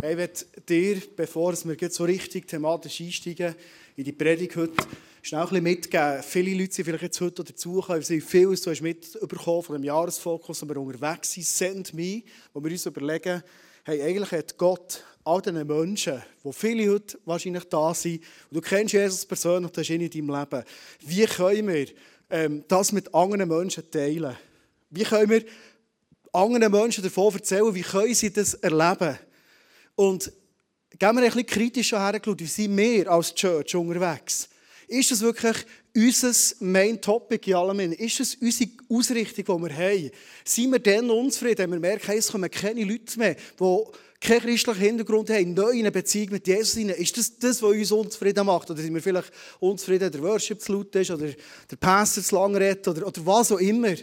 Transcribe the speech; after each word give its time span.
Ich 0.00 0.14
möchte 0.14 0.46
dir, 0.68 1.02
bevor 1.16 1.52
wir 1.52 1.90
so 1.90 2.04
richtig 2.04 2.46
thematisch 2.46 3.00
einsteigen, 3.00 3.52
in 3.96 4.04
die 4.04 4.12
Predigt 4.12 4.54
heute, 4.54 4.74
schnell 5.22 5.40
ein 5.40 5.48
bisschen 5.48 5.64
mitgeben. 5.64 6.22
Viele 6.22 6.54
Leute 6.56 6.72
sind 6.72 6.84
vielleicht 6.84 7.02
jetzt 7.02 7.20
heute 7.20 7.42
dazugekommen, 7.42 8.04
haben 8.04 8.20
vieles 8.20 8.62
du 8.62 8.70
hast 8.70 8.80
mitbekommen 8.80 9.62
von 9.64 9.74
dem 9.74 9.82
Jahresfokus, 9.82 10.62
wo 10.62 10.68
wir 10.68 10.76
unterwegs 10.76 11.32
sind, 11.32 11.46
«Send 11.46 11.94
Me», 11.94 12.22
wo 12.52 12.62
wir 12.62 12.70
uns 12.70 12.86
überlegen, 12.86 13.42
hey, 13.82 14.00
eigentlich 14.00 14.30
hat 14.30 14.56
Gott 14.56 15.02
all 15.24 15.42
diesen 15.42 15.66
Menschen, 15.66 16.22
die 16.44 16.52
viele 16.52 16.92
heute 16.92 17.18
wahrscheinlich 17.24 17.64
da 17.64 17.92
sind, 17.92 18.22
und 18.50 18.56
du 18.56 18.60
kennst 18.60 18.94
Jesus 18.94 19.26
persönlich, 19.26 19.72
das 19.72 19.82
ist 19.82 19.90
in 19.90 20.08
deinem 20.08 20.38
Leben, 20.38 20.64
wie 21.00 21.24
können 21.24 21.66
wir 21.66 21.86
ähm, 22.30 22.62
das 22.68 22.92
mit 22.92 23.12
anderen 23.12 23.48
Menschen 23.48 23.90
teilen? 23.90 24.36
Wie 24.90 25.02
können 25.02 25.28
wir 25.28 25.44
anderen 26.32 26.70
Menschen 26.70 27.02
davon 27.02 27.34
erzählen, 27.34 27.74
wie 27.74 27.82
können 27.82 28.14
sie 28.14 28.32
das 28.32 28.54
erleben? 28.54 29.18
Und 29.98 30.30
gehen 30.96 31.16
wir 31.16 31.22
ein 31.22 31.24
bisschen 31.24 31.46
kritischer 31.46 32.00
hergeschaut, 32.00 32.38
wie 32.38 32.46
sind 32.46 32.76
wir 32.76 33.10
als 33.10 33.34
Church 33.34 33.74
unterwegs? 33.74 34.48
Ist 34.86 35.10
das 35.10 35.20
wirklich 35.20 35.56
unser 35.92 36.32
Main 36.60 37.00
Topic 37.00 37.50
in 37.50 37.56
allem? 37.56 37.80
Ist 37.80 38.20
das 38.20 38.36
unsere 38.36 38.70
Ausrichtung, 38.88 39.44
die 39.58 39.68
wir 39.68 39.76
haben? 39.76 40.10
Sind 40.44 40.70
wir 40.70 40.78
dann 40.78 41.10
unzufrieden, 41.10 41.58
wenn 41.58 41.72
wir 41.72 41.80
merken, 41.80 42.12
es 42.16 42.30
kommen 42.30 42.48
keine 42.48 42.84
Leute 42.84 43.18
mehr, 43.18 43.34
die 43.34 43.84
keinen 44.20 44.40
christlichen 44.40 44.80
Hintergrund 44.80 45.30
haben, 45.30 45.54
neu 45.54 45.70
in 45.70 45.80
eine 45.80 45.90
Beziehung 45.90 46.30
mit 46.30 46.46
Jesus 46.46 46.74
hinein? 46.74 46.94
Ist 46.94 47.16
das 47.18 47.36
das, 47.36 47.60
was 47.60 47.72
uns 47.72 47.90
unzufrieden 47.90 48.46
macht? 48.46 48.70
Oder 48.70 48.80
sind 48.80 48.94
wir 48.94 49.02
vielleicht 49.02 49.32
unzufrieden, 49.58 50.12
der 50.12 50.22
Worship 50.22 50.60
zu 50.60 50.74
laut 50.74 50.94
ist 50.94 51.10
oder 51.10 51.26
der 51.26 51.76
Pastor 51.76 52.22
zu 52.22 52.36
lang 52.36 52.54
redet 52.54 52.86
oder, 52.86 53.04
oder 53.04 53.26
was 53.26 53.50
auch 53.50 53.58
immer? 53.58 53.96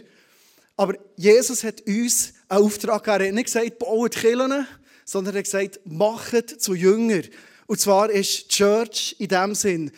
Aber 0.76 0.94
Jesus 1.16 1.64
hat 1.64 1.80
uns 1.86 2.34
einen 2.50 2.64
Auftrag 2.64 3.02
gegeben. 3.02 3.22
Er 3.22 3.28
hat 3.28 3.34
nicht 3.34 3.46
gesagt, 3.46 3.78
baut 3.78 4.14
Kirchen, 4.14 4.66
sondern 5.06 5.34
er 5.34 5.38
hat 5.38 5.44
gesagt, 5.44 5.80
macht 5.84 6.60
zu 6.60 6.74
Jünger. 6.74 7.22
Und 7.66 7.80
zwar 7.80 8.10
ist 8.10 8.48
Church 8.50 9.16
in 9.18 9.28
dem 9.28 9.54
Sinn 9.54 9.90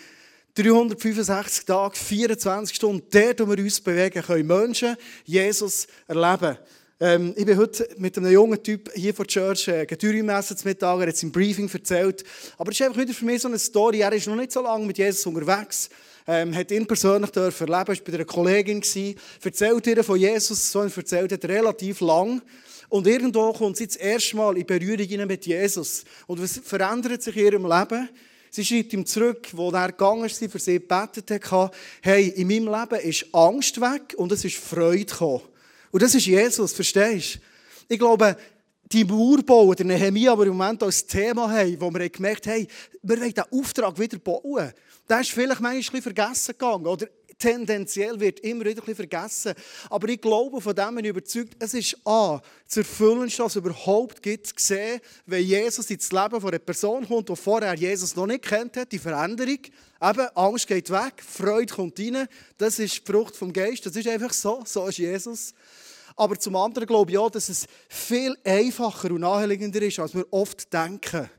365 0.54 1.64
Tage, 1.64 1.96
24 1.96 2.76
Stunden, 2.76 3.06
dort, 3.10 3.40
wo 3.40 3.48
wir 3.48 3.62
uns 3.62 3.80
bewegen, 3.80 4.22
können 4.22 4.46
Menschen 4.46 4.96
Jesus 5.24 5.86
erleben. 6.06 6.58
Ähm, 7.00 7.32
ich 7.36 7.46
bin 7.46 7.56
heute 7.56 7.88
mit 7.96 8.18
einem 8.18 8.32
jungen 8.32 8.60
Typ 8.60 8.90
hier 8.92 9.14
von 9.14 9.26
Church 9.26 9.68
äh, 9.68 9.86
Getürimesse 9.86 10.56
zu 10.56 10.66
Mittag, 10.66 10.98
er 11.00 11.06
hat 11.06 11.14
es 11.14 11.22
im 11.22 11.30
Briefing 11.30 11.70
erzählt. 11.72 12.24
Aber 12.58 12.72
es 12.72 12.80
ist 12.80 12.86
einfach 12.86 13.00
wieder 13.00 13.14
für 13.14 13.24
mich 13.24 13.40
so 13.40 13.48
eine 13.48 13.58
Story. 13.58 14.00
Er 14.00 14.12
ist 14.12 14.26
noch 14.26 14.34
nicht 14.34 14.50
so 14.50 14.60
lange 14.60 14.84
mit 14.84 14.98
Jesus 14.98 15.24
unterwegs. 15.24 15.90
Ähm, 16.26 16.54
hat 16.54 16.72
ihn 16.72 16.86
persönlich 16.86 17.34
erleben, 17.34 17.54
er 17.60 17.68
war 17.68 17.84
bei 17.84 18.12
einer 18.12 18.24
Kollegin, 18.24 18.80
gewesen, 18.80 19.14
erzählt 19.42 19.86
ihr 19.86 20.04
von 20.04 20.18
Jesus, 20.18 20.72
so 20.72 20.82
erzählt 20.82 21.32
hat 21.32 21.44
relativ 21.44 22.00
lang. 22.00 22.42
Und 22.88 23.06
irgendwo 23.06 23.52
kommt 23.52 23.76
sie 23.76 23.86
das 23.86 23.96
erste 23.96 24.36
Mal 24.36 24.56
in 24.56 24.66
Berührung 24.66 25.26
mit 25.26 25.46
Jesus. 25.46 26.04
Und 26.26 26.42
was 26.42 26.58
verändert 26.58 27.22
sich 27.22 27.36
in 27.36 27.44
ihrem 27.44 27.66
Leben? 27.66 28.08
Sie 28.50 28.64
schreibt 28.64 28.92
ihm 28.94 29.04
zurück, 29.04 29.48
wo 29.52 29.70
er 29.70 29.88
gegangen 29.88 30.24
ist, 30.24 30.38
für 30.38 30.58
sie 30.58 30.78
gebetet 30.78 31.30
hat, 31.50 31.74
hey, 32.02 32.28
in 32.28 32.48
meinem 32.48 32.74
Leben 32.74 33.06
ist 33.06 33.26
Angst 33.34 33.78
weg 33.80 34.14
und 34.16 34.32
es 34.32 34.44
ist 34.44 34.56
Freude 34.56 35.04
gekommen. 35.04 35.42
Und 35.90 36.02
das 36.02 36.14
ist 36.14 36.26
Jesus, 36.26 36.72
verstehst 36.72 37.36
du? 37.36 37.40
Ich 37.88 37.98
glaube, 37.98 38.36
die 38.90 39.04
Mauerbau, 39.04 39.74
der 39.74 39.84
Nehemiah, 39.84 40.32
aber 40.32 40.46
im 40.46 40.56
Moment 40.56 40.82
als 40.82 41.06
Thema 41.06 41.50
haben, 41.50 41.80
wo 41.80 41.92
wir 41.92 42.08
gemerkt 42.08 42.46
haben, 42.46 42.66
wir 43.02 43.20
wollen 43.20 43.34
diesen 43.34 43.52
Auftrag 43.52 43.98
wieder 43.98 44.18
bauen. 44.18 44.72
Der 45.08 45.20
ist 45.20 45.30
vielleicht 45.30 45.60
manchmal 45.60 46.02
vergessen 46.02 46.52
gegangen. 46.52 46.86
Oder 46.86 47.06
tendenziell 47.38 48.18
wird 48.18 48.40
immer 48.40 48.64
wieder 48.64 48.82
ein 48.86 48.94
vergessen. 48.94 49.54
Aber 49.90 50.08
ich 50.08 50.20
glaube, 50.20 50.60
von 50.60 50.74
dem 50.74 50.94
bin 50.96 51.04
ich 51.04 51.10
überzeugt, 51.10 51.56
es 51.58 51.74
ist 51.74 51.96
A, 52.04 52.40
das 52.66 52.78
Erfüllendste, 52.78 53.44
was 53.44 53.52
es 53.52 53.56
überhaupt 53.56 54.22
gibt, 54.22 54.46
zu 54.46 54.54
sehen, 54.56 55.00
wenn 55.26 55.44
Jesus 55.44 55.90
ins 55.90 56.10
Leben 56.12 56.40
von 56.40 56.50
einer 56.50 56.58
Person 56.58 57.06
kommt, 57.06 57.28
die 57.28 57.36
vorher 57.36 57.74
Jesus 57.74 58.16
noch 58.16 58.26
nicht 58.26 58.42
kennt 58.42 58.76
hat, 58.76 58.92
die 58.92 58.98
Veränderung. 58.98 59.58
Eben, 60.00 60.28
Angst 60.34 60.66
geht 60.66 60.90
weg, 60.90 61.22
Freude 61.26 61.72
kommt 61.72 61.98
rein. 61.98 62.28
Das 62.56 62.78
ist 62.78 62.98
die 62.98 63.12
Frucht 63.12 63.36
vom 63.36 63.52
Geist. 63.52 63.84
Das 63.86 63.96
ist 63.96 64.06
einfach 64.08 64.32
so. 64.32 64.62
So 64.64 64.86
ist 64.86 64.98
Jesus. 64.98 65.54
Aber 66.16 66.38
zum 66.38 66.56
anderen 66.56 66.86
glaube 66.86 67.12
ich 67.12 67.18
auch, 67.18 67.30
dass 67.30 67.48
es 67.48 67.66
viel 67.88 68.36
einfacher 68.44 69.10
und 69.10 69.20
naheliegender 69.20 69.82
ist, 69.82 70.00
als 70.00 70.14
wir 70.14 70.26
oft 70.32 70.72
denken. 70.72 71.30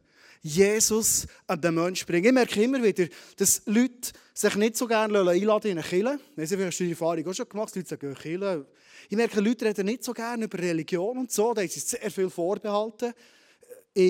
Jesus 0.42 1.28
an 1.48 1.60
den 1.60 1.76
Menschen 1.76 2.06
bringen. 2.06 2.28
Ich 2.28 2.34
merke 2.34 2.64
immer 2.64 2.82
wieder, 2.82 3.08
dass 3.38 3.62
Leute 3.66 4.12
sich 4.34 4.56
nicht 4.56 4.78
so 4.78 4.88
gerne 4.88 5.20
einladen 5.20 5.72
in 5.72 5.78
eine 5.78 5.88
Kirche. 5.88 6.20
Ich 6.38 6.52
habe 6.52 6.70
die 6.70 6.90
Erfahrung 6.92 7.28
auch 7.28 7.34
schon 7.34 7.50
gemacht, 7.50 7.76
Leute 7.76 7.90
sagen, 7.90 8.16
Kirche. 8.16 8.66
Ich 9.10 9.18
merke, 9.18 9.42
Leute 9.42 9.66
reden 9.66 9.86
nicht 9.86 10.04
so 10.04 10.14
gerne 10.14 10.46
über 10.46 10.58
Religion 10.58 11.18
und 11.18 11.32
so, 11.32 11.54
da 11.54 11.62
sie 11.68 11.80
sehr 11.80 12.10
viel 12.10 12.30
vorbehalten. 12.30 13.14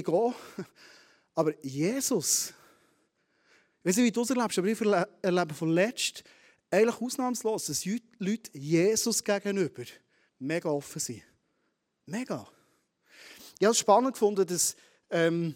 Auch. 0.05 0.33
Aber 1.33 1.53
Jesus, 1.65 2.53
ich 3.79 3.85
weiß 3.85 3.97
nicht, 3.97 4.05
wie 4.05 4.11
du 4.11 4.21
es 4.21 4.29
erlebst, 4.29 4.59
aber 4.59 4.67
ich 4.67 4.79
erlebe 5.21 5.53
von 5.53 5.71
letzt 5.71 6.23
eigentlich 6.69 7.01
ausnahmslos, 7.01 7.65
dass 7.65 7.85
Leute 7.85 8.51
Jesus 8.53 9.23
gegenüber 9.23 9.83
mega 10.37 10.69
offen 10.69 10.99
sind. 10.99 11.23
Mega. 12.05 12.47
Ich 13.57 13.65
habe 13.65 13.71
es 13.71 13.79
spannend 13.79 14.13
gefunden, 14.13 14.45
dass 14.45 14.75
ähm, 15.09 15.55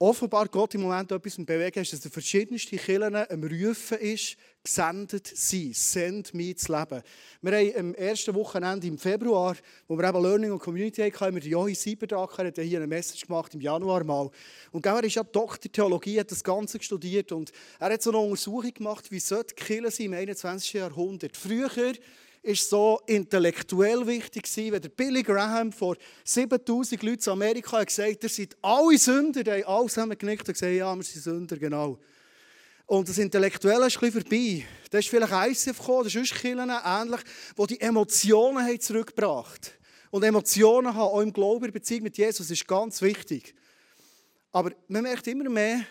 offenbar 0.00 0.48
Gott 0.48 0.74
im 0.74 0.80
Moment 0.80 1.12
etwas 1.12 1.36
im 1.36 1.44
Bewegen 1.44 1.80
ist, 1.80 1.92
dass 1.92 2.00
der 2.00 2.10
verschiedenste 2.10 2.76
Kirchen 2.76 3.14
am 3.14 3.44
Rufen 3.44 3.98
ist, 3.98 4.36
gesendet 4.64 5.30
sein, 5.34 5.72
send 5.74 6.32
mich 6.32 6.56
zu 6.56 6.72
leben. 6.72 7.02
Wir 7.42 7.52
haben 7.52 7.76
am 7.76 7.94
ersten 7.94 8.34
Wochenende 8.34 8.86
im 8.86 8.96
Februar, 8.96 9.54
wo 9.86 9.98
wir 9.98 10.08
eben 10.08 10.22
Learning 10.22 10.52
und 10.52 10.58
Community 10.58 11.02
hatten, 11.02 11.20
haben 11.20 11.36
wir 11.36 11.42
Johi 11.42 11.74
Sieberdacher, 11.74 12.46
hat 12.46 12.58
hier 12.58 12.78
eine 12.78 12.86
Message 12.86 13.26
gemacht 13.26 13.52
im 13.52 13.60
Januar 13.60 14.02
mal. 14.02 14.30
Und 14.72 14.86
er 14.86 15.04
ist 15.04 15.16
ja 15.16 15.22
Doktor 15.22 15.70
Theologie, 15.70 16.18
hat 16.18 16.30
das 16.30 16.42
Ganze 16.42 16.82
studiert 16.82 17.30
und 17.32 17.52
er 17.78 17.92
hat 17.92 18.02
so 18.02 18.10
eine 18.10 18.20
Untersuchung 18.20 18.72
gemacht, 18.72 19.10
wie 19.10 19.20
sollte 19.20 19.54
Kirche 19.54 19.90
sein 19.90 20.06
im 20.06 20.14
21. 20.14 20.72
Jahrhundert. 20.72 21.36
Früher 21.36 21.92
ist 22.42 22.68
so 22.68 23.00
intellektuell 23.06 24.06
wichtig 24.06 24.44
gewesen, 24.44 24.72
wenn 24.72 24.82
der 24.82 24.88
Billy 24.88 25.22
Graham 25.22 25.72
vor 25.72 25.96
7000 26.24 27.02
Leuten 27.02 27.22
in 27.22 27.32
Amerika 27.32 27.78
hat 27.78 27.88
gesagt, 27.88 28.22
ihr 28.22 28.28
seid 28.28 28.56
alle 28.62 28.96
Sünder, 28.96 29.44
die 29.44 29.50
haben 29.50 29.64
alle 29.64 29.88
zusammen 29.88 30.16
genickt 30.16 30.48
und 30.48 30.54
gesagt, 30.54 30.72
ja, 30.72 30.94
wir 30.94 31.02
sind 31.02 31.22
Sünder, 31.22 31.56
genau. 31.56 31.98
Und 32.86 33.08
das 33.08 33.18
Intellektuelle 33.18 33.86
ist 33.86 34.02
ein 34.02 34.10
vorbei. 34.10 34.64
Da 34.90 34.98
ist 34.98 35.08
vielleicht 35.08 35.32
ICF 35.32 35.78
gekommen, 35.78 36.04
das 36.04 36.14
ist 36.14 36.34
Kirchen 36.34 36.70
ähnlich, 36.84 37.20
wo 37.54 37.66
die 37.66 37.80
Emotionen 37.80 38.66
haben 38.66 38.80
zurückgebracht 38.80 39.78
Und 40.10 40.24
Emotionen 40.24 40.92
haben 40.92 41.00
auch 41.00 41.20
im 41.20 41.32
Glauben, 41.32 41.66
in 41.66 41.72
Beziehung 41.72 42.02
mit 42.02 42.18
Jesus, 42.18 42.50
ist 42.50 42.66
ganz 42.66 43.00
wichtig. 43.00 43.54
Aber 44.50 44.72
man 44.88 45.02
merkt 45.02 45.26
immer 45.28 45.48
mehr, 45.48 45.84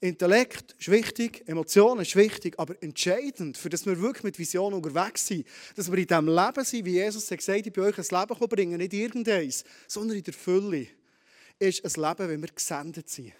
Intellekt 0.00 0.76
ist 0.78 0.90
wichtig, 0.90 1.42
Emotionen 1.48 2.02
ist 2.02 2.14
wichtig, 2.14 2.54
aber 2.56 2.80
entscheidend, 2.80 3.56
für 3.58 3.68
das 3.68 3.84
wir 3.84 4.00
wirklich 4.00 4.22
mit 4.22 4.38
Vision 4.38 4.72
unterwegs 4.72 5.26
sind, 5.26 5.44
dass 5.74 5.90
wir 5.90 5.98
in 5.98 6.06
diesem 6.06 6.28
Leben 6.28 6.64
sind, 6.64 6.84
wie 6.84 6.92
Jesus 6.92 7.28
hat 7.28 7.38
gesagt, 7.38 7.66
ich 7.66 7.72
bei 7.72 7.82
euch 7.82 7.98
ein 7.98 8.20
Leben 8.20 8.48
bringen, 8.48 8.78
nicht 8.78 8.92
irgendeins, 8.92 9.64
sondern 9.88 10.16
in 10.16 10.22
der 10.22 10.34
Fülle, 10.34 10.86
ist 11.58 11.84
ein 11.84 12.02
Leben, 12.02 12.28
wenn 12.28 12.40
wir 12.40 12.48
gesendet 12.48 13.08
sind. 13.08 13.32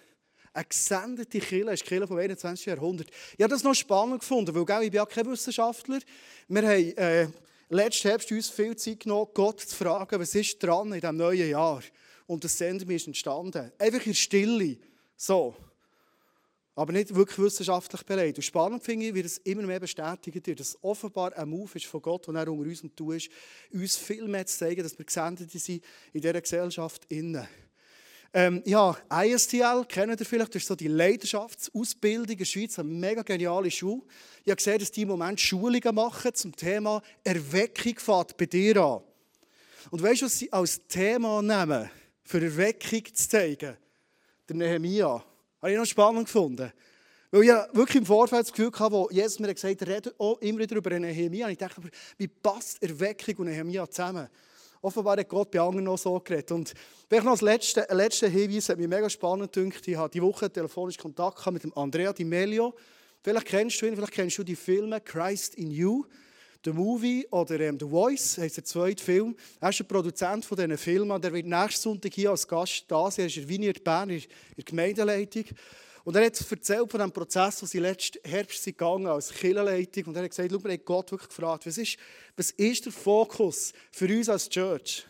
Eine 0.51 0.65
gesendete 0.65 1.39
Kirche 1.39 1.71
ist 1.71 1.83
die 1.83 1.87
Kirche 1.87 2.07
vom 2.07 2.17
21. 2.17 2.65
Jahrhundert. 2.65 3.07
Ich 3.37 3.43
habe 3.43 3.53
das 3.53 3.63
noch 3.63 3.75
spannend 3.75 4.19
gefunden, 4.19 4.53
weil 4.53 4.83
ich 4.83 4.91
bin 4.91 4.97
ja 4.97 5.05
kein 5.05 5.27
Wissenschaftler. 5.27 5.99
Wir 6.49 6.61
haben 6.61 6.97
äh, 6.97 7.27
letzten 7.69 8.09
Herbst 8.09 8.29
uns 8.33 8.49
viel 8.49 8.75
Zeit 8.75 9.01
genommen, 9.01 9.29
Gott 9.33 9.61
zu 9.61 9.73
fragen, 9.73 10.19
was 10.19 10.35
ist 10.35 10.61
dran 10.61 10.91
in 10.91 10.99
diesem 10.99 11.15
neuen 11.15 11.49
Jahr. 11.49 11.81
Und 12.27 12.43
das 12.43 12.57
Senden 12.57 12.89
ist 12.89 13.07
entstanden. 13.07 13.71
Einfach 13.77 14.05
in 14.05 14.13
Stille. 14.13 14.77
So 15.15 15.55
aber 16.79 16.93
nicht 16.93 17.13
wirklich 17.13 17.37
wissenschaftlich 17.39 18.03
belegt. 18.03 18.37
Und 18.37 18.43
spannend 18.43 18.81
finde 18.81 19.07
ich, 19.07 19.13
wie 19.13 19.21
das 19.21 19.37
immer 19.39 19.63
mehr 19.63 19.81
bestätigt 19.81 20.47
wird, 20.47 20.61
dass 20.61 20.81
offenbar 20.81 21.37
ein 21.37 21.49
Move 21.49 21.69
ist 21.73 21.87
von 21.87 22.01
Gott, 22.01 22.27
den 22.27 22.37
er 22.37 22.47
unter 22.47 22.69
uns 22.69 22.81
tut, 22.95 23.15
ist, 23.15 23.29
uns 23.73 23.97
viel 23.97 24.25
mehr 24.29 24.45
zu 24.45 24.59
zeigen, 24.59 24.81
dass 24.81 24.97
wir 24.97 25.03
gesendet 25.03 25.51
sind 25.51 25.83
in 26.13 26.21
dieser 26.21 26.39
Gesellschaft. 26.39 27.05
Innen. 27.09 27.45
Ähm, 28.33 28.63
ja, 28.65 28.95
ISTL, 29.11 29.83
kennt 29.89 30.21
ihr 30.21 30.25
vielleicht, 30.25 30.55
das 30.55 30.61
ist 30.61 30.69
so 30.69 30.75
die 30.75 30.87
Leidenschaftsausbildung 30.87 32.29
in 32.29 32.37
der 32.37 32.45
Schweiz, 32.45 32.79
eine 32.79 32.87
mega 32.87 33.23
geniale 33.23 33.69
Schule. 33.69 34.03
Ich 34.45 34.49
habe 34.49 34.55
gesehen, 34.55 34.79
dass 34.79 34.91
die 34.91 35.01
im 35.01 35.09
Moment 35.09 35.41
Schulungen 35.41 35.95
machen 35.95 36.33
zum 36.33 36.55
Thema 36.55 37.01
Erweckung 37.25 37.99
fährt 37.99 38.37
bei 38.37 38.45
dir 38.45 38.77
an. 38.77 39.01
Und 39.91 40.01
weißt 40.01 40.21
du, 40.21 40.25
was 40.27 40.39
sie 40.39 40.53
als 40.53 40.87
Thema 40.87 41.41
nehmen, 41.41 41.89
für 42.23 42.41
Erweckung 42.41 43.03
zu 43.13 43.27
zeigen? 43.27 43.75
Der 44.47 44.55
Nehemiah. 44.55 45.25
Habe 45.61 45.71
ich 45.71 45.77
noch 45.77 45.85
spannend 45.85 46.25
gefunden. 46.25 46.71
Weil 47.31 47.43
ich 47.43 47.49
wirklich 47.73 47.97
im 47.97 48.05
Vorfeld 48.05 48.43
das 48.43 48.51
Gefühl 48.51 48.71
hatte, 48.71 48.91
wo 48.91 49.09
Jesus 49.11 49.39
mir 49.39 49.53
gesagt 49.53 49.81
hat, 49.81 49.87
redet 49.87 50.19
auch 50.19 50.39
immer 50.39 50.59
wieder 50.59 50.75
über 50.75 50.97
Nehemia. 50.97 51.45
Und 51.45 51.51
ich 51.51 51.57
dachte, 51.57 51.81
wie 52.17 52.27
passt 52.27 52.81
Erweckung 52.81 53.35
und 53.37 53.45
Nehemia 53.47 53.87
zusammen? 53.89 54.27
Offenbar 54.81 55.17
hat 55.17 55.27
Gott 55.27 55.51
bei 55.51 55.59
anderen 55.59 55.83
noch 55.83 55.97
so 55.97 56.19
geredet. 56.19 56.51
Und 56.51 56.73
vielleicht 57.07 57.25
noch 57.25 57.33
als 57.33 57.41
letzter 57.41 57.85
letzte 57.93 58.27
Hinweis, 58.27 58.69
hat 58.69 58.77
mich 58.77 58.87
mega 58.87 59.09
spannend 59.09 59.51
gedacht. 59.51 59.87
Ich 59.87 59.95
habe 59.95 60.09
diese 60.09 60.23
Woche 60.23 60.51
telefonisch 60.51 60.97
Kontakt 60.97 61.45
mit 61.51 61.63
dem 61.63 61.77
Andrea 61.77 62.13
Di 62.13 62.23
Melio. 62.23 62.73
Vielleicht 63.21 63.47
kennst 63.47 63.81
du 63.81 63.85
ihn, 63.85 63.95
vielleicht 63.95 64.13
kennst 64.13 64.37
du 64.37 64.43
die 64.43 64.55
Filme 64.55 65.01
Christ 65.01 65.55
in 65.55 65.69
You. 65.69 66.05
The 66.65 66.71
Movie 66.73 67.25
oder 67.31 67.57
ähm, 67.61 67.77
The 67.79 67.87
Voice, 67.87 68.37
heisst 68.37 68.57
der 68.57 68.65
zweite 68.65 69.01
Film. 69.01 69.35
Er 69.61 69.69
ist 69.69 69.79
der 69.79 69.85
Produzent 69.85 70.43
von 70.43 70.57
diesen 70.57 70.77
Filmen. 70.77 71.21
Der 71.21 71.31
wird 71.31 71.45
nächsten 71.45 71.81
Sonntag 71.81 72.13
hier 72.13 72.31
als 72.31 72.45
Gast 72.45 72.83
da 72.89 73.09
sein. 73.09 73.23
Er 73.23 73.27
ist 73.27 73.37
in 73.37 73.47
Vineyard 73.47 73.83
Bern 73.83 74.09
in 74.09 74.23
der 74.57 74.63
Gemeindeleitung. 74.65 75.45
Und 76.03 76.15
er 76.15 76.25
hat 76.25 76.51
erzählt 76.51 76.91
von 76.91 76.99
dem 76.99 77.11
Prozess, 77.11 77.59
den 77.59 77.67
sie 77.67 77.79
letzten 77.79 78.19
Herbst 78.27 78.65
gegangen 78.65 79.07
als 79.07 79.31
Kirchenleitung. 79.31 80.05
Und 80.05 80.17
er 80.17 80.23
hat 80.23 80.31
gesagt, 80.31 80.51
schau, 80.51 80.63
wir 80.63 80.77
Gott 80.79 81.11
wirklich 81.11 81.29
gefragt, 81.29 81.65
was 81.65 81.77
ist, 81.77 81.97
was 82.35 82.51
ist 82.51 82.85
der 82.85 82.91
Fokus 82.91 83.71
für 83.91 84.05
uns 84.05 84.27
als 84.27 84.49
Church? 84.49 85.05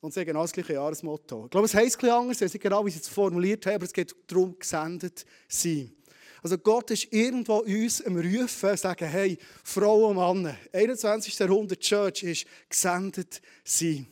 Und 0.00 0.12
sie 0.12 0.20
haben 0.20 0.26
genau 0.26 0.42
das 0.42 0.52
gleiche 0.52 0.74
Jahresmotto. 0.74 1.46
Ich 1.46 1.50
glaube, 1.50 1.66
es 1.66 1.74
heisst 1.74 1.96
etwas 1.96 2.10
anders, 2.10 2.36
ich 2.36 2.42
weiß 2.42 2.52
nicht 2.52 2.62
genau, 2.62 2.84
wie 2.84 2.90
sie 2.90 3.00
es 3.00 3.08
formuliert 3.08 3.64
haben, 3.66 3.76
aber 3.76 3.84
es 3.84 3.92
geht 3.92 4.14
darum, 4.26 4.58
gesendet 4.58 5.24
sein. 5.48 5.92
Also 6.42 6.56
Gott 6.58 6.90
ist 6.90 7.12
irgendwo 7.12 7.58
uns 7.58 8.04
am 8.04 8.16
Rufen, 8.16 8.76
sagen, 8.76 9.08
hey, 9.08 9.38
Frauen 9.64 10.16
und 10.16 10.42
Männer, 10.42 10.56
21. 10.72 11.36
Jahrhundert 11.38 11.80
Church 11.80 12.22
ist 12.22 12.46
gesendet 12.68 13.40
sein. 13.64 14.06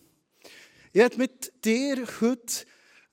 Ich 0.92 1.00
werde 1.00 1.18
mit 1.18 1.52
dir 1.64 2.04
heute 2.20 2.64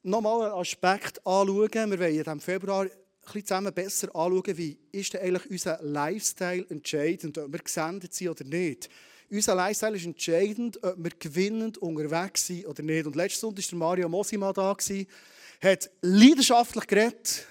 nochmal 0.03 0.51
einen 0.51 0.59
Aspekt 0.59 1.25
anschauen. 1.25 1.91
Wir 1.91 1.99
wollen 1.99 2.25
im 2.25 2.39
Februar 2.39 2.87
ein 3.33 3.45
zusammen 3.45 3.73
besser 3.73 4.07
anschauen, 4.15 4.57
wie 4.57 4.77
ist 4.91 5.13
denn 5.13 5.21
eigentlich 5.21 5.49
unser 5.49 5.79
Lifestyle 5.81 6.65
entscheidend, 6.69 7.37
ob 7.37 7.51
wir 7.51 7.59
gesendet 7.59 8.13
sind 8.13 8.29
oder 8.29 8.43
nicht. 8.43 8.89
Unser 9.29 9.55
Lifestyle 9.55 9.95
ist 9.95 10.05
entscheidend, 10.05 10.83
ob 10.83 10.95
wir 10.97 11.11
gewinnend 11.17 11.77
unterwegs 11.77 12.47
sind 12.47 12.65
oder 12.67 12.83
nicht. 12.83 13.05
Und 13.05 13.15
letzten 13.15 13.41
Sonntag 13.41 13.71
war 13.71 13.79
Mario 13.79 14.09
Mosima 14.09 14.51
da, 14.53 14.75
hat 15.61 15.89
leidenschaftlich 16.01 16.87
geredet. 16.87 17.47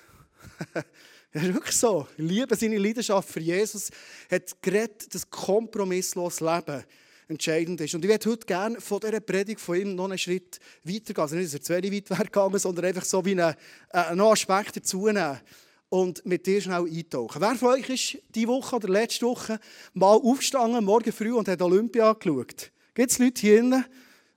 Ja, 1.34 1.42
wirklich 1.54 1.76
so. 1.76 2.06
Liebe 2.18 2.54
seine 2.56 2.76
Leidenschaft 2.76 3.28
für 3.28 3.40
Jesus. 3.40 3.90
Hat 4.30 4.60
geredet, 4.60 5.14
das 5.14 5.30
kompromisslose 5.30 6.44
Leben 6.44 6.84
entscheidend 7.28 7.80
ist. 7.80 7.94
Und 7.94 8.04
ich 8.04 8.10
würde 8.10 8.30
heute 8.30 8.46
gerne 8.46 8.80
von 8.80 9.00
dieser 9.00 9.20
Predigt 9.20 9.60
von 9.60 9.76
ihm 9.76 9.94
noch 9.94 10.04
einen 10.04 10.18
Schritt 10.18 10.60
weitergehen. 10.84 11.22
Also 11.22 11.36
nicht, 11.36 11.46
dass 11.46 11.54
er 11.54 11.62
zu 11.62 11.72
weit 11.72 11.90
wäre 11.90 12.24
gegangen, 12.24 12.58
sondern 12.58 12.84
einfach 12.84 13.04
so 13.04 13.24
wie 13.24 13.32
einen, 13.32 13.54
äh, 13.92 14.14
noch 14.14 14.32
Aspekt 14.32 14.76
dazu 14.76 15.06
nehmen 15.06 15.40
und 15.88 16.24
mit 16.26 16.46
dir 16.46 16.60
schnell 16.60 16.84
eintauchen. 16.84 17.40
Wer 17.40 17.54
von 17.54 17.68
euch 17.68 17.88
ist 17.88 18.18
diese 18.34 18.48
Woche 18.48 18.76
oder 18.76 18.88
letzte 18.88 19.26
Woche 19.26 19.58
mal 19.94 20.14
aufgestanden, 20.14 20.84
morgen 20.84 21.12
früh, 21.12 21.32
und 21.32 21.48
hat 21.48 21.62
Olympia 21.62 22.12
geschaut? 22.12 22.72
Gibt 22.94 23.10
es 23.10 23.18
Leute 23.18 23.40
hier 23.40 23.60
drinnen? 23.60 23.84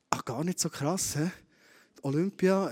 Ach, 0.10 0.24
gar 0.24 0.44
nicht 0.44 0.60
so 0.60 0.70
krass, 0.70 1.16
hä? 1.18 1.32
Olympia, 2.06 2.70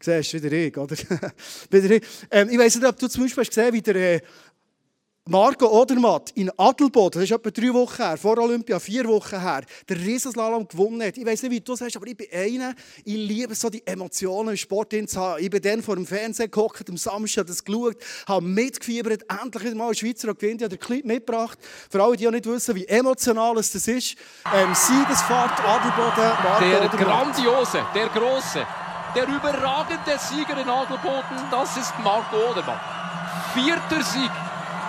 Siehst 0.00 0.32
du, 0.32 0.42
wieder 0.42 0.52
ich, 0.52 0.76
oder? 0.76 0.96
ich. 1.90 2.02
Ähm, 2.30 2.48
weiss 2.58 2.74
nicht, 2.74 2.86
ob 2.86 2.98
du 2.98 3.06
zum 3.06 3.24
Beispiel 3.24 3.42
hast 3.42 3.50
gesehen 3.50 3.72
wie 3.74 3.82
der 3.82 3.96
äh, 3.96 4.20
Marco 5.26 5.66
Odermatt 5.68 6.32
in 6.34 6.50
Adelboden, 6.58 7.22
das 7.22 7.30
ist 7.30 7.30
etwa 7.30 7.48
drei 7.48 7.72
Wochen 7.72 7.96
her, 7.96 8.18
vor 8.18 8.36
Olympia, 8.36 8.78
vier 8.78 9.06
Wochen 9.06 9.40
her, 9.40 9.62
der 9.88 9.96
Riesenslalom 9.96 10.68
gewonnen 10.68 11.00
hat. 11.00 11.16
Ich 11.16 11.24
weiss 11.24 11.42
nicht, 11.42 11.50
wie 11.50 11.60
du 11.62 11.72
es 11.72 11.80
hast, 11.80 11.96
aber 11.96 12.06
ich 12.06 12.14
bin 12.14 12.26
einer, 12.30 12.74
ich 13.06 13.14
liebe 13.14 13.54
so 13.54 13.70
die 13.70 13.82
Emotionen 13.86 14.50
im 14.50 14.56
Sport 14.58 14.92
zu 15.08 15.18
haben. 15.18 15.42
Ich 15.42 15.48
bin 15.48 15.62
dann 15.62 15.82
vor 15.82 15.96
dem 15.96 16.06
Fernsehen 16.06 16.50
gehockt, 16.50 16.90
am 16.90 16.98
Samstag 16.98 17.46
das 17.46 17.64
geschaut, 17.64 17.96
habe 18.28 18.44
mitgefiebert, 18.44 19.22
endlich 19.42 19.74
mal 19.74 19.88
ein 19.88 19.94
Schweizer 19.94 20.34
gewinnt, 20.34 20.60
ich 20.60 20.64
habe 20.66 20.76
den 20.76 20.78
Clip 20.78 21.06
mitgebracht. 21.06 21.58
Für 21.88 22.02
alle, 22.02 22.18
die 22.18 22.28
auch 22.28 22.32
nicht 22.32 22.44
wissen, 22.44 22.74
wie 22.74 22.86
emotional 22.86 23.56
es 23.56 23.72
das 23.72 23.88
ist. 23.88 24.16
Ähm, 24.54 24.74
Siegesfahrt, 24.74 25.58
Adelboden, 25.58 26.32
Marco 26.44 26.64
Der 26.66 26.84
Odermatt. 26.84 26.98
grandiose, 26.98 27.82
der 27.94 28.08
große, 28.08 28.66
der 29.16 29.26
überragende 29.26 30.18
Sieger 30.18 30.60
in 30.60 30.68
Adelboden, 30.68 31.48
das 31.50 31.78
ist 31.78 31.94
Marco 32.04 32.36
Odermann. 32.50 32.78
Vierter 33.54 34.02
Sieg 34.02 34.30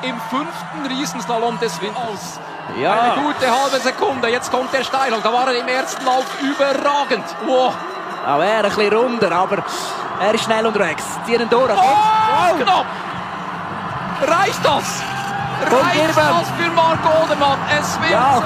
im 0.01 0.19
fünften 0.29 0.85
Riesenslalom 0.87 1.59
des 1.59 1.79
Winters. 1.81 2.39
Ja. 2.79 2.91
Eine 2.91 3.21
gute 3.21 3.49
halbe 3.49 3.79
Sekunde. 3.79 4.27
Jetzt 4.29 4.51
kommt 4.51 4.73
der 4.73 4.83
Steilung. 4.83 5.21
Da 5.23 5.31
war 5.31 5.47
er 5.47 5.59
im 5.59 5.67
ersten 5.67 6.03
Lauf 6.05 6.25
überragend. 6.41 7.25
Wow. 7.45 7.73
Aber 8.25 8.45
er 8.45 8.63
ein 8.63 8.69
bisschen 8.69 8.93
runder, 8.93 9.31
aber 9.31 9.63
er 10.19 10.33
ist 10.33 10.43
schnell 10.43 10.65
unterwegs. 10.65 11.03
Ziehen 11.25 11.47
durch. 11.49 11.71
Oh, 11.71 11.75
wow. 11.75 12.63
knapp. 12.63 12.85
Reicht 14.21 14.65
das? 14.65 15.03
Reicht 15.71 16.17
das 16.17 16.49
für 16.57 16.71
Marco 16.71 17.23
Odermann? 17.23 17.59
Es 17.79 17.99
wird... 18.01 18.11
Ja, 18.11 18.41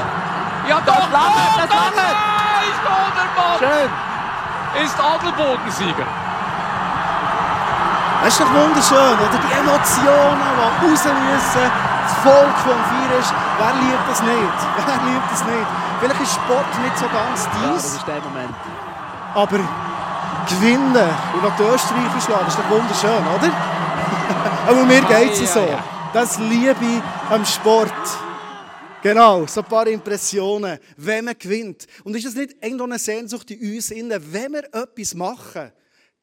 ja 0.68 0.82
doch. 0.86 0.96
Das 0.96 1.12
lange, 1.12 1.36
oh, 1.36 1.58
das, 1.58 1.70
das 1.70 1.80
reicht 1.80 2.84
Odermann. 2.86 3.60
Schön 3.60 3.90
ist 4.76 5.00
Adelbodensieger. 5.00 6.06
Das 8.22 8.34
ist 8.34 8.42
doch 8.42 8.52
wunderschön, 8.54 9.16
oder? 9.16 9.40
Die 9.40 9.54
Emotionen, 9.58 10.44
die 10.60 10.88
raus 10.88 11.04
müssen, 11.06 11.72
das 12.04 12.14
Volk, 12.22 12.56
das 12.66 12.74
am 12.74 12.84
Feiern 12.92 13.20
ist. 13.20 13.34
Wer 13.58 13.74
liebt 13.80 14.10
das 14.10 14.22
nicht? 14.22 14.60
Wer 14.86 15.00
liebt 15.08 15.32
das 15.32 15.46
nicht? 15.46 15.68
Vielleicht 16.02 16.22
ist 16.22 16.34
Sport 16.34 16.80
nicht 16.84 16.98
so 16.98 17.06
ganz 17.08 17.48
dies. 17.50 17.64
Ja, 17.64 17.74
das 17.74 17.96
ist 17.96 18.08
der 18.08 18.22
Moment. 18.22 18.56
Aber 19.34 19.60
gewinnen 20.50 21.10
und 21.34 21.60
die 21.60 21.64
Österreicher 21.64 22.22
schlagen, 22.22 22.46
das 22.46 22.56
ist 22.56 22.60
doch 22.60 22.70
wunderschön, 22.70 23.24
oder? 23.36 23.52
Aber 24.68 24.86
mir 24.86 25.02
geht 25.02 25.42
es 25.42 25.54
so. 25.54 25.66
Das 26.12 26.40
liebe 26.40 26.76
ich 26.82 27.34
am 27.34 27.46
Sport. 27.46 27.94
Genau, 29.02 29.46
so 29.48 29.62
ein 29.62 29.68
paar 29.68 29.88
Impressionen, 29.88 30.78
wenn 30.98 31.24
man 31.24 31.38
gewinnt. 31.40 31.88
Und 32.04 32.18
ist 32.18 32.26
das 32.26 32.36
nicht 32.36 32.58
irgendwo 32.62 32.84
eine 32.84 33.00
Sehnsucht 33.00 33.50
in 33.52 33.76
uns 33.76 33.92
innen, 33.92 34.22
wenn 34.34 34.52
wir 34.52 34.66
etwas 34.74 35.14
machen, 35.14 35.72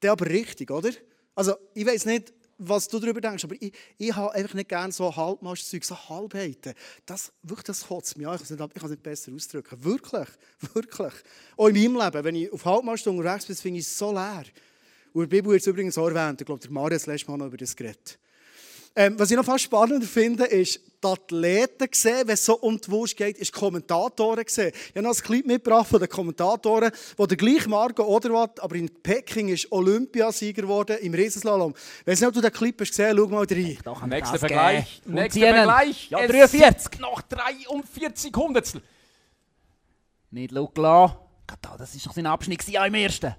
dann 0.01 0.11
aber 0.11 0.27
richtig, 0.27 0.71
oder? 0.71 0.91
Also, 1.37 1.55
ich 1.75 1.87
weiß 1.87 2.07
nicht, 2.07 2.33
was 2.59 2.89
du 2.89 2.99
darüber 2.99 3.21
denkst, 3.21 3.45
aber 3.45 3.55
ich, 3.61 3.73
ich 3.99 4.15
habe 4.15 4.33
einfach 4.33 4.55
nicht 4.55 4.69
gerne 4.69 4.93
so 4.93 5.15
Halbmastzeug, 5.15 5.85
so 5.85 5.97
Halbheiten. 6.09 6.75
Das, 7.05 7.31
wirklich, 7.43 7.65
das 7.65 7.87
kotzt 7.87 8.17
mich 8.17 8.27
an. 8.27 8.39
Ich 8.43 8.49
kann 8.49 8.67
es 8.75 8.91
nicht, 8.91 9.03
besser 9.03 9.33
ausdrücken. 9.33 9.85
Wirklich, 9.85 10.29
wirklich. 10.75 11.13
Auch 11.57 11.69
in 11.69 11.75
meinem 11.75 12.03
Leben, 12.03 12.25
wenn 12.25 12.35
ich 12.35 12.53
auf 12.53 12.65
Halbmast 12.65 13.07
unterwegs 13.07 13.47
bin, 13.47 13.57
finde 13.57 13.81
ich 13.81 13.87
es 13.87 13.99
so 13.99 14.11
leer. 14.11 14.45
Und 15.13 15.25
die 15.25 15.29
Bibel 15.29 15.53
wird 15.53 15.61
es 15.61 15.67
übrigens 15.67 15.99
auch 15.99 16.09
erwähnt. 16.09 16.41
Ich 16.41 16.47
glaube, 16.47 16.61
der 16.61 16.71
Marius 16.71 17.07
letztes 17.07 17.29
Mal 17.29 17.37
noch 17.37 17.47
über 17.47 17.57
das 17.57 17.77
geredet. 17.77 18.19
Ähm, 18.95 19.19
was 19.19 19.31
ich 19.31 19.37
noch 19.37 19.45
fast 19.45 19.65
spannender 19.65 20.07
finde, 20.07 20.45
ist, 20.45 20.81
die 21.03 21.07
Athleten 21.07 21.91
gesehen, 21.91 22.27
wenn 22.27 22.35
es 22.35 22.45
so 22.45 22.57
um 22.59 22.81
die 22.81 22.91
Wurst 22.91 23.17
geht, 23.17 23.39
ist 23.39 23.53
Kommentatoren 23.53 24.45
gesehen. 24.45 24.73
Ich 24.75 24.91
habe 24.97 25.03
noch 25.03 25.15
ein 25.15 25.23
Clip 25.23 25.47
mitgebracht 25.47 25.89
von 25.89 26.01
den 26.01 26.09
Kommentatoren, 26.09 26.91
wo 27.17 27.27
der 27.27 27.37
gleiche 27.37 27.69
Marco 27.69 28.05
Oderwatt, 28.05 28.61
aber 28.61 28.75
in 28.77 28.89
Peking 29.03 29.49
ist 29.49 29.71
Olympiasieger 29.71 30.63
geworden 30.63 30.99
im 31.01 31.15
Riesenslalom. 31.15 31.75
Wenn 32.05 32.17
du 32.19 32.41
den 32.41 32.53
Clip 32.53 32.81
hast 32.81 32.91
gesehen, 32.91 33.17
schau 33.17 33.27
mal 33.27 33.47
rein. 33.47 34.09
Nächster 34.09 34.39
Vergleich. 34.39 35.03
Nächster 35.05 35.41
Vergleich. 35.41 36.11
Ja, 36.11 36.27
43. 36.27 37.01
Noch 37.01 37.23
43 37.23 38.33
Hundertstel. 38.35 38.83
Nicht 40.31 40.53
schauen 40.53 40.71
Das 41.79 41.95
war 41.95 42.01
doch 42.05 42.13
sein 42.15 42.27
Abschnitt 42.27 42.69
im 42.69 42.95
ersten. 42.95 43.35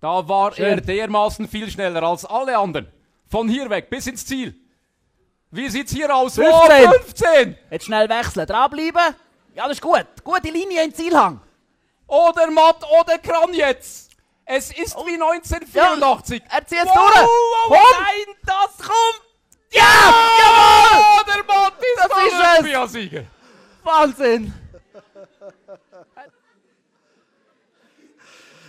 Da 0.00 0.28
war 0.28 0.52
Schön. 0.52 0.66
er 0.66 0.80
dermaßen 0.82 1.48
viel 1.48 1.70
schneller 1.70 2.02
als 2.02 2.24
alle 2.26 2.58
anderen. 2.58 2.88
Von 3.26 3.48
hier 3.48 3.70
weg 3.70 3.88
bis 3.88 4.06
ins 4.06 4.26
Ziel. 4.26 4.54
Wie 5.54 5.68
sieht 5.68 5.86
es 5.86 5.92
hier 5.92 6.12
aus? 6.12 6.34
15. 6.34 6.52
Oh, 6.52 6.92
15! 7.04 7.56
Jetzt 7.70 7.84
schnell 7.84 8.08
wechseln. 8.08 8.44
Dranbleiben. 8.44 9.14
Ja, 9.54 9.68
das 9.68 9.74
ist 9.74 9.82
gut. 9.82 10.04
Gute 10.24 10.48
Linie 10.48 10.82
im 10.82 10.92
Zielhang. 10.92 11.40
Oder 12.08 12.50
Matt 12.50 12.84
oder 13.00 13.18
Kran 13.18 13.54
jetzt. 13.54 14.10
Es 14.44 14.72
ist 14.72 14.96
wie 15.06 15.14
1984. 15.14 16.42
Ja, 16.42 16.56
er 16.58 16.66
zieht 16.66 16.78
es 16.80 16.86
wow, 16.86 16.94
durch. 16.96 17.28
Wow, 17.68 17.86
Nein, 18.00 18.36
das 18.44 18.78
kommt. 18.78 19.22
Ja! 19.70 19.80
ja 19.80 20.14
Jawohl! 20.40 21.24
Der 21.24 21.44
Matt 21.44 21.74
ist 21.78 21.98
das 21.98 22.24
ist 22.24 22.58
Olympiasieger. 22.58 23.24
Wahnsinn. 23.84 24.52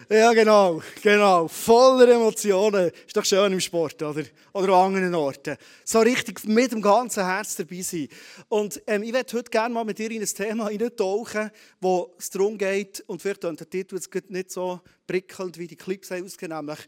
Ja, 0.07 0.33
genau, 0.33 0.83
genau. 1.01 1.47
Voller 1.47 2.07
Emotionen. 2.09 2.91
Ist 3.07 3.17
doch 3.17 3.25
schön 3.25 3.51
im 3.51 3.59
Sport, 3.59 4.03
oder? 4.03 4.24
Oder 4.53 4.74
an 4.74 4.93
anderen 4.93 5.15
Orten. 5.15 5.57
So 5.83 6.00
richtig 6.00 6.43
mit 6.43 6.71
dem 6.71 6.81
ganzen 6.81 7.25
Herz 7.25 7.55
dabei 7.55 7.81
sein. 7.81 8.09
Und 8.47 8.79
ähm, 8.85 9.01
ich 9.01 9.12
möchte 9.12 9.38
heute 9.38 9.50
gerne 9.50 9.74
mal 9.74 9.83
mit 9.83 9.97
dir 9.97 10.12
in 10.12 10.21
ein 10.21 10.27
Thema 10.27 10.69
hineintauchen, 10.69 11.50
wo 11.81 12.13
es 12.19 12.29
darum 12.29 12.55
geht, 12.55 13.03
und 13.07 13.19
vielleicht 13.19 13.41
klingt 13.41 13.59
der 13.59 13.69
Titel 13.69 13.95
jetzt 13.95 14.29
nicht 14.29 14.51
so 14.51 14.79
prickelnd, 15.07 15.57
wie 15.57 15.65
die 15.65 15.75
Clips 15.75 16.12
ausgehen, 16.12 16.51
nämlich 16.51 16.79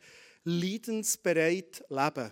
«Leidensbereit 0.44 1.84
leben». 1.90 2.32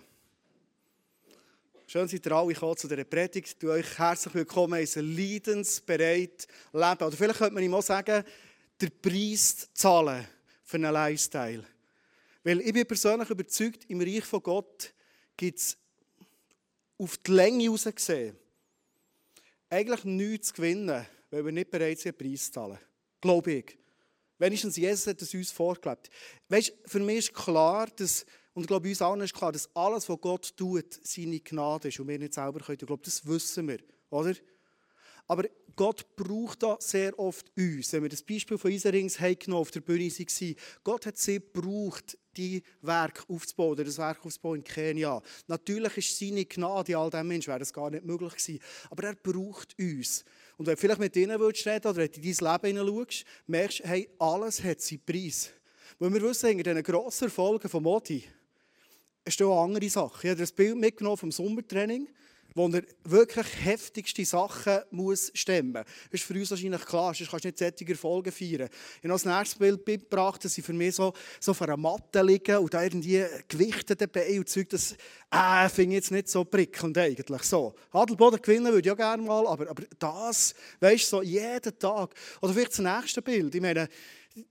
Schön 1.88 2.06
seid 2.06 2.26
ihr 2.26 2.32
alle 2.32 2.54
gekommen 2.54 2.76
zu 2.76 2.86
dieser 2.86 3.04
Predigt. 3.04 3.60
Du 3.60 3.70
euch 3.70 3.98
herzlich 3.98 4.34
willkommen 4.34 4.80
in 4.80 4.88
ein 4.88 5.16
leidensbereit 5.16 6.46
Leben. 6.72 7.02
Oder 7.02 7.12
vielleicht 7.12 7.38
könnte 7.38 7.54
man 7.54 7.62
ihm 7.64 7.74
auch 7.74 7.82
sagen, 7.82 8.24
der 8.80 8.90
Preis 9.02 9.68
zahlen 9.74 10.26
für 10.66 10.76
einen 10.76 10.92
Lifestyle. 10.92 11.64
Weil 12.44 12.60
ich 12.60 12.74
bin 12.74 12.86
persönlich 12.86 13.30
überzeugt, 13.30 13.86
im 13.88 14.02
Reich 14.02 14.24
von 14.24 14.42
Gott 14.42 14.92
gibt 15.34 15.58
es 15.58 15.78
auf 16.98 17.16
die 17.16 17.32
Länge 17.32 17.64
heraus 17.64 17.84
gesehen 17.84 18.36
eigentlich 19.68 20.04
nichts 20.04 20.48
zu 20.48 20.54
gewinnen, 20.54 21.06
weil 21.30 21.44
wir 21.44 21.52
nicht 21.52 21.70
bereit 21.70 21.98
sind, 21.98 22.20
einen 22.20 22.30
Preis 22.30 22.46
zu 22.46 22.52
zahlen. 22.52 22.78
Glaube 23.20 23.52
ich. 23.52 23.78
Wenigstens 24.38 24.76
Jesus 24.76 25.06
hat 25.06 25.22
es 25.22 25.32
uns 25.34 25.50
vorgelebt. 25.50 26.10
Weißt, 26.48 26.72
für 26.84 27.00
mich 27.00 27.18
ist 27.18 27.34
klar, 27.34 27.88
dass, 27.96 28.26
und 28.52 28.62
ich 28.62 28.68
glaube, 28.68 28.88
uns 28.88 29.00
allen 29.00 29.22
ist 29.22 29.34
klar, 29.34 29.52
dass 29.52 29.74
alles, 29.74 30.08
was 30.08 30.20
Gott 30.20 30.56
tut, 30.56 31.00
seine 31.02 31.40
Gnade 31.40 31.88
ist 31.88 31.98
und 31.98 32.08
wir 32.08 32.18
nicht 32.18 32.34
selber 32.34 32.60
können. 32.60 32.78
Ich 32.80 32.86
glaube, 32.86 33.04
das 33.04 33.26
wissen 33.26 33.68
wir, 33.68 33.78
oder? 34.10 34.34
Aber 35.28 35.44
Gott 35.74 36.16
braucht 36.16 36.62
da 36.62 36.76
sehr 36.80 37.18
oft 37.18 37.50
uns. 37.56 37.92
Wenn 37.92 38.02
wir 38.02 38.08
das 38.08 38.22
Beispiel 38.22 38.56
von 38.56 38.70
Iserings 38.70 39.20
haben 39.20 39.52
auf 39.52 39.70
der 39.70 39.80
Bühne 39.80 40.08
waren, 40.10 40.56
Gott 40.84 41.06
hat 41.06 41.18
sie 41.18 41.40
gebraucht, 41.40 42.16
die 42.36 42.62
Werk 42.82 43.24
aufzubauen, 43.28 43.72
oder 43.72 43.84
das 43.84 43.98
Werk 43.98 44.24
aufzubauen 44.24 44.58
in 44.58 44.64
Kenia. 44.64 45.22
Natürlich 45.48 45.96
ist 45.98 46.18
seine 46.18 46.44
Gnade 46.44 46.96
all 46.96 47.10
diesen 47.10 47.28
Menschen, 47.28 47.48
wäre 47.48 47.58
das 47.58 47.72
gar 47.72 47.90
nicht 47.90 48.04
möglich 48.04 48.32
gewesen. 48.32 48.60
Aber 48.90 49.04
er 49.04 49.14
braucht 49.14 49.78
uns. 49.78 50.24
Und 50.56 50.66
wenn 50.66 50.74
du 50.74 50.80
vielleicht 50.80 51.00
mit 51.00 51.16
ihnen 51.16 51.38
willst 51.40 51.66
reden 51.66 51.88
oder 51.88 52.04
in 52.04 52.12
dein 52.12 52.22
Leben 52.22 52.78
hineinschaust, 52.78 53.24
merkst 53.46 53.80
du, 53.80 53.84
hey, 53.84 54.08
alles 54.18 54.62
hat 54.62 54.80
seinen 54.80 55.04
Preis. 55.04 55.50
Weil 55.98 56.12
wir 56.12 56.22
wissen, 56.22 56.50
in 56.50 56.62
diesen 56.62 56.82
grossen 56.82 57.24
Erfolgen 57.24 57.68
von 57.68 57.82
Modi 57.82 58.24
stehen 59.28 59.50
andere 59.50 59.88
Sachen. 59.88 60.20
Ich 60.22 60.30
habe 60.30 60.40
das 60.40 60.52
Bild 60.52 60.76
mitgenommen 60.76 61.16
vom 61.16 61.32
Sommertraining 61.32 62.08
wo 62.56 62.68
er 62.68 62.82
wirklich 63.04 63.46
heftigste 63.64 64.24
Sachen 64.24 64.78
muss 64.90 65.30
stemmen 65.34 65.72
muss. 65.72 65.84
Das 66.10 66.20
ist 66.20 66.24
für 66.24 66.34
uns 66.34 66.50
wahrscheinlich 66.50 66.84
klar, 66.86 67.14
sonst 67.14 67.30
kannst 67.30 67.44
du 67.44 67.48
nicht 67.48 67.58
solche 67.58 67.88
Erfolge 67.92 68.32
feiern. 68.32 68.70
Ich 69.02 69.04
habe 69.04 69.08
das 69.08 69.26
nächste 69.26 69.58
Bild 69.58 69.86
mitgebracht, 69.86 70.42
dass 70.42 70.54
sie 70.54 70.62
für 70.62 70.72
mich 70.72 70.94
so, 70.94 71.12
so 71.38 71.50
auf 71.50 71.60
einer 71.60 71.76
Matte 71.76 72.22
liegen 72.22 72.56
und 72.56 72.72
da 72.72 72.82
irgendwie 72.82 73.22
Gewichte 73.46 73.94
dabei 73.94 74.38
und 74.38 74.48
Zeug, 74.48 74.70
das 74.70 74.96
äh, 75.30 75.68
finde 75.68 75.96
ich 75.96 76.02
jetzt 76.02 76.10
nicht 76.12 76.28
so 76.28 76.44
prickelnd 76.44 76.96
eigentlich. 76.96 77.42
So. 77.42 77.74
Adelboden 77.92 78.40
gewinnen 78.40 78.72
würde 78.72 78.80
ich 78.80 78.86
ja 78.86 78.94
gerne 78.94 79.22
mal, 79.22 79.46
aber, 79.46 79.68
aber 79.68 79.82
das, 79.98 80.54
weißt 80.80 81.04
du, 81.04 81.16
so 81.16 81.22
jeden 81.22 81.78
Tag. 81.78 82.14
Oder 82.40 82.54
vielleicht 82.54 82.72
das 82.72 82.78
nächste 82.78 83.20
Bild. 83.20 83.54
Ich 83.54 83.60
meine, 83.60 83.86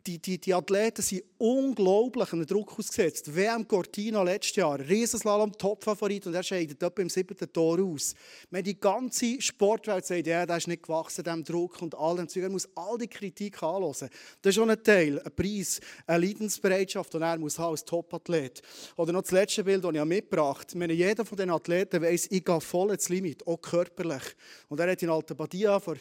die, 0.07 0.17
die, 0.17 0.39
die 0.39 0.53
Athleten 0.53 1.03
sind 1.03 1.23
unglaublich 1.37 2.33
einem 2.33 2.47
Druck 2.47 2.79
ausgesetzt. 2.79 3.35
WM 3.35 3.67
Cortina 3.67 4.23
letztes 4.23 4.55
Jahr, 4.55 4.79
Riesenslalom, 4.79 5.51
Topfavorit 5.51 6.25
und 6.25 6.33
er 6.33 6.41
scheidet 6.41 6.81
etwa 6.81 7.01
im 7.01 7.09
siebten 7.09 7.51
Tor 7.53 7.79
aus. 7.79 8.15
Man 8.49 8.63
die 8.63 8.79
ganze 8.79 9.39
Sportwelt 9.39 10.05
sagt, 10.05 10.25
ja, 10.25 10.45
der 10.45 10.57
ist 10.57 10.67
nicht 10.67 10.81
gewachsen, 10.81 11.23
dem 11.23 11.43
Druck 11.43 11.83
und 11.83 11.93
all 11.93 12.15
dem 12.15 12.27
Zeug. 12.27 12.43
Er 12.43 12.49
muss 12.49 12.67
all 12.73 12.97
die 12.97 13.07
Kritik 13.07 13.61
anhören. 13.61 14.09
Das 14.41 14.49
ist 14.49 14.55
schon 14.55 14.71
ein 14.71 14.83
Teil, 14.83 15.19
ein 15.19 15.35
Preis, 15.35 15.79
eine 16.07 16.25
Leidensbereitschaft, 16.25 17.13
die 17.13 17.17
er 17.17 17.37
muss 17.37 17.59
haben 17.59 17.71
als 17.71 17.85
Topathlet. 17.85 18.63
Oder 18.95 19.13
noch 19.13 19.21
das 19.21 19.31
letzte 19.31 19.63
Bild, 19.63 19.83
das 19.83 19.93
ich 19.93 20.03
mitgebracht 20.03 20.73
habe. 20.73 20.93
Jeder 20.93 21.25
von 21.25 21.37
den 21.37 21.51
Athleten 21.51 22.01
weiss, 22.01 22.25
ich 22.31 22.43
gehe 22.43 22.61
voll 22.61 22.91
ins 22.91 23.09
Limit, 23.09 23.45
auch 23.45 23.61
körperlich. 23.61 24.23
Und 24.67 24.79
er 24.79 24.91
hat 24.91 25.03
in 25.03 25.09
Alta 25.11 25.35
Badia 25.35 25.79
vor 25.79 25.95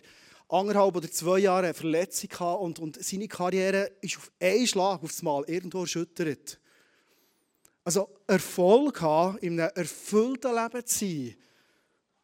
anderthalb 0.54 0.96
oder 0.96 1.10
zwei 1.10 1.40
Jahre 1.40 1.66
eine 1.66 1.74
Verletzung 1.74 2.28
gehabt 2.28 2.62
und, 2.62 2.78
und 2.78 3.04
seine 3.04 3.28
Karriere 3.28 3.90
ist 4.00 4.16
auf 4.16 4.30
einen 4.40 4.66
Schlag 4.66 5.02
aufs 5.02 5.22
Mal 5.22 5.44
irgendwo 5.46 5.80
erschüttert. 5.80 6.58
Also 7.84 8.08
Erfolg 8.26 9.00
haben, 9.00 9.38
in 9.38 9.60
einem 9.60 9.72
erfüllten 9.74 10.54
Leben 10.54 10.86
zu 10.86 10.98
sein, 10.98 11.36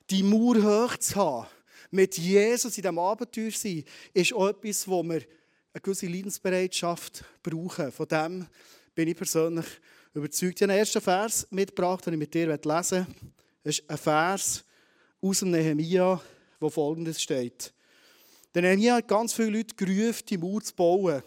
die 0.08 0.22
Mauer 0.22 0.56
hoch 0.62 0.96
zu 0.96 1.16
haben, 1.16 1.46
mit 1.90 2.16
Jesus 2.16 2.76
in 2.76 2.82
diesem 2.82 2.98
Abenteuer 2.98 3.50
zu 3.50 3.58
sein, 3.58 3.84
ist 4.14 4.32
auch 4.32 4.48
etwas, 4.48 4.86
wo 4.88 5.02
wir 5.02 5.22
eine 5.72 5.80
gewisse 5.82 6.06
Leidensbereitschaft 6.06 7.24
brauchen. 7.42 7.92
Von 7.92 8.08
dem 8.08 8.46
bin 8.94 9.08
ich 9.08 9.16
persönlich 9.16 9.66
überzeugt. 10.14 10.56
Ich 10.56 10.62
habe 10.62 10.72
den 10.72 10.78
ersten 10.78 11.00
Vers 11.00 11.46
mitgebracht, 11.50 12.06
den 12.06 12.14
ich 12.14 12.18
mit 12.18 12.34
dir 12.34 12.46
lesen 12.46 12.60
möchte. 12.64 13.06
Das 13.62 13.78
ist 13.78 13.90
ein 13.90 13.98
Vers 13.98 14.64
aus 15.20 15.40
dem 15.40 15.50
Nehemiah, 15.50 16.20
wo 16.58 16.70
folgendes 16.70 17.20
steht. 17.20 17.72
Der 18.54 18.62
Nehemiah 18.62 18.96
hat 18.96 19.08
ganz 19.08 19.32
viele 19.32 19.50
Leute 19.50 19.74
gerufen, 19.76 20.26
die 20.28 20.38
Mauer 20.38 20.62
zu 20.62 20.74
bauen. 20.74 21.22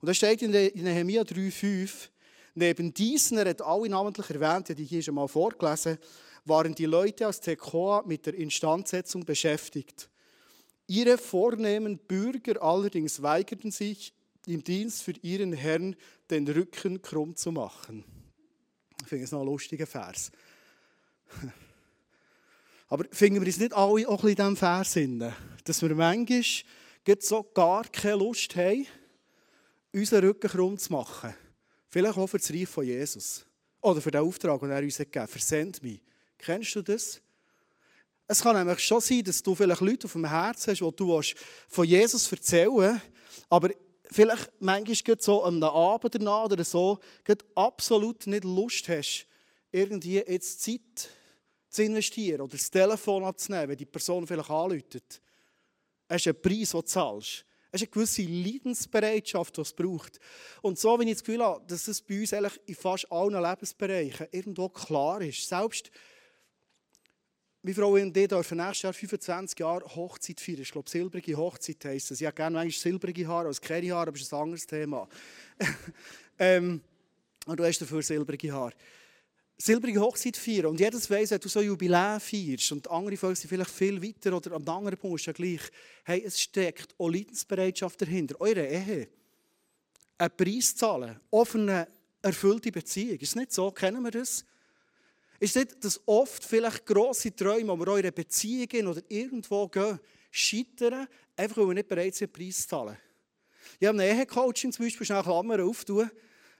Und 0.00 0.06
da 0.06 0.14
steht 0.14 0.42
in 0.42 0.50
Nehemiah 0.50 1.22
3,5, 1.22 2.08
neben 2.54 2.92
diesen, 2.92 3.38
er 3.38 3.48
hat 3.48 3.62
alle 3.62 3.88
namentlich 3.88 4.30
erwähnt, 4.30 4.76
die 4.76 4.84
hier 4.84 5.02
schon 5.02 5.14
mal 5.14 5.28
vorgelesen, 5.28 5.98
waren 6.44 6.74
die 6.74 6.86
Leute 6.86 7.26
aus 7.28 7.40
Tekoa 7.40 8.02
mit 8.06 8.26
der 8.26 8.34
Instandsetzung 8.34 9.24
beschäftigt. 9.24 10.08
Ihre 10.86 11.18
vornehmen 11.18 11.98
Bürger 11.98 12.62
allerdings 12.62 13.22
weigerten 13.22 13.70
sich, 13.70 14.12
im 14.46 14.64
Dienst 14.64 15.02
für 15.02 15.12
ihren 15.22 15.52
Herrn 15.52 15.94
den 16.30 16.48
Rücken 16.48 17.02
krumm 17.02 17.36
zu 17.36 17.52
machen. 17.52 18.04
Ich 19.02 19.08
finde 19.08 19.24
es 19.24 19.32
noch 19.32 19.40
ein 19.40 19.46
lustiger 19.46 19.86
Vers. 19.86 20.32
Aber 22.88 23.04
finden 23.10 23.40
wir 23.40 23.48
es 23.48 23.58
nicht 23.58 23.74
alle 23.74 24.08
auch 24.08 24.24
in 24.24 24.34
diesem 24.34 24.56
Vers 24.56 24.98
dass 25.64 25.82
wir 25.82 25.94
manchmal 25.94 26.40
so 27.20 27.42
gar 27.42 27.84
keine 27.84 28.16
Lust 28.16 28.56
haben, 28.56 28.86
unseren 29.92 30.24
Rücken 30.24 30.50
krumm 30.50 30.78
zu 30.78 30.92
machen. 30.92 31.34
Vielleicht 31.90 32.16
auch 32.16 32.26
für 32.26 32.38
das 32.38 32.50
Reich 32.50 32.68
von 32.68 32.84
Jesus. 32.84 33.44
Oder 33.80 34.00
für 34.00 34.10
den 34.10 34.22
Auftrag, 34.22 34.60
den 34.60 34.70
er 34.70 34.82
uns 34.82 34.96
gegeben 34.96 35.22
hat. 35.22 35.30
Versend 35.30 35.82
mich. 35.82 36.00
Kennst 36.38 36.74
du 36.74 36.82
das? 36.82 37.20
Es 38.26 38.42
kann 38.42 38.56
nämlich 38.56 38.80
schon 38.80 39.00
sein, 39.00 39.24
dass 39.24 39.42
du 39.42 39.54
vielleicht 39.54 39.80
Leute 39.80 40.06
auf 40.06 40.12
dem 40.12 40.28
Herzen 40.28 40.70
hast, 40.70 40.80
die 40.80 40.96
du 40.96 41.20
von 41.68 41.86
Jesus 41.86 42.30
erzählen 42.30 42.76
willst, 42.76 43.00
aber 43.48 43.70
vielleicht 44.10 44.50
manchmal 44.60 45.16
so 45.18 45.44
am 45.44 45.62
Abend 45.62 46.14
danach 46.14 46.44
oder 46.44 46.62
so 46.62 46.98
absolut 47.54 48.26
nicht 48.26 48.44
Lust 48.44 48.88
hast, 48.88 49.26
irgendwie 49.72 50.16
jetzt 50.16 50.62
Zeit 50.62 51.10
zu 51.68 51.82
investieren 51.82 52.40
oder 52.40 52.52
das 52.52 52.70
Telefon 52.70 53.24
abzunehmen, 53.24 53.70
wenn 53.70 53.76
die 53.76 53.86
Person 53.86 54.26
vielleicht 54.26 54.50
anläutet. 54.50 55.20
Es 56.08 56.26
ist 56.26 56.28
ein 56.28 56.40
Preis, 56.40 56.70
den 56.70 56.80
du 56.80 56.86
zahlst. 56.86 57.44
Es 57.70 57.82
ist 57.82 57.88
eine 57.88 57.90
gewisse 57.92 58.22
Leidensbereitschaft, 58.22 59.56
die 59.56 59.60
es 59.60 59.72
braucht. 59.74 60.18
Und 60.62 60.78
so, 60.78 60.98
wenn 60.98 61.08
ich 61.08 61.14
das 61.14 61.24
Gefühl 61.24 61.44
habe, 61.44 61.62
dass 61.66 61.86
es 61.86 62.00
bei 62.00 62.20
uns 62.20 62.32
eigentlich 62.32 62.58
in 62.66 62.74
fast 62.74 63.12
allen 63.12 63.42
Lebensbereichen 63.42 64.26
irgendwo 64.30 64.70
klar 64.70 65.20
ist. 65.20 65.46
Selbst, 65.46 65.90
meine 67.60 67.74
Frau 67.74 67.90
und 67.90 68.16
ich 68.16 68.28
dürfen 68.28 68.56
nächstes 68.56 68.82
Jahr 68.82 68.92
25 68.94 69.58
Jahre 69.58 69.84
Hochzeit 69.84 70.40
feiern. 70.40 70.62
Ich 70.62 70.70
glaube, 70.70 70.88
silbrige 70.88 71.36
Hochzeit 71.36 71.84
heisst 71.84 72.10
es. 72.10 72.20
Ich 72.20 72.26
habe 72.26 72.36
gerne 72.36 72.54
manchmal 72.54 72.80
silbrige 72.80 73.26
Haare 73.26 73.48
als 73.48 73.60
keine 73.60 73.90
Haare, 73.92 74.08
aber 74.08 74.12
das 74.12 74.22
ist 74.22 74.32
ein 74.32 74.40
anderes 74.40 74.66
Thema. 74.66 75.06
ähm, 76.38 76.80
und 77.44 77.60
du 77.60 77.64
hast 77.64 77.80
dafür 77.80 78.00
silbrige 78.00 78.52
Haare 78.52 78.72
silbrige 79.58 80.00
Hochzeit 80.00 80.36
feiern. 80.36 80.66
Und 80.66 80.80
jedes 80.80 81.10
weiss, 81.10 81.32
wenn 81.32 81.40
du 81.40 81.48
so 81.48 81.60
Jubiläum 81.60 82.20
feierst 82.20 82.70
und 82.72 82.88
andere 82.88 83.16
Völker 83.16 83.36
sind 83.36 83.48
vielleicht 83.48 83.70
viel 83.70 84.00
weiter 84.00 84.34
oder 84.34 84.52
am 84.52 84.68
anderen 84.68 84.96
Punkt 84.96 85.20
ist 85.20 85.26
ja 85.26 85.32
gleich, 85.32 85.60
hey, 86.04 86.22
es 86.24 86.40
steckt 86.40 86.94
auch 86.96 87.08
Leidensbereitschaft 87.08 88.00
dahinter. 88.00 88.40
Eure 88.40 88.64
Ehe. 88.66 89.08
Einen 90.16 90.36
Preis 90.36 90.74
zahlen. 90.74 91.18
Offene, 91.30 91.88
erfüllte 92.22 92.70
Beziehung. 92.70 93.18
Ist 93.18 93.36
nicht 93.36 93.52
so? 93.52 93.70
Kennen 93.72 94.02
wir 94.02 94.12
das? 94.12 94.44
Ist 95.40 95.56
nicht, 95.56 95.84
dass 95.84 96.00
oft 96.06 96.44
vielleicht 96.44 96.86
grosse 96.86 97.34
Träume, 97.34 97.72
die 97.72 97.80
wir 97.80 97.88
eure 97.88 98.12
Beziehungen 98.12 98.88
oder 98.88 99.02
irgendwo 99.08 99.68
gehen, 99.68 100.00
scheitern, 100.30 101.06
einfach 101.36 101.58
weil 101.58 101.68
wir 101.68 101.74
nicht 101.74 101.88
bereit 101.88 102.14
sind, 102.14 102.34
einen 102.34 102.44
Preis 102.44 102.62
zu 102.62 102.68
zahlen? 102.68 102.96
Ich 103.78 103.86
habe 103.86 104.00
eine 104.00 104.10
Ehecoaching 104.10 104.72
zum 104.72 104.84
Beispiel, 104.84 105.06
schnell 105.06 105.22
Klammer 105.22 105.62
auftun, 105.62 106.10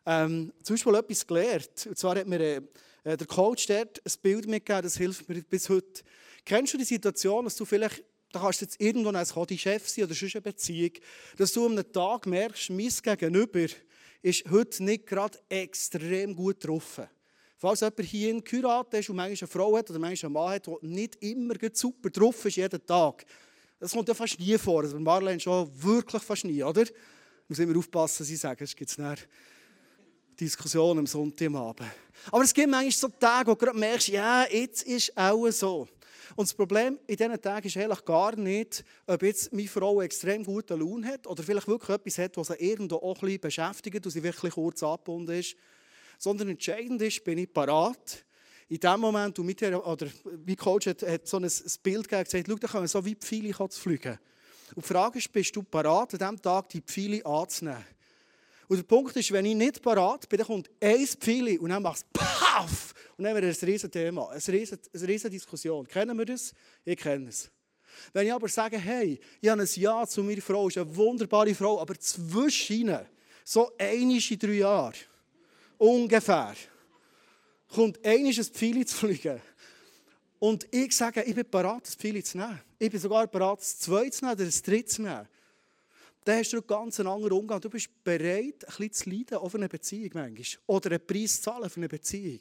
ähm, 0.07 0.53
zum 0.63 0.75
Beispiel 0.75 0.95
etwas 0.95 1.27
gelernt. 1.27 1.87
Und 1.87 1.99
zwar 1.99 2.17
hat 2.17 2.27
mir 2.27 2.41
äh, 2.41 2.61
äh, 3.05 3.17
der 3.17 3.27
Coach 3.27 3.67
dort 3.67 4.01
ein 4.05 4.13
Bild 4.23 4.47
mitgegeben, 4.47 4.83
das 4.83 4.97
hilft 4.97 5.29
mir 5.29 5.43
bis 5.43 5.69
heute. 5.69 6.03
Kennst 6.45 6.75
du 6.75 6.79
die 6.79 6.85
Situation, 6.85 7.45
dass 7.45 7.57
du 7.57 7.65
vielleicht, 7.65 8.05
da 8.33 8.41
kannst 8.41 8.61
du 8.61 8.65
jetzt 8.65 8.81
irgendwo 8.81 9.11
als 9.11 9.35
Chef 9.61 9.89
sein 9.89 10.05
oder 10.05 10.15
sonst 10.15 10.37
eine 10.37 10.43
Beziehung, 10.43 10.93
dass 11.37 11.53
du 11.53 11.67
am 11.67 11.93
Tag 11.93 12.27
merkst, 12.27 12.71
mein 12.71 12.93
Gegenüber 13.03 13.67
ist 14.23 14.51
heute 14.51 14.83
nicht 14.83 15.07
gerade 15.07 15.39
extrem 15.49 16.35
gut 16.35 16.61
getroffen. 16.61 17.09
Falls 17.57 17.81
jemand 17.81 18.01
hier 18.01 18.31
in 18.31 18.45
geheiratet 18.45 19.01
ist 19.01 19.11
und 19.11 19.17
manchmal 19.17 19.49
eine 19.49 19.49
Frau 19.49 19.77
hat 19.77 19.91
oder 19.91 19.99
manchmal 19.99 20.29
einen 20.29 20.33
Mann 20.35 20.55
hat, 20.55 20.67
der 20.67 20.77
nicht 20.83 21.17
immer 21.23 21.55
super 21.73 22.11
drauf 22.11 22.45
ist, 22.45 22.57
jeden 22.57 22.87
Tag. 22.87 23.25
Das 23.81 23.93
kommt 23.93 24.09
ja 24.09 24.15
fast 24.15 24.39
nie 24.39 24.57
vor. 24.59 24.83
Also 24.83 24.99
Marlene 24.99 25.41
schon 25.41 25.71
wirklich 25.83 26.23
fast 26.23 26.45
nie, 26.45 26.63
oder? 26.63 26.83
Ich 26.83 26.93
muss 27.49 27.59
immer 27.59 27.77
aufpassen, 27.79 28.21
was 28.21 28.31
ich 28.31 28.39
sage, 28.39 28.59
sonst 28.61 28.77
gibt 28.77 28.91
es 28.91 28.99
Diskussion 30.39 30.99
am 30.99 31.07
Sonntagabend. 31.07 31.91
Aber 32.31 32.43
es 32.45 32.55
gibt 32.55 32.69
manchmal 32.69 32.93
so 32.93 33.09
Tage, 33.09 33.51
wo 33.51 33.55
du 33.55 33.65
gerade 33.65 33.79
merkst, 33.79 34.09
ja, 34.09 34.47
jetzt 34.51 34.83
ist 34.85 35.17
auch 35.17 35.51
so. 35.51 35.89
Und 36.37 36.49
das 36.49 36.55
Problem 36.55 36.99
in 37.07 37.17
diesen 37.17 37.41
Tagen 37.41 37.67
ist 37.67 37.77
eigentlich 37.77 38.05
gar 38.05 38.37
nicht, 38.37 38.85
ob 39.07 39.23
jetzt 39.23 39.53
meine 39.53 39.67
Frau 39.67 40.01
extrem 40.03 40.45
guten 40.45 40.79
Lohn 40.79 41.05
hat 41.05 41.27
oder 41.27 41.43
vielleicht 41.43 41.67
wirklich 41.67 41.97
etwas 41.97 42.19
hat, 42.19 42.37
was 42.37 42.49
sie 42.49 42.55
irgendwo 42.55 42.97
auch 42.97 43.17
ein 43.17 43.21
bisschen 43.21 43.41
beschäftigt 43.41 44.05
und 44.05 44.13
sie 44.13 44.23
wirklich 44.23 44.55
kurz 44.55 44.83
abgebunden 44.83 45.39
ist. 45.39 45.57
Sondern 46.19 46.49
entscheidend 46.49 47.01
ist, 47.03 47.25
bin 47.25 47.39
ich 47.39 47.53
parat. 47.53 48.25
In 48.69 48.79
dem 48.79 49.01
Moment, 49.01 49.39
wo 49.39 49.43
mit 49.43 49.61
der, 49.61 49.85
oder 49.87 50.07
mein 50.47 50.57
Coach 50.57 50.87
hat, 50.87 51.03
hat 51.03 51.27
so 51.27 51.39
ein, 51.39 51.51
Bild 51.83 52.09
gegeben, 52.09 52.25
gesagt, 52.25 52.47
schau, 52.47 52.55
da 52.55 52.81
wir 52.83 52.89
so 52.89 53.05
wie 53.05 53.15
Pfeile 53.15 53.55
fliegen. 53.71 54.19
Und 54.75 54.85
die 54.85 54.89
Frage 54.89 55.19
ist, 55.19 55.33
bist 55.33 55.57
du 55.57 55.63
parat, 55.63 56.13
an 56.13 56.19
diesem 56.19 56.43
Tag 56.43 56.69
die 56.69 56.83
Pfeile 56.83 57.25
anzunehmen? 57.25 57.85
Und 58.69 58.77
der 58.77 58.85
Punkt 58.85 59.17
ist, 59.17 59.33
wenn 59.33 59.47
ich 59.47 59.55
nicht 59.55 59.83
parat 59.83 60.29
bin, 60.29 60.39
dann 60.39 60.47
kommt 60.47 60.71
ein 60.81 61.07
Pfeil 61.07 61.59
und 61.59 61.71
dann 61.71 61.83
macht 61.83 61.99
es 61.99 62.05
PAF! 62.13 62.95
Und 63.17 63.25
dann 63.25 63.35
haben 63.35 63.43
wir 63.43 63.49
ein 63.49 63.57
riesen 63.69 63.91
Thema, 63.91 64.29
eine 64.29 65.09
riesen 65.09 65.31
Diskussion. 65.31 65.87
Kennen 65.89 66.17
wir 66.17 66.27
das? 66.27 66.53
Ich 66.85 66.99
kenne 66.99 67.31
es. 67.31 67.51
Wenn 68.13 68.27
ich 68.27 68.33
aber 68.33 68.49
sage, 68.49 68.79
hey, 68.79 69.19
ich 69.41 69.49
habe 69.49 69.63
ein 69.63 69.69
Ja 69.75 70.07
zu 70.07 70.23
meiner 70.23 70.43
Frau, 70.43 70.69
ist 70.69 70.79
eine 70.79 70.95
wunderbare 70.95 71.55
Frau, 71.55 71.81
aber 71.81 71.99
zwischen 71.99 72.77
ihnen, 72.77 73.07
so 73.43 73.73
einisch 73.79 74.31
in 74.31 74.39
drei 74.39 74.53
Jahren, 74.53 74.95
ungefähr, 75.79 76.55
kommt 77.69 78.05
einisch 78.05 78.39
ein 78.39 78.45
Pfeil 78.45 78.87
zu 78.87 78.97
fliegen. 78.97 79.41
Und 80.39 80.69
ich 80.71 80.95
sage, 80.95 81.23
ich 81.23 81.35
bin 81.35 81.51
bereit, 81.51 81.83
das 81.85 81.95
viele 81.95 82.23
zu 82.23 82.39
nehmen. 82.39 82.61
Ich 82.79 82.91
bin 82.91 83.01
sogar 83.01 83.27
bereit, 83.27 83.59
das 83.59 83.79
zweite 83.79 84.11
zu 84.11 84.25
nehmen 84.25 84.37
oder 84.37 84.45
das 84.45 84.63
dritte 84.63 84.85
zu 84.85 85.03
nehmen. 85.03 85.27
Dann 86.29 86.41
hast 86.41 86.53
du 86.53 86.59
einen 86.59 86.67
ganz 86.67 87.01
anderen 87.01 87.33
Umgang. 87.33 87.59
Du 87.59 87.71
bist 87.71 87.89
bereit, 88.05 88.63
ein 88.67 88.67
bisschen 88.67 88.93
zu 88.93 89.09
leiden 89.09 89.39
auf 89.39 89.55
eine 89.55 89.67
Beziehung 89.67 90.11
manchmal. 90.13 90.45
Oder 90.67 90.91
einen 90.91 91.07
Preis 91.07 91.37
zu 91.37 91.43
zahlen 91.45 91.71
für 91.71 91.81
eine 91.81 91.89
Beziehung. 91.89 92.41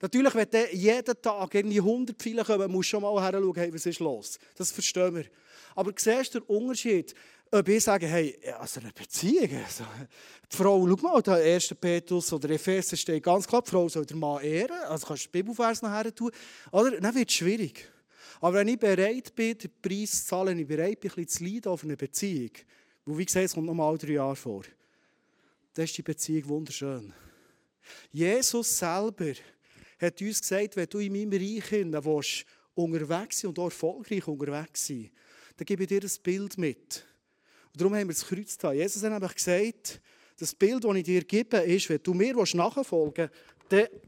Natürlich, 0.00 0.34
wenn 0.34 0.48
du 0.50 0.74
jeden 0.74 1.20
Tag 1.20 1.54
irgendwie 1.54 1.78
100 1.78 2.16
Pfeile 2.16 2.44
kommen, 2.44 2.72
musst 2.72 2.88
du 2.88 2.90
schon 2.92 3.02
mal 3.02 3.22
her 3.22 3.38
schauen, 3.38 3.54
hey, 3.54 3.74
was 3.74 3.84
ist 3.84 4.00
los. 4.00 4.38
Das 4.54 4.72
verstehen 4.72 5.16
wir. 5.16 5.26
Aber 5.74 5.92
siehst 5.94 6.34
du 6.34 6.40
den 6.40 6.46
Unterschied? 6.46 7.14
Ob 7.50 7.68
ich 7.68 7.84
sage, 7.84 8.06
hey, 8.06 8.38
also 8.58 8.80
eine 8.80 8.90
Beziehung, 8.94 9.50
also, 9.62 9.84
die 10.50 10.56
Frau, 10.56 10.88
schau 10.88 10.96
mal, 11.06 11.20
der 11.20 11.34
1. 11.34 11.74
Petrus 11.78 12.32
oder 12.32 12.48
Epheser 12.48 12.96
steht 12.96 13.22
ganz 13.22 13.46
klar, 13.46 13.60
die 13.60 13.70
Frau 13.70 13.86
soll 13.90 14.06
der 14.06 14.16
Mann 14.16 14.42
ehren, 14.42 14.78
also 14.88 15.08
kannst 15.08 15.26
du 15.26 15.28
den 15.28 15.32
Bibelvers 15.44 15.82
nachher 15.82 16.14
tun, 16.14 16.30
oder? 16.72 16.98
Dann 16.98 17.14
wird 17.14 17.28
es 17.28 17.34
schwierig. 17.36 17.86
Aber 18.40 18.56
wenn 18.56 18.68
ich 18.68 18.78
bereit 18.78 19.34
bin, 19.34 19.58
den 19.58 19.70
Preis 19.82 20.22
zu 20.22 20.28
zahlen, 20.28 20.48
wenn 20.48 20.58
ich 20.60 20.66
bereit 20.66 21.00
bin, 21.00 21.10
ein 21.10 21.14
bisschen 21.16 21.28
zu 21.28 21.44
leiden 21.44 21.72
auf 21.72 21.84
eine 21.84 21.96
Beziehung, 21.96 22.50
wo 23.06 23.16
wie 23.16 23.24
gesagt, 23.24 23.46
es 23.46 23.54
kommt 23.54 23.66
noch 23.66 23.74
mal 23.74 23.96
drei 23.96 24.14
Jahre 24.14 24.36
vor, 24.36 24.64
dann 25.72 25.84
ist 25.84 25.96
die 25.96 26.02
Beziehung 26.02 26.48
wunderschön. 26.48 27.14
Jesus 28.10 28.78
selber 28.78 29.32
hat 30.00 30.20
uns 30.20 30.40
gesagt, 30.40 30.76
wenn 30.76 30.88
du 30.88 30.98
in 30.98 31.12
meinem 31.12 31.32
Reich 31.32 31.70
willst, 31.70 32.44
unterwegs 32.74 33.40
sein 33.40 33.48
und 33.48 33.58
auch 33.58 33.66
erfolgreich 33.66 34.26
unterwegs 34.26 34.88
sein, 34.88 35.10
dann 35.56 35.64
gebe 35.64 35.84
ich 35.84 35.88
dir 35.88 36.02
ein 36.02 36.22
Bild 36.22 36.58
mit. 36.58 37.06
Und 37.72 37.80
darum 37.80 37.94
haben 37.94 38.08
wir 38.08 38.14
das 38.14 38.26
Kreuz 38.26 38.58
da. 38.58 38.72
Jesus 38.72 39.02
hat 39.02 39.12
nämlich 39.12 39.34
gesagt, 39.34 40.00
das 40.38 40.54
Bild, 40.54 40.84
das 40.84 40.96
ich 40.96 41.04
dir 41.04 41.24
gebe, 41.24 41.58
ist, 41.58 41.88
wenn 41.88 42.02
du 42.02 42.12
mir 42.12 42.34
nachfolgen 42.34 43.30
willst, 43.70 43.92
dann 43.92 44.00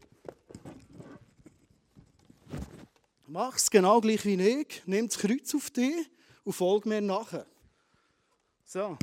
mach 3.27 3.57
es 3.57 3.71
genau 3.71 4.01
gleich 4.01 4.25
wie 4.25 4.35
ich. 4.35 4.83
Nimm 4.87 5.09
das 5.09 5.19
Kreuz 5.19 5.55
auf 5.55 5.71
dich 5.71 5.95
und 6.45 6.53
folg 6.53 6.85
mir 6.85 7.01
nachher. 7.01 7.47
So. 8.71 8.99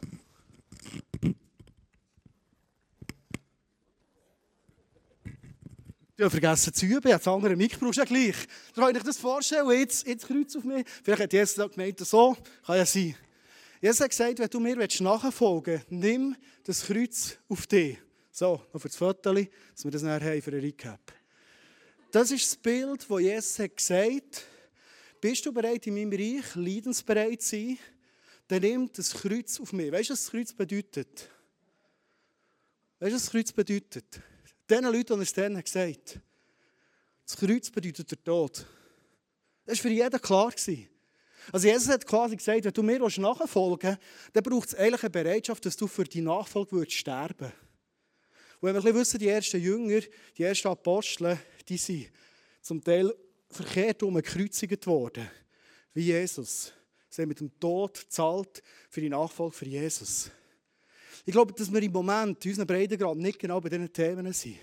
Ich 6.16 6.22
habe 6.22 6.30
vergessen 6.30 6.72
zu 6.72 6.86
üben, 6.86 7.10
das 7.10 7.28
andere 7.28 7.56
Mikro 7.56 7.90
ist 7.90 7.96
ja 7.96 8.06
gleich. 8.06 8.36
Da 8.76 8.84
kann 8.84 8.96
ich 8.96 9.02
das 9.02 9.18
vorstellen, 9.18 9.68
jetzt, 9.72 10.06
jetzt 10.06 10.28
Kreuz 10.28 10.56
auf 10.56 10.64
mich. 10.64 10.86
Vielleicht 11.04 11.24
hat 11.24 11.34
Jesus 11.34 11.72
gemeint, 11.72 12.00
so 12.00 12.38
kann 12.64 12.78
ja 12.78 12.86
sein. 12.86 13.16
Jesus 13.82 14.02
hat 14.02 14.12
gesagt, 14.12 14.38
wenn 14.38 14.50
du 14.50 14.60
mir 14.60 14.88
nachfolgen 15.00 15.74
willst, 15.74 15.92
nimm 15.92 16.36
das 16.64 16.86
Kreuz 16.86 17.40
auf 17.50 17.66
dich. 17.66 17.98
So, 18.30 18.62
noch 18.72 18.80
für 18.80 18.88
das 18.88 18.98
Foto, 18.98 19.34
dass 19.34 19.84
wir 19.84 19.92
das 19.92 20.04
nachher 20.04 20.30
haben 20.30 20.42
für 20.44 20.52
einen 20.52 20.62
Recap. 20.62 21.12
Das 22.12 22.30
ist 22.30 22.46
das 22.46 22.56
Bild, 22.56 23.04
das 23.10 23.20
Jesus 23.20 23.58
hat 23.58 23.76
gesagt 23.76 24.46
Bist 25.20 25.44
du 25.44 25.52
bereit, 25.52 25.88
in 25.88 25.96
meinem 25.96 26.12
Reich 26.12 26.54
leidensbereit 26.54 27.42
zu 27.42 27.56
sein? 27.56 27.80
Dann 28.48 28.62
nimm 28.62 28.92
das 28.94 29.14
Kreuz 29.14 29.60
auf 29.60 29.74
mich. 29.74 29.92
Weißt 29.92 30.10
du, 30.10 30.14
was 30.14 30.24
das 30.24 30.32
Kreuz 30.32 30.54
bedeutet? 30.54 31.30
Weißt 33.00 33.12
du, 33.12 33.16
was 33.16 33.24
das 33.24 33.32
Kreuz 33.32 33.52
bedeutet? 33.52 34.20
Den 34.70 34.86
Leuten, 34.86 35.18
die 35.18 35.24
es 35.24 35.34
dann 35.34 35.62
gesagt 35.62 36.20
das 37.26 37.38
Kreuz 37.38 37.72
bedeutet 37.72 38.12
der 38.12 38.24
Tod. 38.24 38.66
Das 39.66 39.78
war 39.78 39.82
für 39.82 39.90
jeden 39.90 40.22
klar. 40.22 40.54
Also 41.52 41.68
Jesus 41.68 41.90
hat 41.90 42.06
quasi 42.06 42.36
gesagt, 42.36 42.66
wenn 42.66 42.74
du 42.74 42.84
mir 42.84 43.00
nachfolgen 43.00 43.90
willst, 43.90 44.00
dann 44.34 44.44
braucht 44.44 44.70
es 44.70 44.76
eigentlich 44.76 45.04
eine 45.04 45.10
Bereitschaft, 45.10 45.66
dass 45.66 45.76
du 45.76 45.88
für 45.88 46.04
die 46.04 46.22
Nachfolge 46.22 46.72
würdest 46.74 46.98
sterben 46.98 47.52
Und 48.60 48.74
wenn 48.74 48.76
wir 48.76 48.86
ein 48.86 48.96
wissen, 48.96 49.20
die 49.20 49.28
ersten 49.28 49.60
Jünger, 49.60 50.02
die 50.38 50.44
ersten 50.44 50.68
Apostel, 50.68 51.38
die 51.68 51.78
sind 51.78 52.12
zum 52.62 52.84
Teil 52.84 53.14
verkehrt 53.50 54.04
um 54.04 54.16
gekreuzigt 54.16 54.86
worden, 54.88 55.30
wie 55.94 56.06
Jesus. 56.06 56.74
Sie 57.16 57.22
haben 57.22 57.30
mit 57.30 57.40
dem 57.40 57.60
Tod 57.60 58.00
gezahlt 58.00 58.62
für 58.90 59.02
die 59.02 59.10
Nachfolge 59.10 59.56
für 59.56 59.66
Jesus. 59.66 60.30
Ich 61.26 61.32
glaube, 61.32 61.54
dass 61.54 61.72
wir 61.72 61.82
im 61.82 61.92
Moment 61.92 62.44
in 62.46 62.52
unserem 62.52 62.68
Breitengrad 62.68 63.18
nicht 63.18 63.40
genau 63.40 63.62
bei 63.62 63.70
diesen 63.70 63.92
Themen 63.92 64.32
sind. 64.34 64.58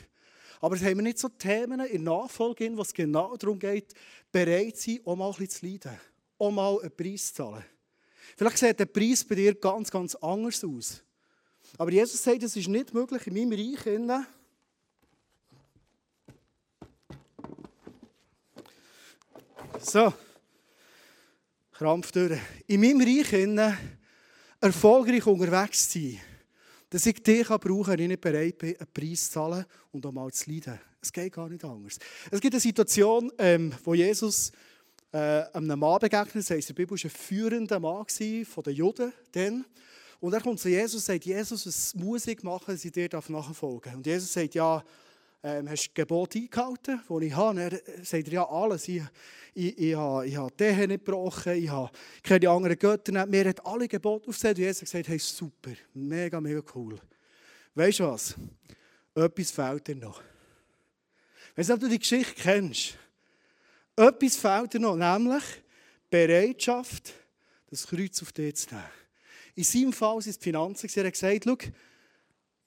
Aber 0.60 0.76
es 0.76 0.82
haben 0.82 0.98
nicht 0.98 1.18
so 1.18 1.28
Themen 1.28 1.80
in 1.80 2.04
Nachfolge, 2.04 2.76
wo 2.76 2.82
es 2.82 2.94
genau 2.94 3.36
darum 3.36 3.58
geht, 3.58 3.94
bereit 4.30 4.76
zu 4.76 4.90
sein, 4.92 5.00
auch 5.04 5.16
mal 5.16 5.30
ein 5.30 5.36
bisschen 5.36 5.50
zu 5.50 5.66
leiden 5.66 6.00
auch 6.42 6.50
mal 6.50 6.80
einen 6.80 6.90
Preis 6.90 7.28
zu 7.28 7.34
zahlen. 7.34 7.64
Vielleicht 8.36 8.58
sieht 8.58 8.80
der 8.80 8.86
Preis 8.86 9.24
bei 9.24 9.36
dir 9.36 9.54
ganz, 9.54 9.90
ganz 9.90 10.14
anders 10.16 10.64
aus. 10.64 11.02
Aber 11.78 11.92
Jesus 11.92 12.22
sagt, 12.22 12.42
es 12.42 12.56
ist 12.56 12.68
nicht 12.68 12.92
möglich 12.92 13.26
in 13.28 13.34
meinem 13.34 13.52
Reich. 13.52 14.26
So, 19.78 20.12
Krampf 21.82 22.12
durch. 22.12 22.38
In 22.68 22.80
meinem 22.80 23.00
Reich 23.00 23.74
erfolgreich 24.60 25.26
unterwegs 25.26 25.88
zu 25.88 25.98
sein, 25.98 26.20
dass 26.88 27.06
ich 27.06 27.20
dich 27.20 27.48
brauchen 27.48 27.82
kann, 27.82 27.98
ich 27.98 28.06
nicht 28.06 28.20
bereit 28.20 28.56
bin, 28.56 28.76
einen 28.76 28.86
Preis 28.94 29.24
zu 29.24 29.32
zahlen 29.32 29.64
und 29.90 30.06
auch 30.06 30.12
mal 30.12 30.30
zu 30.30 30.48
leiden. 30.48 30.78
Es 31.00 31.12
geht 31.12 31.32
gar 31.32 31.48
nicht 31.48 31.64
anders. 31.64 31.98
Es 32.30 32.40
gibt 32.40 32.54
eine 32.54 32.60
Situation, 32.60 33.32
ähm, 33.36 33.74
wo 33.82 33.94
Jesus 33.94 34.52
äh, 35.10 35.42
einem 35.52 35.76
Mann 35.76 35.98
begegnet. 35.98 36.36
Das 36.36 36.50
heisst, 36.50 36.68
der 36.68 36.74
Bibel 36.74 36.96
war 36.96 37.04
ein 37.04 37.10
führender 37.10 37.80
Mann 37.80 38.06
von 38.06 38.62
den 38.62 38.74
Juden. 38.76 39.12
Dann. 39.32 39.64
Und 40.20 40.34
er 40.34 40.40
kommt 40.40 40.60
zu 40.60 40.68
Jesus 40.68 40.94
und 40.94 41.14
sagt, 41.14 41.24
Jesus, 41.24 41.66
was 41.66 41.96
muss 41.96 42.28
ich 42.28 42.44
machen, 42.44 42.66
dass 42.68 42.84
ich 42.84 42.92
dir 42.92 43.08
nachfolgen 43.12 43.80
darf? 43.82 43.94
Und 43.96 44.06
Jesus 44.06 44.32
sagt, 44.32 44.54
ja, 44.54 44.84
ähm, 45.42 45.68
hast 45.68 45.84
du 45.84 45.88
die 45.88 45.94
Gebote 45.94 46.38
eingehalten, 46.38 47.00
die 47.08 47.26
ich 47.26 47.34
habe? 47.34 47.60
Er 47.60 48.04
sagt, 48.04 48.28
ja, 48.28 48.48
alles. 48.48 48.88
Ich, 48.88 49.02
ich, 49.54 49.78
ich, 49.78 49.94
habe, 49.94 50.26
ich 50.26 50.36
habe 50.36 50.52
die 50.58 50.86
nicht 50.86 51.04
gebrochen, 51.04 51.52
ich 51.54 51.68
habe 51.68 51.90
keine 52.22 52.48
anderen 52.48 52.78
Götter 52.78 53.12
nicht. 53.12 53.28
Mir 53.28 53.48
hat 53.48 53.66
alle 53.66 53.88
Gebote 53.88 54.28
aufgesagt 54.28 54.58
und 54.58 54.64
Jesus 54.64 54.82
hat 54.82 54.86
gesagt, 54.86 55.08
hey, 55.08 55.18
super, 55.18 55.72
mega, 55.94 56.40
mega 56.40 56.62
cool. 56.74 57.00
Weißt 57.74 58.00
du 58.00 58.04
was? 58.04 58.34
Etwas 59.14 59.50
fehlt 59.50 59.86
dir 59.88 59.96
noch. 59.96 60.22
Weißt 61.56 61.68
du, 61.68 61.74
ob 61.74 61.80
du 61.80 61.88
die 61.88 61.98
Geschichte 61.98 62.34
kennst? 62.34 62.96
Etwas 63.96 64.36
fehlt 64.36 64.72
dir 64.72 64.80
noch, 64.80 64.96
nämlich 64.96 65.42
Bereitschaft, 66.08 67.12
das 67.68 67.86
Kreuz 67.86 68.22
auf 68.22 68.32
dich 68.32 68.56
zu 68.56 68.74
nehmen. 68.74 68.86
In 69.54 69.64
seinem 69.64 69.92
Fall 69.92 70.20
sind 70.22 70.30
es 70.30 70.38
die 70.38 70.44
Finanzen. 70.44 70.88
Er 70.94 71.06
hat 71.06 71.12
gesagt, 71.12 71.44
schau, 71.44 71.56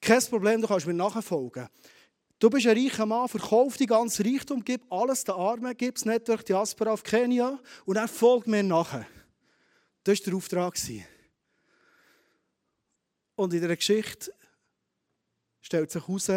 kein 0.01 0.21
Problem, 0.25 0.61
du 0.61 0.67
kannst 0.67 0.85
mir 0.85 0.93
nachfolgen. 0.93 1.67
Du 2.39 2.49
bist 2.49 2.67
ein 2.67 2.77
reicher 2.77 3.05
Mann, 3.05 3.29
verkauf 3.29 3.77
die 3.77 3.85
ganze 3.85 4.25
Reichtum, 4.25 4.63
gib 4.63 4.91
alles 4.91 5.23
den 5.23 5.35
Armen, 5.35 5.75
gib 5.77 5.95
es 5.95 6.05
nicht 6.05 6.27
durch 6.27 6.43
die 6.43 6.51
Diaspora 6.51 6.91
auf 6.91 7.03
Kenia 7.03 7.59
und 7.85 7.95
dann 7.95 8.07
folgt 8.07 8.47
mir 8.47 8.61
nachher. 8.61 9.07
Das 10.03 10.19
war 10.19 10.25
der 10.25 10.35
Auftrag. 10.35 10.77
Und 13.35 13.53
in 13.53 13.61
der 13.61 13.75
Geschichte 13.75 14.33
stellt 15.61 15.91
sich 15.91 16.05
heraus, 16.07 16.31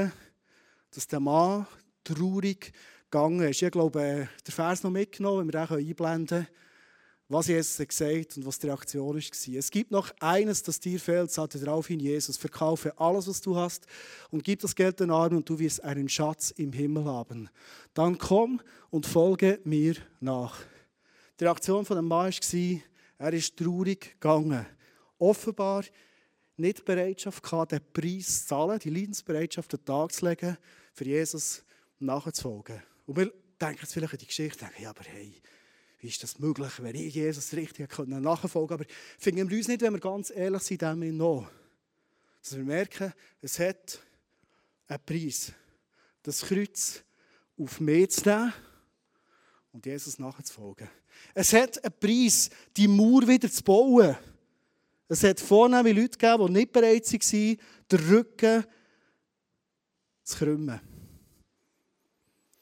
dass 0.91 1.07
der 1.07 1.21
Mann 1.21 1.67
traurig 2.05 2.73
gegangen 3.11 3.49
ist. 3.49 3.63
Ich 3.63 3.71
glaube, 3.71 4.03
äh, 4.03 4.27
der 4.47 4.55
Vers 4.55 4.83
noch 4.83 4.91
mitgenommen, 4.91 5.49
wenn 5.49 5.53
wir 5.53 5.67
den 5.67 5.89
einblenden 5.89 6.29
können, 6.29 6.49
was 7.29 7.47
Jesus 7.47 7.87
gesagt 7.87 8.37
und 8.37 8.47
was 8.47 8.59
die 8.59 8.67
Reaktion 8.69 9.15
war. 9.15 9.59
Es 9.59 9.71
gibt 9.71 9.91
noch 9.91 10.11
eines, 10.21 10.63
das 10.63 10.81
dir 10.81 10.99
fehlt, 10.99 11.31
sagte 11.31 11.59
daraufhin 11.59 12.01
Jesus. 12.01 12.39
Verkaufe 12.39 12.99
alles, 12.99 13.29
was 13.29 13.41
du 13.41 13.55
hast 13.55 13.87
und 14.31 14.45
gib 14.45 14.61
das 14.61 14.75
Geld 14.75 14.99
den 15.01 15.11
Armen 15.11 15.37
und 15.37 15.49
du 15.49 15.59
wirst 15.59 15.85
einen 15.85 16.09
Schatz 16.09 16.51
im 16.53 16.73
Himmel 16.73 17.05
haben. 17.05 17.51
Dann 17.93 18.17
komm 18.17 18.61
und 18.91 19.07
folge 19.07 19.61
mir 19.65 19.97
nach. 20.21 20.59
Die 21.39 21.45
Reaktion 21.45 21.85
von 21.85 21.97
dem 21.97 22.07
Mann 22.07 22.33
war, 22.33 22.81
er 23.19 23.33
ist 23.33 23.57
traurig 23.57 24.13
gegangen. 24.21 24.65
Offenbar 25.19 25.85
nicht 26.57 26.85
Bereitschaft 26.85 27.43
gehabt, 27.43 27.73
den 27.73 27.81
Preis 27.93 28.41
zu 28.41 28.47
zahlen, 28.49 28.79
die 28.79 28.91
Leidensbereitschaft 28.91 29.73
den 29.73 29.85
Tag 29.85 30.13
zu 30.13 30.27
legen, 30.27 30.57
für 30.93 31.05
Jesus 31.05 31.63
nachzufolgen. 31.99 32.83
Und 33.07 33.17
wir 33.17 33.33
denken 33.61 33.81
jetzt 33.83 33.93
vielleicht 33.93 34.15
an 34.15 34.19
die 34.19 34.27
Geschichte, 34.27 34.59
denken, 34.59 34.83
ja, 34.83 34.91
aber 34.91 35.05
hey, 35.05 35.35
wie 36.01 36.09
ist 36.09 36.23
das 36.23 36.39
möglich, 36.39 36.73
wenn 36.79 36.95
ich 36.95 37.15
Jesus 37.15 37.53
richtig 37.55 37.99
nachfolgen 37.99 38.75
Aber 38.75 38.85
finden 39.19 39.51
wir 39.51 39.57
uns 39.57 39.69
nicht, 39.69 39.81
wenn 39.83 39.95
wir 39.95 40.01
ganz 40.01 40.31
ehrlich 40.31 40.63
sind, 40.63 40.83
dem 40.83 41.17
noch. 41.17 41.51
Dass 42.41 42.57
wir 42.57 42.65
merken, 42.65 43.13
es 43.43 43.59
hat 43.59 44.01
einen 44.87 45.05
Preis, 45.05 45.53
das 46.23 46.43
Kreuz 46.43 47.03
auf 47.59 47.81
mich 47.81 48.11
zu 48.11 48.29
nehmen 48.29 48.53
und 49.73 49.85
Jesus 49.85 50.19
nachzufolgen. 50.19 50.89
Es 51.35 51.53
hat 51.53 51.83
einen 51.83 51.95
Preis, 51.99 52.49
die 52.77 52.87
Mauer 52.87 53.27
wieder 53.27 53.51
zu 53.51 53.63
bauen. 53.63 54.17
Es 55.09 55.25
hat 55.25 55.41
vornehme 55.41 55.93
Leute 55.93 56.17
gegeben, 56.17 56.47
die 56.47 56.53
nicht 56.53 56.73
bereit 56.73 57.13
waren, 57.13 57.59
den 57.91 58.09
Rücken 58.09 58.65
zu 60.23 60.37
krümmen. 60.37 60.81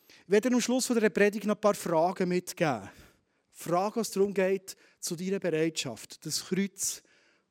Ich 0.09 0.31
werde 0.33 0.49
am 0.49 0.61
Schluss 0.61 0.87
der 0.87 1.11
Predigt 1.11 1.45
noch 1.45 1.55
ein 1.55 1.61
paar 1.61 1.75
Fragen 1.75 2.29
mitgeben. 2.29 2.89
Fragen, 3.57 4.01
was 4.01 4.11
darum 4.11 4.35
geht, 4.35 4.77
zu 5.01 5.17
deiner 5.17 5.39
Bereitschaft, 5.39 6.25
das 6.27 6.45
Kreuz 6.45 7.03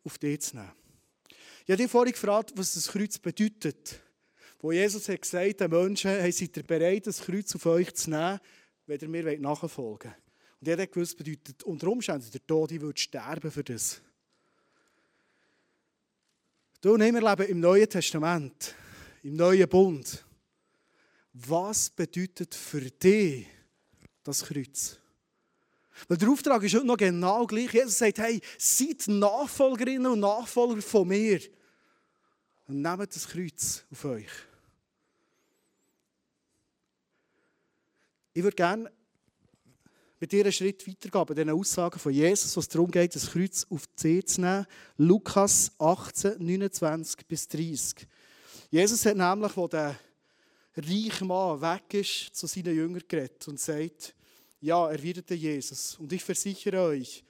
auf 0.03 0.19
dich 0.19 0.39
zu 0.39 0.57
nehmen. 0.57 0.71
Ich 1.65 1.71
habe 1.71 1.77
dich 1.77 1.89
vorhin 1.89 2.13
gefragt, 2.13 2.53
was 2.55 2.75
das 2.75 2.87
Kreuz 2.87 3.17
bedeutet. 3.17 3.99
Wo 4.59 4.71
Jesus 4.71 5.09
hat 5.09 5.21
gesagt, 5.21 5.61
den 5.61 5.71
Menschen, 5.71 6.11
hey, 6.11 6.31
seid 6.31 6.55
ihr 6.57 6.63
bereit, 6.63 7.07
das 7.07 7.21
Kreuz 7.21 7.55
auf 7.55 7.65
euch 7.65 7.93
zu 7.95 8.11
nehmen, 8.11 8.39
wenn 8.85 8.99
ihr 8.99 9.09
mir 9.09 9.39
nachfolgen 9.39 9.77
wollt. 9.77 10.05
Und 10.61 10.67
jeder 10.67 10.85
gewusst, 10.85 11.17
bedeutet 11.17 11.63
unter 11.63 11.87
Umständen, 11.87 12.29
der 12.31 12.45
Tod, 12.45 12.71
ich 12.71 12.81
würde 12.81 12.99
sterben 12.99 13.49
für 13.49 13.63
das. 13.63 13.99
Du 16.81 16.95
ich, 16.95 17.13
wir 17.13 17.29
leben 17.29 17.47
im 17.47 17.59
Neuen 17.59 17.89
Testament, 17.89 18.75
im 19.23 19.35
Neuen 19.35 19.67
Bund. 19.67 20.23
Was 21.33 21.89
bedeutet 21.89 22.53
für 22.53 22.91
dich 22.91 23.47
das 24.23 24.43
Kreuz? 24.43 24.99
Weil 26.07 26.17
der 26.17 26.29
Auftrag 26.29 26.63
ist 26.63 26.75
heute 26.75 26.85
noch 26.85 26.97
genau 26.97 27.45
gleich. 27.45 27.73
Jesus 27.73 27.97
sagt, 27.97 28.19
hey, 28.19 28.41
seid 28.57 29.07
Nachfolgerinnen 29.07 30.07
und 30.07 30.19
Nachfolger 30.19 30.81
von 30.81 31.07
mir. 31.07 31.39
Und 32.67 32.81
nehmt 32.81 33.15
das 33.15 33.27
Kreuz 33.27 33.85
auf 33.91 34.05
euch. 34.05 34.31
Ich 38.33 38.43
würde 38.43 38.55
gerne 38.55 38.91
mit 40.19 40.31
dir 40.31 40.43
einen 40.43 40.51
Schritt 40.51 40.87
weitergehen 40.87 41.25
bei 41.25 41.33
diesen 41.33 41.49
Aussagen 41.51 41.99
von 41.99 42.11
Jesus, 42.11 42.57
was 42.57 42.67
darum 42.67 42.89
geht, 42.89 43.15
das 43.15 43.31
Kreuz 43.31 43.65
auf 43.69 43.85
die 43.87 43.95
Zeh 43.95 44.23
zu 44.23 44.41
nehmen. 44.41 44.65
Lukas 44.97 45.71
18, 45.79 46.37
29 46.39 47.25
bis 47.27 47.47
30. 47.47 48.07
Jesus 48.71 49.05
hat 49.05 49.17
nämlich, 49.17 49.55
wo 49.55 49.67
der 49.67 49.95
reiche 50.75 51.25
Mann 51.25 51.61
weg 51.61 51.93
ist, 51.93 52.35
zu 52.35 52.47
seinen 52.47 52.75
Jüngern 52.75 53.03
geredet 53.07 53.47
und 53.47 53.59
sagt, 53.59 54.15
ja, 54.65 54.89
erwiderte 54.89 55.35
Jesus, 55.35 55.95
und 55.99 56.11
ich 56.11 56.23
versichere 56.23 56.81
euch, 56.81 57.23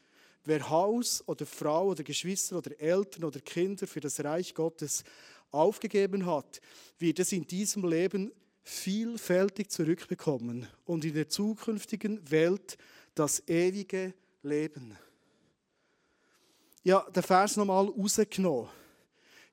wer 0.46 0.70
Haus 0.70 1.22
oder 1.28 1.46
Frau 1.46 1.88
oder 1.88 2.02
Geschwister 2.02 2.58
oder 2.58 2.80
Eltern 2.80 3.26
oder 3.26 3.42
Kinder 3.42 3.88
für 3.88 4.00
das 4.00 4.24
Reich 4.24 4.54
Gottes 4.54 5.04
aufgegeben 5.52 6.26
hat, 6.26 6.62
wird 6.98 7.20
es 7.20 7.34
in 7.34 7.46
diesem 7.46 7.84
Leben 7.90 8.32
vielfältig 8.64 9.70
zurückbekommen 9.70 10.66
und 10.86 11.04
in 11.04 11.14
der 11.14 11.28
zukünftigen 11.28 12.32
Welt 12.32 12.78
das 13.16 13.46
ewige 13.50 14.14
Leben. 14.42 14.98
Ja, 16.84 17.06
der 17.14 17.24
Vers 17.24 17.58
nochmal 17.58 17.88
rausgenommen. 17.88 18.70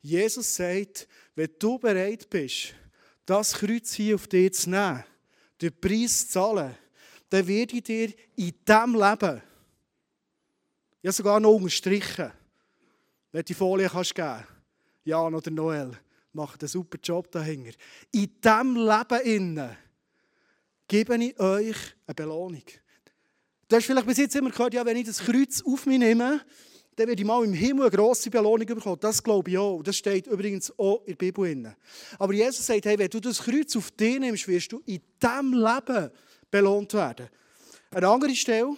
Jesus 0.02 0.54
sagt, 0.54 1.08
wenn 1.34 1.50
du 1.58 1.80
bereit 1.80 2.30
bist, 2.30 2.74
das 3.26 3.54
Kreuz 3.54 3.92
hier 3.94 4.14
auf 4.14 4.28
dich 4.28 4.52
zu 4.52 4.70
nehmen, 4.70 5.02
den 5.60 5.80
Preis 5.80 6.28
zu 6.28 6.34
zahlen, 6.34 6.76
dann 7.32 7.46
werde 7.46 7.76
ich 7.76 7.82
dir 7.82 8.12
in 8.36 8.52
diesem 8.68 8.94
Leben, 8.94 9.42
ja 11.00 11.12
sogar 11.12 11.40
noch 11.40 11.54
unterstrichen, 11.54 12.30
wenn 13.32 13.44
die 13.44 13.54
Folie 13.54 13.88
kannst 13.88 14.14
geben 14.14 14.44
Jan 15.04 15.34
oder 15.34 15.50
Noel, 15.50 15.92
machen 16.34 16.58
einen 16.60 16.68
super 16.68 16.98
Job 17.02 17.30
dahinter. 17.30 17.72
In 18.10 18.30
diesem 18.38 18.76
Leben 18.76 19.20
innen 19.24 19.76
gebe 20.86 21.24
ich 21.24 21.40
euch 21.40 21.76
eine 22.06 22.14
Belohnung. 22.14 22.64
Du 23.66 23.76
hast 23.76 23.86
vielleicht 23.86 24.06
bis 24.06 24.18
jetzt 24.18 24.36
immer 24.36 24.50
gehört, 24.50 24.74
ja, 24.74 24.84
wenn 24.84 24.98
ich 24.98 25.06
das 25.06 25.20
Kreuz 25.20 25.62
auf 25.62 25.86
mich 25.86 25.98
nehme, 25.98 26.44
dann 26.96 27.08
werde 27.08 27.22
ich 27.22 27.26
mal 27.26 27.42
im 27.42 27.54
Himmel 27.54 27.86
eine 27.86 27.96
grosse 27.96 28.28
Belohnung 28.28 28.66
bekommen. 28.66 29.00
Das 29.00 29.22
glaube 29.22 29.50
ich 29.50 29.56
auch. 29.56 29.82
Das 29.82 29.96
steht 29.96 30.26
übrigens 30.26 30.70
auch 30.78 31.00
in 31.06 31.16
der 31.16 31.32
Bibel. 31.32 31.76
Aber 32.18 32.34
Jesus 32.34 32.66
sagt, 32.66 32.84
hey, 32.84 32.98
wenn 32.98 33.08
du 33.08 33.20
das 33.20 33.42
Kreuz 33.42 33.74
auf 33.74 33.90
dich 33.92 34.18
nimmst, 34.18 34.46
wirst 34.46 34.72
du 34.72 34.82
in 34.84 35.00
diesem 35.22 35.54
Leben 35.54 36.10
belohnt 36.52 36.94
werden. 36.94 37.28
An 37.90 37.98
einer 37.98 38.10
anderen 38.10 38.36
Stelle 38.36 38.76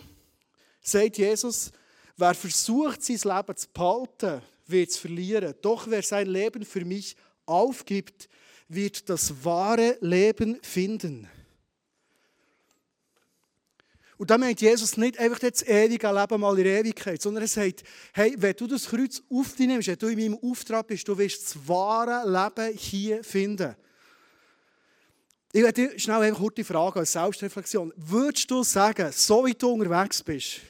sagt 0.80 1.18
Jesus, 1.18 1.70
wer 2.16 2.34
versucht, 2.34 3.02
sein 3.02 3.18
Leben 3.22 3.56
zu 3.56 3.68
behalten, 3.68 4.40
wird 4.66 4.88
es 4.88 4.96
verlieren. 4.96 5.54
Doch 5.60 5.86
wer 5.88 6.02
sein 6.02 6.28
Leben 6.28 6.64
für 6.64 6.86
mich 6.86 7.16
aufgibt, 7.44 8.30
wird 8.68 9.10
das 9.10 9.44
wahre 9.44 9.98
Leben 10.00 10.58
finden. 10.62 11.28
Und 14.16 14.30
da 14.30 14.38
meint 14.38 14.60
Jesus 14.60 14.96
nicht 14.96 15.18
einfach 15.18 15.40
das 15.40 15.62
ewige 15.62 16.10
Leben 16.10 16.40
mal 16.40 16.58
in 16.58 16.66
Ewigkeit, 16.66 17.20
sondern 17.20 17.42
er 17.42 17.48
sagt, 17.48 17.82
hey, 18.12 18.34
wenn 18.38 18.54
du 18.56 18.66
das 18.68 18.86
Kreuz 18.86 19.22
auf 19.28 19.54
dich 19.54 19.66
nimmst, 19.66 19.88
wenn 19.88 19.98
du 19.98 20.06
in 20.06 20.18
meinem 20.18 20.38
Auftrag 20.50 20.86
bist, 20.86 21.08
du 21.08 21.18
wirst 21.18 21.42
das 21.42 21.68
wahre 21.68 22.22
Leben 22.24 22.76
hier 22.78 23.24
finden. 23.24 23.74
Ich 25.56 25.62
werde 25.62 25.88
dir 25.88 25.98
schnell 26.00 26.20
einfach 26.20 26.40
kurz 26.40 26.56
die 26.56 26.64
Frage 26.64 26.98
als 26.98 27.12
Selbstreflexion. 27.12 27.92
Würdest 27.96 28.50
du 28.50 28.64
sagen, 28.64 29.12
so 29.12 29.46
wie 29.46 29.54
du 29.54 29.68
unterwegs 29.68 30.20
bist, 30.20 30.62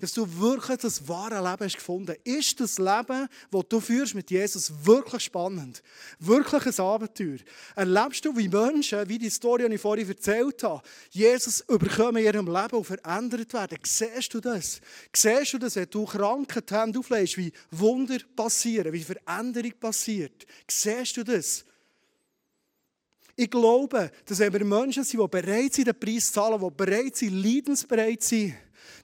dass 0.00 0.14
du 0.14 0.26
wirklich 0.40 0.78
das 0.78 1.06
wahre 1.06 1.36
Leben 1.36 1.64
hast 1.64 1.76
gefunden 1.76 2.16
Ist 2.24 2.58
das 2.58 2.76
Leben, 2.78 3.28
das 3.52 3.62
du 3.68 3.80
führst 3.80 4.16
mit 4.16 4.28
Jesus, 4.28 4.72
wirklich 4.82 5.22
spannend? 5.22 5.80
Wirklich 6.18 6.66
ein 6.66 6.84
Abenteuer? 6.84 7.38
Erlebst 7.76 8.24
du, 8.24 8.36
wie 8.36 8.48
Menschen, 8.48 9.08
wie 9.08 9.18
die 9.18 9.30
Story, 9.30 9.68
die 9.68 9.76
ich 9.76 9.80
vorhin 9.80 10.08
erzählt 10.08 10.60
habe, 10.64 10.82
Jesus 11.10 11.60
überkommen 11.68 12.16
in 12.16 12.24
ihrem 12.24 12.46
Leben 12.48 12.78
und 12.78 12.84
verändert 12.84 13.52
werden? 13.52 13.78
Siehst 13.84 14.34
du 14.34 14.40
das? 14.40 14.80
Siehst 15.14 15.52
du 15.52 15.58
das, 15.58 15.76
wenn 15.76 15.88
du 15.88 16.04
kranken 16.04 16.62
die 16.68 16.74
Hände 16.74 16.98
auflegst, 16.98 17.38
wie 17.38 17.52
Wunder 17.70 18.18
passieren, 18.34 18.92
wie 18.92 19.04
Veränderung 19.04 19.72
passiert? 19.78 20.44
Siehst 20.68 21.16
du 21.16 21.22
das? 21.22 21.64
Ich 23.36 23.50
glaube, 23.50 24.10
dass 24.24 24.38
wenn 24.38 24.52
wir 24.54 24.64
Menschen 24.64 25.04
sind, 25.04 25.20
die 25.20 25.28
bereit 25.28 25.74
sind, 25.74 25.88
den 25.88 26.00
Preis 26.00 26.28
zu 26.28 26.32
zahlen, 26.32 26.58
die 26.58 26.70
bereit 26.74 27.16
sind, 27.16 27.34
leidensbereit 27.34 28.22
sind, 28.22 28.54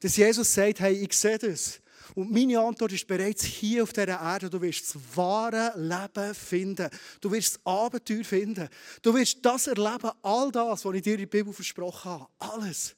dass 0.01 0.17
Jesus 0.17 0.53
sagt, 0.53 0.81
hey, 0.81 0.95
ich 0.95 1.13
sehe 1.13 1.39
das. 1.39 1.81
Und 2.15 2.31
meine 2.31 2.59
Antwort 2.59 2.93
ist 2.93 3.07
bereits 3.07 3.45
hier 3.45 3.83
auf 3.83 3.93
dieser 3.93 4.21
Erde. 4.21 4.51
Du 4.51 4.61
wirst 4.61 4.95
das 4.95 5.17
wahre 5.17 5.73
Leben 5.77 6.35
finden. 6.35 6.91
Du 7.21 7.31
wirst 7.31 7.57
das 7.57 7.67
Abenteuer 7.67 8.25
finden. 8.25 8.69
Du 9.01 9.15
wirst 9.15 9.39
das 9.43 9.67
erleben, 9.67 10.11
all 10.23 10.51
das, 10.51 10.85
was 10.85 10.95
ich 10.95 11.03
dir 11.03 11.15
in 11.15 11.21
der 11.21 11.27
Bibel 11.27 11.53
versprochen 11.53 12.11
habe. 12.11 12.27
Alles. 12.39 12.95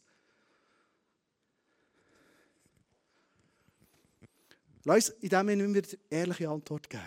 Lass 4.85 5.11
uns 5.11 5.23
in 5.23 5.29
dem 5.29 5.47
Moment 5.47 5.75
wieder 5.75 5.88
eine 5.88 6.20
ehrliche 6.20 6.49
Antwort 6.49 6.90
geben. 6.90 7.03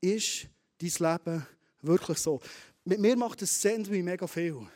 Ist 0.00 0.46
dein 0.78 1.12
Leben 1.12 1.46
wirklich 1.82 2.18
so? 2.18 2.40
Mit 2.88 3.00
mir 3.00 3.18
macht 3.18 3.42
das 3.42 3.60
Sendung 3.60 4.02
mega 4.02 4.26
viel. 4.26 4.66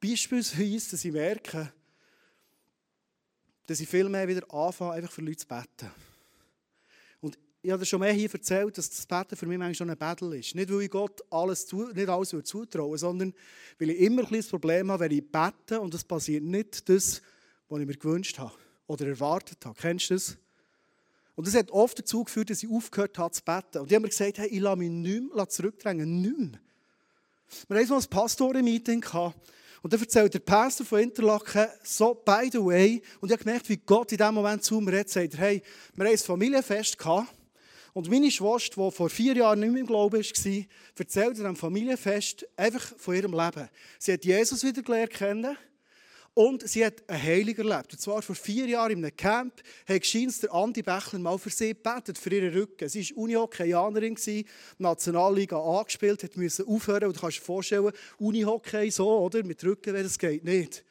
Beispielsweise, 0.00 0.92
dass 0.92 1.04
ich 1.04 1.12
merke, 1.12 1.70
dass 3.66 3.80
ich 3.80 3.86
viel 3.86 4.08
mehr 4.08 4.26
wieder 4.26 4.50
anfange, 4.50 4.92
einfach 4.92 5.12
für 5.12 5.20
Leute 5.20 5.36
zu 5.36 5.46
beten. 5.46 5.90
Und 7.20 7.38
ich 7.60 7.70
habe 7.70 7.84
schon 7.84 8.00
mehr 8.00 8.14
hier 8.14 8.32
erzählt, 8.32 8.78
dass 8.78 8.88
das 8.88 9.04
Beten 9.04 9.36
für 9.36 9.44
mich 9.44 9.58
manchmal 9.58 9.74
schon 9.74 9.90
ein 9.90 9.98
Battle 9.98 10.38
ist. 10.38 10.54
Nicht, 10.54 10.72
weil 10.72 10.80
ich 10.80 10.90
Gott 10.90 11.22
alles 11.28 11.66
zu, 11.66 11.82
nicht 11.88 12.08
alles 12.08 12.34
zutrauen 12.44 12.96
sondern 12.96 13.34
weil 13.78 13.90
ich 13.90 14.00
immer 14.00 14.22
ein 14.22 14.32
das 14.32 14.46
Problem 14.46 14.90
habe, 14.90 15.04
wenn 15.04 15.12
ich 15.12 15.30
bete 15.30 15.82
und 15.82 15.92
es 15.92 16.04
passiert 16.04 16.44
nicht 16.44 16.88
das, 16.88 17.20
was 17.68 17.78
ich 17.78 17.86
mir 17.86 17.98
gewünscht 17.98 18.38
habe 18.38 18.54
oder 18.86 19.06
erwartet 19.06 19.66
habe. 19.66 19.78
Kennst 19.78 20.08
du 20.08 20.14
das? 20.14 20.38
Und 21.34 21.46
das 21.46 21.54
hat 21.54 21.70
oft 21.72 21.98
dazu 21.98 22.24
geführt, 22.24 22.48
dass 22.48 22.62
ich 22.62 22.70
aufgehört 22.70 23.18
habe 23.18 23.34
zu 23.34 23.42
beten. 23.44 23.82
Und 23.82 23.90
die 23.90 23.96
haben 23.96 24.02
mir 24.02 24.08
gesagt, 24.08 24.38
hey, 24.38 24.48
ich 24.48 24.60
lasse 24.60 24.78
mich 24.78 24.90
nicht 24.90 25.34
mehr 25.34 25.46
zurückdrängen, 25.50 26.22
nicht 26.22 26.38
mehr. 26.38 26.60
Wir 27.68 27.78
hatten 27.78 27.90
mal 27.90 27.98
ein 27.98 28.06
Pastoren-Meeting 28.08 29.04
und 29.82 29.92
dann 29.92 30.00
erzählt 30.00 30.32
der 30.32 30.38
Pastor 30.38 30.86
von 30.86 31.00
Interlaken 31.00 31.66
so, 31.82 32.14
by 32.14 32.48
the 32.52 32.58
way, 32.58 33.02
und 33.20 33.28
ich 33.28 33.32
habe 33.32 33.44
gemerkt, 33.44 33.68
wie 33.68 33.76
Gott 33.76 34.12
in 34.12 34.18
diesem 34.18 34.34
Moment 34.34 34.62
zu 34.62 34.80
mir 34.80 34.92
redet, 34.92 35.10
sagt 35.10 35.36
hey, 35.38 35.62
wir 35.94 36.04
haben 36.04 36.12
ein 36.12 36.18
Familienfest 36.18 36.96
und 37.94 38.10
meine 38.10 38.30
Schwester, 38.30 38.82
die 38.84 38.90
vor 38.90 39.10
vier 39.10 39.36
Jahren 39.36 39.60
nicht 39.60 39.72
mehr 39.72 39.80
im 39.80 39.86
Glauben 39.86 40.22
war, 40.22 40.64
erzählt 40.98 41.38
an 41.40 41.46
einem 41.46 41.56
Familienfest 41.56 42.46
einfach 42.56 42.82
von 42.96 43.14
ihrem 43.14 43.32
Leben. 43.32 43.68
Sie 43.98 44.12
hat 44.12 44.24
Jesus 44.24 44.64
wieder 44.64 44.82
gelernt 44.82 45.10
kennen 45.10 45.56
und 46.34 46.66
sie 46.66 46.84
hat 46.84 47.08
einen 47.08 47.22
Heiliger 47.22 47.62
erlebt. 47.68 47.92
Und 47.92 48.00
zwar 48.00 48.22
vor 48.22 48.34
vier 48.34 48.66
Jahren 48.66 48.92
in 48.92 49.04
einem 49.04 49.16
Camp 49.16 49.62
hat 49.86 50.14
der 50.14 50.54
Andi 50.54 50.82
Bächler 50.82 51.18
mal 51.18 51.38
für 51.38 51.50
sie 51.50 51.74
gebetet, 51.74 52.16
für 52.16 52.30
ihren 52.34 52.54
Rücken. 52.54 52.88
Sie 52.88 53.10
war 53.10 53.18
Uni-Hockeyanerin, 53.18 54.16
Nationalliga 54.78 55.58
angespielt, 55.58 56.22
hat 56.22 56.36
müssen 56.36 56.66
aufhören. 56.66 57.04
Und 57.04 57.16
du 57.16 57.20
kannst 57.20 57.38
dir 57.38 57.42
vorstellen, 57.42 57.92
Uni-Hockey 58.18 58.90
so, 58.90 59.10
oder? 59.18 59.44
Mit 59.44 59.62
Rücken, 59.62 59.94
das 59.94 60.18
geht 60.18 60.44
nicht. 60.44 60.84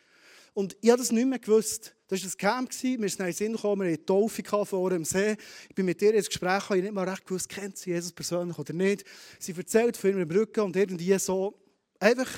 Und 0.54 0.76
ich 0.82 0.90
habe 0.90 1.00
das 1.00 1.12
nicht 1.12 1.28
mehr 1.28 1.40
gewusst. 1.40 1.96
Das 2.08 2.20
war 2.20 2.26
das 2.26 2.38
Camp, 2.38 2.70
wir 2.72 3.10
sind 3.10 3.20
in 3.22 3.26
den 3.26 3.34
Sinn 3.34 3.54
gekommen, 3.54 3.88
wir 3.88 3.94
hatten 3.94 4.06
Taufe 4.06 4.44
vor 4.66 4.90
dem 4.90 5.06
See. 5.06 5.38
Ich 5.70 5.76
bin 5.76 5.86
mit 5.86 6.02
ihr 6.02 6.14
ins 6.14 6.28
Gespräch, 6.28 6.70
ich 6.72 6.84
nicht 6.84 6.94
mal 6.94 7.08
recht 7.08 7.26
gewusst, 7.26 7.48
kennt 7.48 7.78
sie 7.78 7.92
Jesus 7.92 8.12
persönlich 8.12 8.60
oder 8.60 8.74
nicht. 8.74 9.06
Sie 9.40 9.54
erzählt 9.54 9.96
von 9.96 10.10
ihrem 10.10 10.30
Rücken 10.30 10.60
und 10.60 10.76
irgendwie 10.76 11.18
so, 11.18 11.58
einfach 12.00 12.30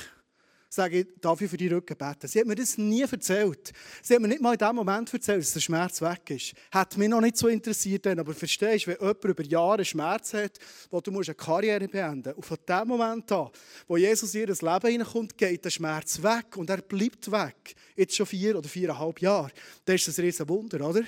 sage 0.74 1.02
ich, 1.02 1.08
darf 1.22 1.40
ich 1.40 1.50
für 1.50 1.58
die 1.58 1.68
Rücken 1.68 1.96
beten? 1.96 2.28
Sie 2.28 2.40
hat 2.40 2.48
mir 2.48 2.56
das 2.56 2.78
nie 2.78 3.04
erzählt. 3.04 3.72
Sie 4.02 4.16
hat 4.16 4.22
mir 4.22 4.28
nicht 4.28 4.42
mal 4.42 4.54
in 4.54 4.58
dem 4.58 4.76
Moment 4.76 5.14
erzählt, 5.14 5.42
dass 5.42 5.54
der 5.54 5.60
Schmerz 5.60 6.02
weg 6.02 6.30
ist. 6.32 6.54
Hat 6.72 6.98
mich 6.98 7.10
noch 7.10 7.22
nicht 7.22 7.38
so 7.38 7.48
interessiert, 7.48 8.08
aber 8.08 8.34
verstehst 8.34 8.88
du, 8.88 8.92
wenn 8.92 8.98
jemand 9.00 9.24
über 9.24 9.44
Jahre 9.44 9.86
Schmerz 9.86 10.34
hat, 10.34 10.58
wo 10.90 11.00
du 11.00 11.12
eine 11.12 11.36
Karriere 11.36 11.88
beenden 11.88 12.34
musst, 12.36 12.38
und 12.38 12.46
von 12.46 12.58
dem 12.68 12.88
Moment 12.88 13.32
an, 13.32 13.50
wo 13.88 13.98
Jesus 13.98 14.34
in 14.34 14.42
ihr 14.42 14.48
Leben 14.48 14.88
hineinkommt, 14.88 15.38
geht 15.38 15.64
der 15.64 15.70
Schmerz 15.70 16.22
weg 16.24 16.58
und 16.58 16.70
er 16.70 16.82
bleibt 16.82 17.32
weg. 17.32 17.76
Jetzt 17.96 18.16
schon 18.16 18.26
vier 18.26 18.58
oder 18.58 18.68
viereinhalb 18.68 19.22
Jahre. 19.22 19.52
Das 19.86 20.08
ist 20.08 20.18
ein 20.18 20.26
riesen 20.26 20.50
Wunder, 20.50 20.90
oder? 20.90 21.04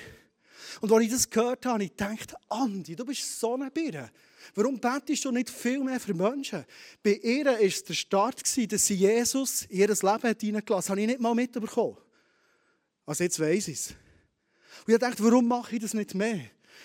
Und 0.80 0.92
als 0.92 1.04
ich 1.04 1.10
das 1.10 1.28
gehört 1.28 1.64
habe, 1.66 1.74
habe 1.74 1.84
ich 1.84 1.90
gedacht, 1.90 2.34
Andi, 2.48 2.94
du 2.94 3.04
bist 3.04 3.40
so 3.40 3.54
eine 3.54 3.70
Birne. 3.70 4.10
Warum 4.54 4.78
betest 4.78 5.24
du 5.24 5.30
nicht 5.30 5.50
viel 5.50 5.82
mehr 5.82 6.00
für 6.00 6.14
Menschen? 6.14 6.64
Bei 7.02 7.12
ihr 7.12 7.44
war 7.44 7.60
es 7.60 7.84
der 7.84 7.94
Start, 7.94 8.40
dass 8.42 8.86
sie 8.86 8.94
Jesus 8.94 9.62
in 9.62 9.80
ihr 9.80 9.88
Leben 9.88 10.36
hineingelassen 10.38 10.56
hat. 10.56 10.68
Das 10.68 10.90
habe 10.90 11.00
ich 11.00 11.06
nicht 11.06 11.20
mal 11.20 11.34
mitbekommen. 11.34 11.96
Also 13.04 13.24
jetzt 13.24 13.38
weiss 13.40 13.68
ich 13.68 13.78
es. 13.78 13.94
Und 14.86 14.92
ich 14.92 14.98
dachte, 14.98 15.22
warum 15.22 15.46
mache 15.46 15.76
ich 15.76 15.82
das 15.82 15.94
nicht 15.94 16.14
mehr? 16.14 16.40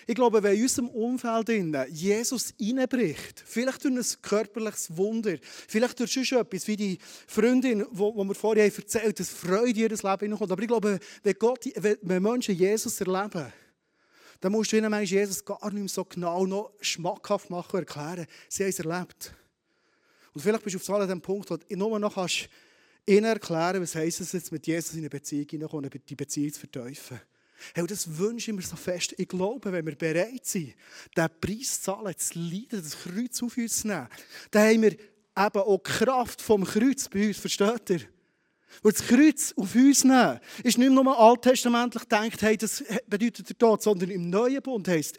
Ich 0.07 0.15
glaube, 0.15 0.41
wenn 0.41 0.55
in 0.55 0.63
unserem 0.63 0.89
Umfeld 0.89 1.49
Jesus 1.89 2.53
reinbricht, 2.59 3.43
vielleicht 3.45 3.83
durch 3.83 3.93
ein 3.93 4.21
körperliches 4.21 4.95
Wunder, 4.97 5.37
vielleicht 5.67 5.99
durch 5.99 6.11
schon 6.11 6.39
etwas, 6.39 6.67
wie 6.67 6.75
die 6.75 6.97
Freundin, 7.27 7.85
die 7.91 7.99
wir 7.99 8.35
vorher 8.35 8.65
erzählt 8.65 9.05
haben, 9.05 9.15
dass 9.15 9.29
Freude 9.29 9.69
in 9.69 9.75
ihr 9.75 9.89
Leben 9.89 10.19
hineinkommt. 10.19 10.51
Aber 10.51 10.61
ich 10.61 10.67
glaube, 10.67 10.99
wenn, 11.23 11.35
Gott, 11.37 11.65
wenn 11.75 12.23
Menschen 12.23 12.55
Jesus 12.55 12.99
erleben, 13.01 13.51
dann 14.41 14.51
musst 14.51 14.71
du 14.71 14.77
ihnen 14.77 14.89
manchmal 14.89 15.19
Jesus 15.19 15.45
gar 15.45 15.63
nicht 15.71 15.79
mehr 15.79 15.87
so 15.87 16.03
genau 16.03 16.45
noch 16.45 16.73
schmackhaft 16.81 17.49
machen 17.49 17.71
und 17.71 17.79
erklären. 17.79 18.25
Sie 18.49 18.63
haben 18.63 18.69
es 18.69 18.79
erlebt. 18.79 19.33
Und 20.33 20.41
vielleicht 20.41 20.63
bist 20.63 20.87
du 20.87 20.93
auf 20.93 21.07
dem 21.07 21.21
Punkt, 21.21 21.49
wo 21.49 21.57
du 21.57 21.75
nur 21.75 21.99
noch 21.99 22.15
kannst 22.15 22.49
ihnen 23.05 23.25
erklären, 23.25 23.81
was 23.81 23.95
heisst 23.95 24.21
es 24.21 24.31
jetzt 24.31 24.51
mit 24.51 24.65
Jesus 24.65 24.93
in 24.93 24.99
eine 24.99 25.09
Beziehung 25.09 25.47
hineinkommen, 25.49 25.89
die 26.07 26.15
Beziehung 26.15 26.53
zu 26.53 26.59
verteufeln. 26.59 27.21
Hey, 27.75 27.85
das 27.85 28.17
wünsche 28.17 28.49
ich 28.49 28.57
mir 28.57 28.63
so 28.63 28.75
fest. 28.75 29.13
Ich 29.17 29.27
glaube, 29.27 29.71
wenn 29.71 29.85
wir 29.85 29.95
bereit 29.95 30.45
sind, 30.45 30.73
diesen 31.15 31.29
Preis 31.39 31.75
zu 31.75 31.81
zahlen, 31.81 32.17
zu 32.17 32.39
leiden, 32.39 32.81
das 32.83 32.97
Kreuz 32.97 33.43
auf 33.43 33.55
uns 33.55 33.81
zu 33.81 33.87
nehmen, 33.87 34.07
dann 34.49 34.67
haben 34.67 34.81
wir 34.81 34.91
eben 34.93 35.07
auch 35.35 35.77
die 35.77 35.91
Kraft 35.91 36.41
vom 36.41 36.63
Kreuz 36.63 37.07
bei 37.07 37.27
uns. 37.27 37.37
Versteht 37.37 37.89
ihr? 37.91 38.01
Weil 38.81 38.91
das 38.91 39.05
Kreuz 39.05 39.53
auf 39.55 39.75
uns 39.75 40.03
nehmen, 40.03 40.39
ist 40.63 40.77
nicht 40.77 40.91
nur 40.91 41.19
alttestamentlich 41.19 42.03
gedacht, 42.03 42.41
hey, 42.41 42.57
das 42.57 42.83
bedeutet 43.07 43.49
der 43.49 43.57
Tod, 43.57 43.81
sondern 43.81 44.09
im 44.09 44.29
Neuen 44.29 44.61
Bund 44.61 44.87
heisst, 44.87 45.17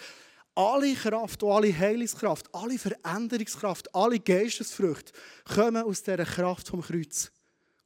alle 0.55 0.95
Kraft, 0.95 1.43
alle 1.45 1.77
Heilungskraft, 1.77 2.55
alle 2.55 2.79
Veränderungskraft, 2.79 3.95
alle 3.95 4.19
Geistesfrüchte 4.19 5.12
kommen 5.55 5.83
aus 5.83 6.03
dieser 6.03 6.25
Kraft 6.25 6.69
vom 6.69 6.83
Kreuz. 6.83 7.31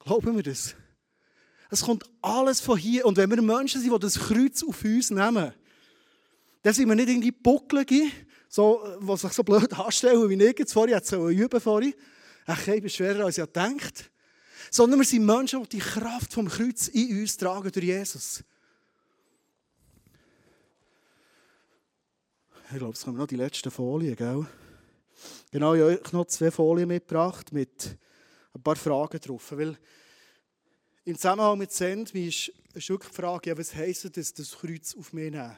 Glauben 0.00 0.36
wir 0.36 0.42
das? 0.42 0.74
Es 1.70 1.82
kommt 1.82 2.04
alles 2.22 2.60
von 2.60 2.78
hier. 2.78 3.06
Und 3.06 3.16
wenn 3.16 3.30
wir 3.30 3.42
Menschen 3.42 3.80
sind, 3.80 3.92
die 3.92 3.98
das 3.98 4.18
Kreuz 4.18 4.62
auf 4.62 4.84
uns 4.84 5.10
nehmen, 5.10 5.52
dann 6.62 6.74
sind 6.74 6.88
wir 6.88 6.94
nicht 6.94 7.08
irgendwie 7.08 7.30
Buckelige, 7.30 8.10
so, 8.48 8.82
die 9.00 9.16
sich 9.16 9.32
so 9.32 9.42
blöd 9.42 9.72
anstellen 9.78 10.28
wie 10.28 10.42
ich 10.42 10.58
jetzt 10.58 10.72
vorhin, 10.72 10.94
jetzt 10.94 11.08
so 11.08 11.28
üben 11.28 11.60
vorhin. 11.60 11.94
Ach, 12.46 12.66
ich 12.68 12.80
bin 12.80 12.90
schwerer, 12.90 13.24
als 13.24 13.38
ich 13.38 13.46
denkt. 13.46 14.10
Sondern 14.76 15.00
wir 15.00 15.06
sind 15.06 15.24
Menschen, 15.24 15.62
die 15.62 15.68
die 15.70 15.78
Kraft 15.78 16.34
vom 16.34 16.48
Kreuz 16.48 16.88
in 16.88 17.20
uns 17.20 17.38
tragen 17.38 17.72
durch 17.72 17.86
Jesus. 17.86 18.44
Ich 22.70 22.76
glaube, 22.76 22.92
es 22.92 23.02
kommen 23.02 23.16
noch 23.16 23.26
die 23.26 23.36
letzten 23.36 23.70
Folien, 23.70 24.14
gell? 24.14 24.46
Genau, 25.50 25.72
ich 25.72 25.80
habe 25.80 25.98
euch 25.98 26.12
noch 26.12 26.26
zwei 26.26 26.50
Folien 26.50 26.88
mitgebracht 26.88 27.54
mit 27.54 27.96
ein 28.52 28.62
paar 28.62 28.76
Fragen 28.76 29.18
drauf. 29.18 29.50
Weil 29.52 29.78
im 31.06 31.16
Zusammenhang 31.16 31.56
mit 31.56 31.72
Send 31.72 32.14
ist 32.14 32.52
eine 32.74 32.98
Frage, 33.00 33.48
ja, 33.48 33.56
was 33.56 33.74
heisst 33.74 34.14
es, 34.14 34.34
das 34.34 34.58
Kreuz 34.58 34.94
auf 34.94 35.14
mich 35.14 35.30
nehmen? 35.30 35.56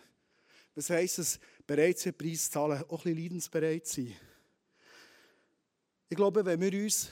Was 0.76 0.90
heisst 0.90 1.18
es, 1.18 1.40
bereit 1.66 1.98
sein, 1.98 2.14
Preis 2.14 2.44
zu 2.44 2.52
zahlen, 2.52 2.84
auch 2.84 3.04
ein 3.04 3.14
bisschen 3.14 3.18
leidensbereit 3.18 3.84
sein? 3.84 4.14
Ich 6.08 6.16
glaube, 6.16 6.44
wenn 6.44 6.60
wir 6.60 6.84
uns 6.84 7.10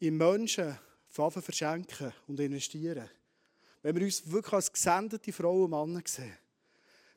in 0.00 0.16
Menschen 0.16 0.78
verschenken 1.08 2.12
und 2.26 2.40
investieren, 2.40 3.08
wenn 3.82 3.96
wir 3.96 4.04
uns 4.04 4.30
wirklich 4.30 4.52
als 4.52 4.72
gesendete 4.72 5.32
Frauen 5.32 5.72
und 5.72 5.92
Männer 5.92 6.02
sehen, 6.06 6.36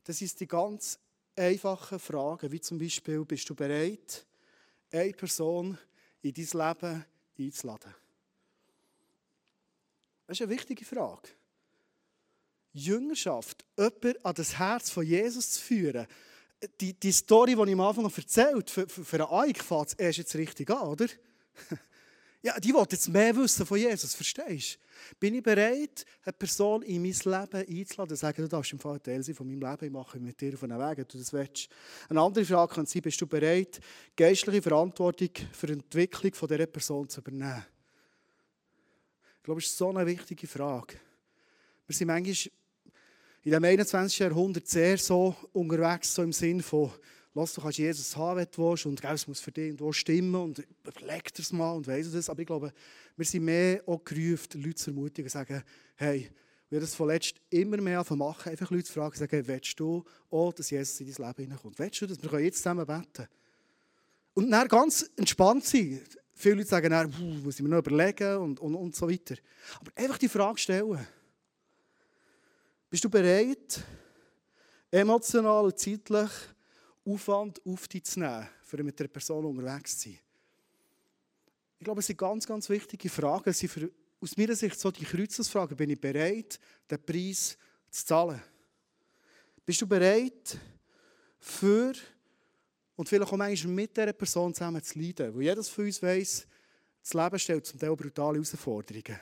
das 0.04 0.22
ist 0.22 0.40
die 0.40 0.48
ganz 0.48 1.00
einfachen 1.36 2.00
Fragen, 2.00 2.52
wie 2.52 2.62
zum 2.62 2.78
Beispiel, 2.78 3.24
bist 3.26 3.50
du 3.50 3.56
bereit, 3.56 4.26
eine 4.92 5.14
Person 5.14 5.78
in 6.22 6.34
dein 6.34 6.46
Leben 6.46 7.06
einzuladen? 7.40 7.96
Das 10.28 10.38
ist 10.38 10.42
eine 10.42 10.52
wichtige 10.52 10.86
Frage. 10.86 11.30
Jüngerschaft, 12.74 13.64
jemanden 13.78 14.26
an 14.26 14.34
das 14.36 14.58
Herz 14.58 14.90
von 14.90 15.06
Jesus 15.06 15.52
zu 15.52 15.62
führen, 15.62 16.08
die, 16.80 16.94
die 16.94 17.12
Story, 17.12 17.56
die 17.56 17.62
ich 17.62 17.74
am 17.74 17.82
Anfang 17.82 18.06
erzählt 18.06 18.70
für, 18.70 18.88
für, 18.88 19.04
für 19.04 19.30
einen 19.30 19.50
Eik 19.50 19.64
fängt 19.64 19.88
es 19.90 19.94
erst 19.94 20.18
jetzt 20.18 20.36
richtig 20.36 20.70
an, 20.70 20.88
oder? 20.88 21.08
Ja, 22.46 22.60
die 22.60 22.74
will 22.74 22.86
jetzt 22.92 23.08
mehr 23.08 23.34
wissen 23.38 23.66
von 23.66 23.78
Jesus, 23.78 24.14
verstehst 24.14 24.76
du? 24.76 25.16
Bin 25.18 25.34
ich 25.34 25.42
bereit, 25.42 26.06
eine 26.26 26.34
Person 26.34 26.82
in 26.82 27.02
mein 27.02 27.14
Leben 27.14 27.80
einzuladen, 27.80 28.18
sagen, 28.18 28.42
du 28.42 28.50
darfst 28.50 28.74
im 28.74 28.80
Fall 28.80 29.00
Teil 29.00 29.24
sein 29.24 29.34
von 29.34 29.48
meinem 29.48 29.62
Leben, 29.62 29.86
ich 29.86 29.92
mache 29.92 30.20
mit 30.20 30.42
dir 30.42 30.54
auf 30.54 30.64
einen 30.64 30.78
Weg, 30.78 30.98
wenn 30.98 31.08
du 31.08 31.18
das 31.18 31.32
willst. 31.32 31.70
Eine 32.10 32.20
andere 32.20 32.44
Frage 32.44 32.76
kann 32.76 32.86
sein, 32.86 33.02
bist 33.02 33.22
du 33.22 33.28
bereit, 33.28 33.80
geistliche 34.14 34.62
Verantwortung 34.62 35.30
für 35.54 35.68
die 35.68 35.74
Entwicklung 35.74 36.34
von 36.34 36.50
dieser 36.50 36.66
Person 36.66 37.08
zu 37.08 37.22
übernehmen? 37.22 37.66
Ich 39.38 39.44
glaube, 39.44 39.62
das 39.62 39.70
ist 39.70 39.78
so 39.78 39.90
eine 39.90 40.06
wichtige 40.06 40.46
Frage. 40.46 40.96
Wir 41.88 41.96
sind 41.96 42.08
manchmal 42.08 42.52
in 43.44 43.52
dem 43.52 43.64
21. 43.64 44.20
Jahrhundert 44.20 44.68
sehr 44.68 44.98
so 44.98 45.34
unterwegs, 45.54 46.14
so 46.14 46.22
im 46.24 46.34
Sinn 46.34 46.62
von, 46.62 46.92
lass 47.34 47.54
du 47.54 47.62
kannst 47.62 47.78
Jesus 47.78 48.16
haben, 48.16 48.40
wenn 48.40 48.48
du 48.52 48.70
willst, 48.70 48.86
und 48.86 49.04
es 49.04 49.28
muss 49.28 49.40
für 49.40 49.52
dich 49.52 49.80
und 49.80 49.94
stimmen 49.94 50.36
und 50.36 50.64
überleg 50.86 51.34
dir 51.34 51.42
es 51.42 51.52
mal 51.52 51.72
und 51.72 51.88
weiss 51.88 52.12
das. 52.12 52.30
Aber 52.30 52.40
ich 52.40 52.48
glaube, 52.48 52.72
wir 53.16 53.26
sind 53.26 53.44
mehr 53.44 53.82
auch 53.88 54.04
gerufen, 54.04 54.62
Leute 54.62 54.76
zu 54.76 54.92
ermutigen 54.92 55.26
und 55.26 55.32
sagen, 55.32 55.64
hey, 55.96 56.30
wir 56.70 56.80
das 56.80 56.96
von 56.96 57.08
letzt 57.08 57.36
immer 57.50 57.78
mehr 57.78 58.04
machen, 58.16 58.52
einfach 58.52 58.72
Leute 58.72 58.86
zu 58.86 58.94
fragen, 58.94 59.16
sagen, 59.16 59.48
willst 59.48 59.80
du 59.80 60.04
auch, 60.30 60.54
dass 60.54 60.70
Jesus 60.70 61.00
in 61.02 61.14
dein 61.14 61.28
Leben 61.28 61.44
hineinkommt? 61.44 61.78
Willst 61.78 62.02
du 62.02 62.08
das? 62.08 62.22
Wir 62.22 62.30
können 62.30 62.46
jetzt 62.46 62.58
zusammen 62.58 62.86
beten. 62.86 63.28
Und 64.34 64.50
dann 64.50 64.68
ganz 64.68 65.10
entspannt 65.16 65.66
sein. 65.66 66.02
Viele 66.34 66.56
Leute 66.56 66.70
sagen 66.70 66.90
dann, 66.90 67.42
muss 67.44 67.56
ich 67.56 67.62
mir 67.62 67.70
noch 67.70 67.78
überlegen 67.78 68.38
und, 68.38 68.60
und, 68.60 68.74
und 68.74 68.96
so 68.96 69.08
weiter. 69.08 69.36
Aber 69.80 69.92
einfach 69.96 70.18
die 70.18 70.28
Frage 70.28 70.58
stellen. 70.58 71.06
Bist 72.90 73.04
du 73.04 73.10
bereit, 73.10 73.84
emotional 74.90 75.66
und 75.66 75.78
zeitlich 75.78 76.30
Aufwand 77.06 77.62
auf 77.66 77.88
dich 77.88 78.04
zu 78.06 78.20
nehmen, 78.20 78.48
für 78.64 78.84
mit 78.84 79.00
der 79.00 79.08
Person 79.08 79.46
unterwegs 79.46 79.98
zu 79.98 80.10
sein? 80.10 80.20
Ich 81.80 81.84
glaube, 81.84 82.00
es 82.00 82.08
sind 82.08 82.18
ganz, 82.18 82.48
ganz 82.48 82.70
wichtige 82.70 83.10
Fragen. 83.10 83.50
Es 83.50 83.60
sind 83.60 83.70
für, 83.70 83.92
aus 84.22 84.38
meiner 84.38 84.56
Sicht 84.56 84.80
so 84.80 84.90
die 84.90 85.04
Kreuzesfragen. 85.04 85.76
Bin 85.76 85.90
ich 85.90 86.00
bereit, 86.00 86.60
den 86.90 87.04
Preis 87.04 87.58
zu 87.90 88.06
zahlen? 88.06 88.42
Bist 89.66 89.82
du 89.82 89.88
bereit, 89.88 90.58
für 91.44 91.94
und 92.96 93.10
vielleicht 93.10 93.32
auch 93.32 93.38
manchmal 93.38 93.74
mit 93.74 93.98
dieser 93.98 94.14
Person 94.14 94.54
zusammen 94.54 94.82
zu 94.82 94.98
leiden. 94.98 95.36
Weil 95.36 95.44
jedes 95.44 95.68
von 95.68 95.86
uns 95.86 96.02
weiss, 96.02 96.48
das 97.02 97.14
Leben 97.14 97.40
stellt 97.40 97.66
zum 97.66 97.80
Teil 97.80 97.96
brutale 97.96 98.36
Herausforderungen. 98.36 99.20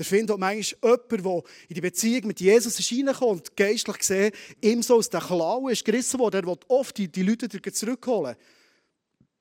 Der 0.00 0.06
findet 0.06 0.38
manchmal 0.38 0.96
jemanden, 0.96 1.22
der 1.22 1.42
in 1.68 1.74
die 1.74 1.80
Beziehung 1.82 2.26
mit 2.28 2.40
Jesus 2.40 2.78
ist 2.80 2.90
reingekommen 2.90 3.36
und 3.36 3.54
geistlich 3.54 3.98
gesehen 3.98 4.32
ihm 4.62 4.82
so 4.82 4.96
aus 4.96 5.10
den 5.10 5.20
Klauen 5.20 5.70
ist 5.70 5.84
gerissen 5.84 6.18
worden. 6.18 6.42
Er 6.42 6.46
will 6.46 6.56
oft 6.68 6.96
die, 6.96 7.06
die 7.06 7.22
Leute 7.22 7.50
zurückholen. 7.70 8.34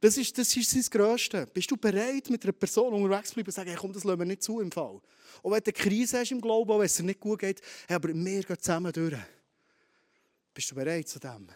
Das 0.02 0.18
ist, 0.18 0.38
das 0.38 0.54
ist 0.58 0.72
sein 0.72 0.84
Größte. 0.92 1.48
Bist 1.54 1.72
du 1.72 1.78
bereit, 1.78 2.30
mit 2.30 2.44
einer 2.44 2.52
Person 2.52 2.94
unterwegs 2.94 3.30
zu 3.30 3.36
bleiben 3.36 3.48
und 3.48 3.54
zu 3.54 3.56
sagen, 3.56 3.70
hey, 3.70 3.78
komm, 3.80 3.94
das 3.94 4.04
lassen 4.04 4.20
wir 4.20 4.26
nicht 4.26 4.44
zu 4.44 4.60
im 4.60 4.70
Fall. 4.70 5.00
Und 5.42 5.54
wenn 5.54 5.62
du 5.62 5.72
eine 5.72 5.72
Krise 5.72 6.20
hast 6.20 6.32
im 6.32 6.42
Glauben, 6.42 6.78
wenn 6.78 6.86
es 6.86 6.96
dir 6.98 7.04
nicht 7.04 7.22
gut 7.22 7.40
geht, 7.40 7.62
hey, 7.88 7.96
aber 7.96 8.10
wir 8.10 8.44
gehen 8.44 8.60
zusammen 8.60 8.92
durch. 8.92 9.16
Bist 10.54 10.72
du 10.72 10.76
bereit 10.76 11.08
zu 11.08 11.20
dem? 11.20 11.48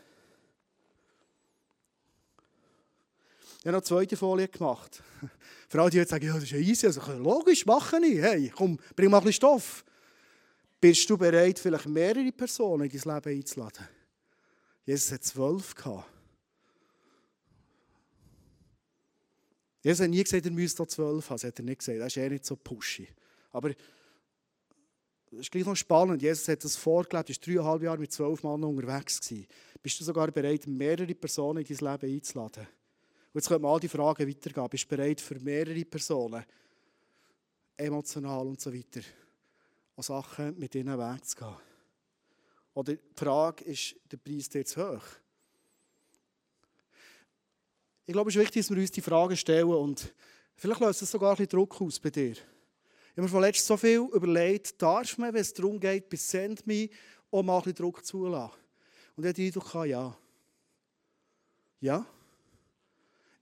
Ich 3.64 3.68
habe 3.68 3.78
noch 3.78 3.82
eine 3.82 3.84
zweite 3.84 4.18
Folie 4.18 4.50
gemacht. 4.50 5.02
Für 5.70 5.82
alle, 5.82 5.90
die 5.90 5.96
jetzt 5.96 6.10
sagen, 6.10 6.26
ja, 6.26 6.34
das 6.34 6.44
ist 6.44 6.52
ja 6.52 6.58
easy, 6.58 6.86
also 6.86 7.02
logisch, 7.14 7.66
mache 7.66 7.98
ich. 8.06 8.22
Hey, 8.22 8.52
komm, 8.54 8.78
bring 8.94 9.10
mal 9.10 9.20
ein 9.20 9.24
bisschen 9.24 9.38
Stoff. 9.38 9.86
Bist 10.82 11.10
du 11.10 11.18
bereit, 11.18 11.58
vielleicht 11.58 11.86
mehrere 11.86 12.30
Personen 12.34 12.90
in 12.90 13.00
dein 13.00 13.16
Leben 13.16 13.38
einzuladen? 13.38 13.88
Jesus 14.86 15.14
hat 15.14 15.24
zwölf. 15.24 15.74
Jesus 19.82 20.02
hat 20.02 20.10
nie 20.10 20.24
gesagt, 20.26 20.46
er 20.46 20.52
müsste 20.52 20.86
zwölf 20.86 21.30
haben. 21.30 21.38
Das 21.38 21.46
hat 21.46 21.58
er 21.58 21.64
nicht 21.64 21.80
gesagt. 21.80 22.02
Das 22.02 22.08
ist 22.08 22.18
eher 22.18 22.32
nicht 22.32 22.46
so 22.46 22.58
pushy. 22.58 23.08
Aber 23.54 23.70
es 23.70 23.78
ist 25.40 25.52
gleich 25.52 25.66
noch 25.66 25.78
spannend. 25.78 26.22
Jesus 26.22 26.50
hat 26.50 26.66
das 26.66 26.76
vorgelebt, 26.76 27.30
er 27.30 27.36
war 27.38 27.42
dreieinhalb 27.46 27.82
Jahre 27.84 27.98
mit 27.98 28.12
zwölf 28.12 28.44
Männern 28.44 28.66
unterwegs. 28.66 29.22
Bist 29.82 30.02
du 30.02 30.04
sogar 30.04 30.30
bereit, 30.32 30.68
mehrere 30.68 31.16
Personen 31.16 31.64
in 31.64 31.78
dein 31.78 31.94
Leben 31.94 32.16
einzuladen? 32.16 32.68
Und 33.34 33.40
jetzt 33.40 33.48
können 33.48 33.64
wir 33.64 33.70
all 33.70 33.80
die 33.80 33.90
Fragen 33.90 34.30
weitergehen. 34.30 34.70
Bist 34.70 34.84
du 34.84 34.96
bereit 34.96 35.20
für 35.20 35.40
mehrere 35.40 35.84
Personen, 35.86 36.46
emotional 37.76 38.46
und 38.46 38.62
so 38.62 38.72
weiter, 38.72 39.02
an 39.96 40.04
Sachen 40.04 40.60
mit 40.60 40.76
ihnen 40.76 41.00
wegzugehen? 41.00 41.56
Oder 42.76 42.94
die 42.94 43.00
Frage, 43.16 43.64
ist 43.64 43.96
der 44.12 44.18
Preis 44.18 44.50
dir 44.50 44.64
zu 44.64 44.88
hoch? 44.88 45.04
Ich 48.06 48.14
glaube, 48.14 48.30
es 48.30 48.36
ist 48.36 48.42
wichtig, 48.42 48.62
dass 48.62 48.76
wir 48.76 48.82
uns 48.82 48.92
die 48.92 49.02
Fragen 49.02 49.36
stellen 49.36 49.70
und 49.70 50.14
vielleicht 50.56 50.82
löst 50.82 51.02
es 51.02 51.10
sogar 51.10 51.32
ein 51.32 51.38
bisschen 51.38 51.58
Druck 51.58 51.82
aus 51.82 52.00
bei 52.00 52.12
dir. 52.12 52.34
Ich 52.34 53.18
habe 53.18 53.22
mir 53.24 53.30
von 53.30 53.54
so 53.54 53.78
viel 53.78 54.10
überlegt, 54.14 54.80
darf 54.80 55.18
man, 55.18 55.34
wenn 55.34 55.42
es 55.42 55.54
darum 55.54 55.80
geht, 55.80 56.08
bis 56.08 56.30
Send 56.30 56.68
Me, 56.68 56.90
auch 57.32 57.42
mal 57.42 57.58
ein 57.58 57.64
bisschen 57.64 57.78
Druck 57.78 58.06
zulassen? 58.06 58.58
Und 59.16 59.24
ich 59.24 59.30
habe 59.30 59.34
den 59.34 59.46
Eindruck, 59.48 59.86
ja. 59.86 60.18
Ja. 61.80 62.06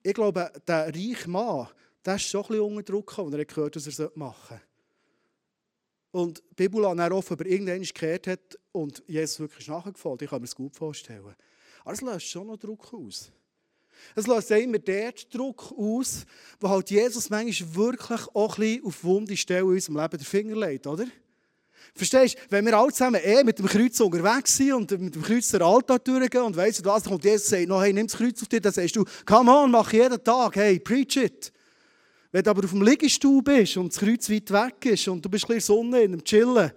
Ich 0.03 0.13
glaube, 0.13 0.51
der 0.67 0.87
reiche 0.87 1.29
Mann, 1.29 1.67
der 2.05 2.15
ist 2.15 2.23
schon 2.23 2.41
ein 2.41 2.47
bisschen 2.47 2.63
unter 2.63 2.83
Druck 2.83 3.07
gekommen, 3.07 3.33
er 3.33 3.41
hat 3.41 3.47
gehört, 3.47 3.75
was 3.75 3.99
er 3.99 4.11
machen 4.15 4.59
sollte. 4.59 4.63
und 6.11 6.43
die 6.51 6.55
Bibel 6.55 6.81
dann 6.81 7.11
offen 7.13 7.33
über 7.33 7.45
gekehrt 7.45 8.27
hat 8.27 8.59
und 8.71 9.03
Jesus 9.07 9.39
wirklich 9.39 9.67
nachgefolgt. 9.67 10.23
Ich 10.23 10.29
kann 10.29 10.41
mir 10.41 10.47
das 10.47 10.55
gut 10.55 10.75
vorstellen. 10.75 11.35
Aber 11.83 11.93
es 11.93 12.01
löst 12.01 12.27
schon 12.27 12.47
noch 12.47 12.57
Druck 12.57 12.93
aus. 12.93 13.31
Es 14.15 14.27
löst 14.27 14.51
immer 14.51 14.79
dort 14.79 15.33
Druck 15.33 15.73
aus, 15.77 16.25
wo 16.59 16.69
halt 16.69 16.89
Jesus 16.89 17.29
manchmal 17.29 17.75
wirklich 17.75 18.21
auch 18.33 18.57
ein 18.57 18.61
bisschen 18.61 18.85
auf 18.85 19.03
wunde 19.03 19.37
Stellen 19.37 19.67
in 19.67 19.73
unserem 19.73 19.97
Leben 19.97 20.17
den 20.17 20.25
Finger 20.25 20.55
legt, 20.55 20.87
oder? 20.87 21.05
Verstehst 21.95 22.35
du, 22.35 22.39
wenn 22.49 22.65
wir 22.65 22.77
alle 22.77 22.91
zusammen 22.91 23.21
eh 23.23 23.43
mit 23.43 23.59
dem 23.59 23.67
Kreuz 23.67 23.99
unterwegs 23.99 24.55
sind 24.55 24.73
und 24.73 24.91
mit 24.99 25.15
dem 25.15 25.21
Kreuz 25.21 25.49
der 25.49 25.61
Altar 25.61 25.99
durchgehen 25.99 26.43
und 26.43 26.55
weißt 26.55 26.79
du 26.79 26.85
was, 26.85 27.03
kommt 27.03 27.23
Jesus 27.23 27.43
und 27.47 27.49
sagt, 27.49 27.67
no, 27.67 27.81
hey, 27.81 27.93
nimm 27.93 28.07
das 28.07 28.17
Kreuz 28.17 28.41
auf 28.41 28.47
dich, 28.47 28.61
dann 28.61 28.73
sagst 28.73 28.95
du, 28.95 29.05
come 29.25 29.51
on, 29.51 29.71
mach 29.71 29.91
jeden 29.91 30.23
Tag, 30.23 30.55
hey, 30.55 30.79
preach 30.79 31.17
it. 31.17 31.51
Wenn 32.31 32.43
du 32.43 32.49
aber 32.49 32.63
auf 32.63 32.71
dem 32.71 32.81
Liegestuhl 32.81 33.41
bist 33.41 33.77
und 33.77 33.93
das 33.93 33.99
Kreuz 33.99 34.29
weit 34.29 34.51
weg 34.51 34.85
ist 34.93 35.07
und 35.07 35.23
du 35.23 35.29
bist 35.29 35.45
ein 35.45 35.55
bisschen 35.55 35.75
Sonne 35.75 36.01
in 36.01 36.11
dem 36.11 36.23
Chillen, 36.23 36.71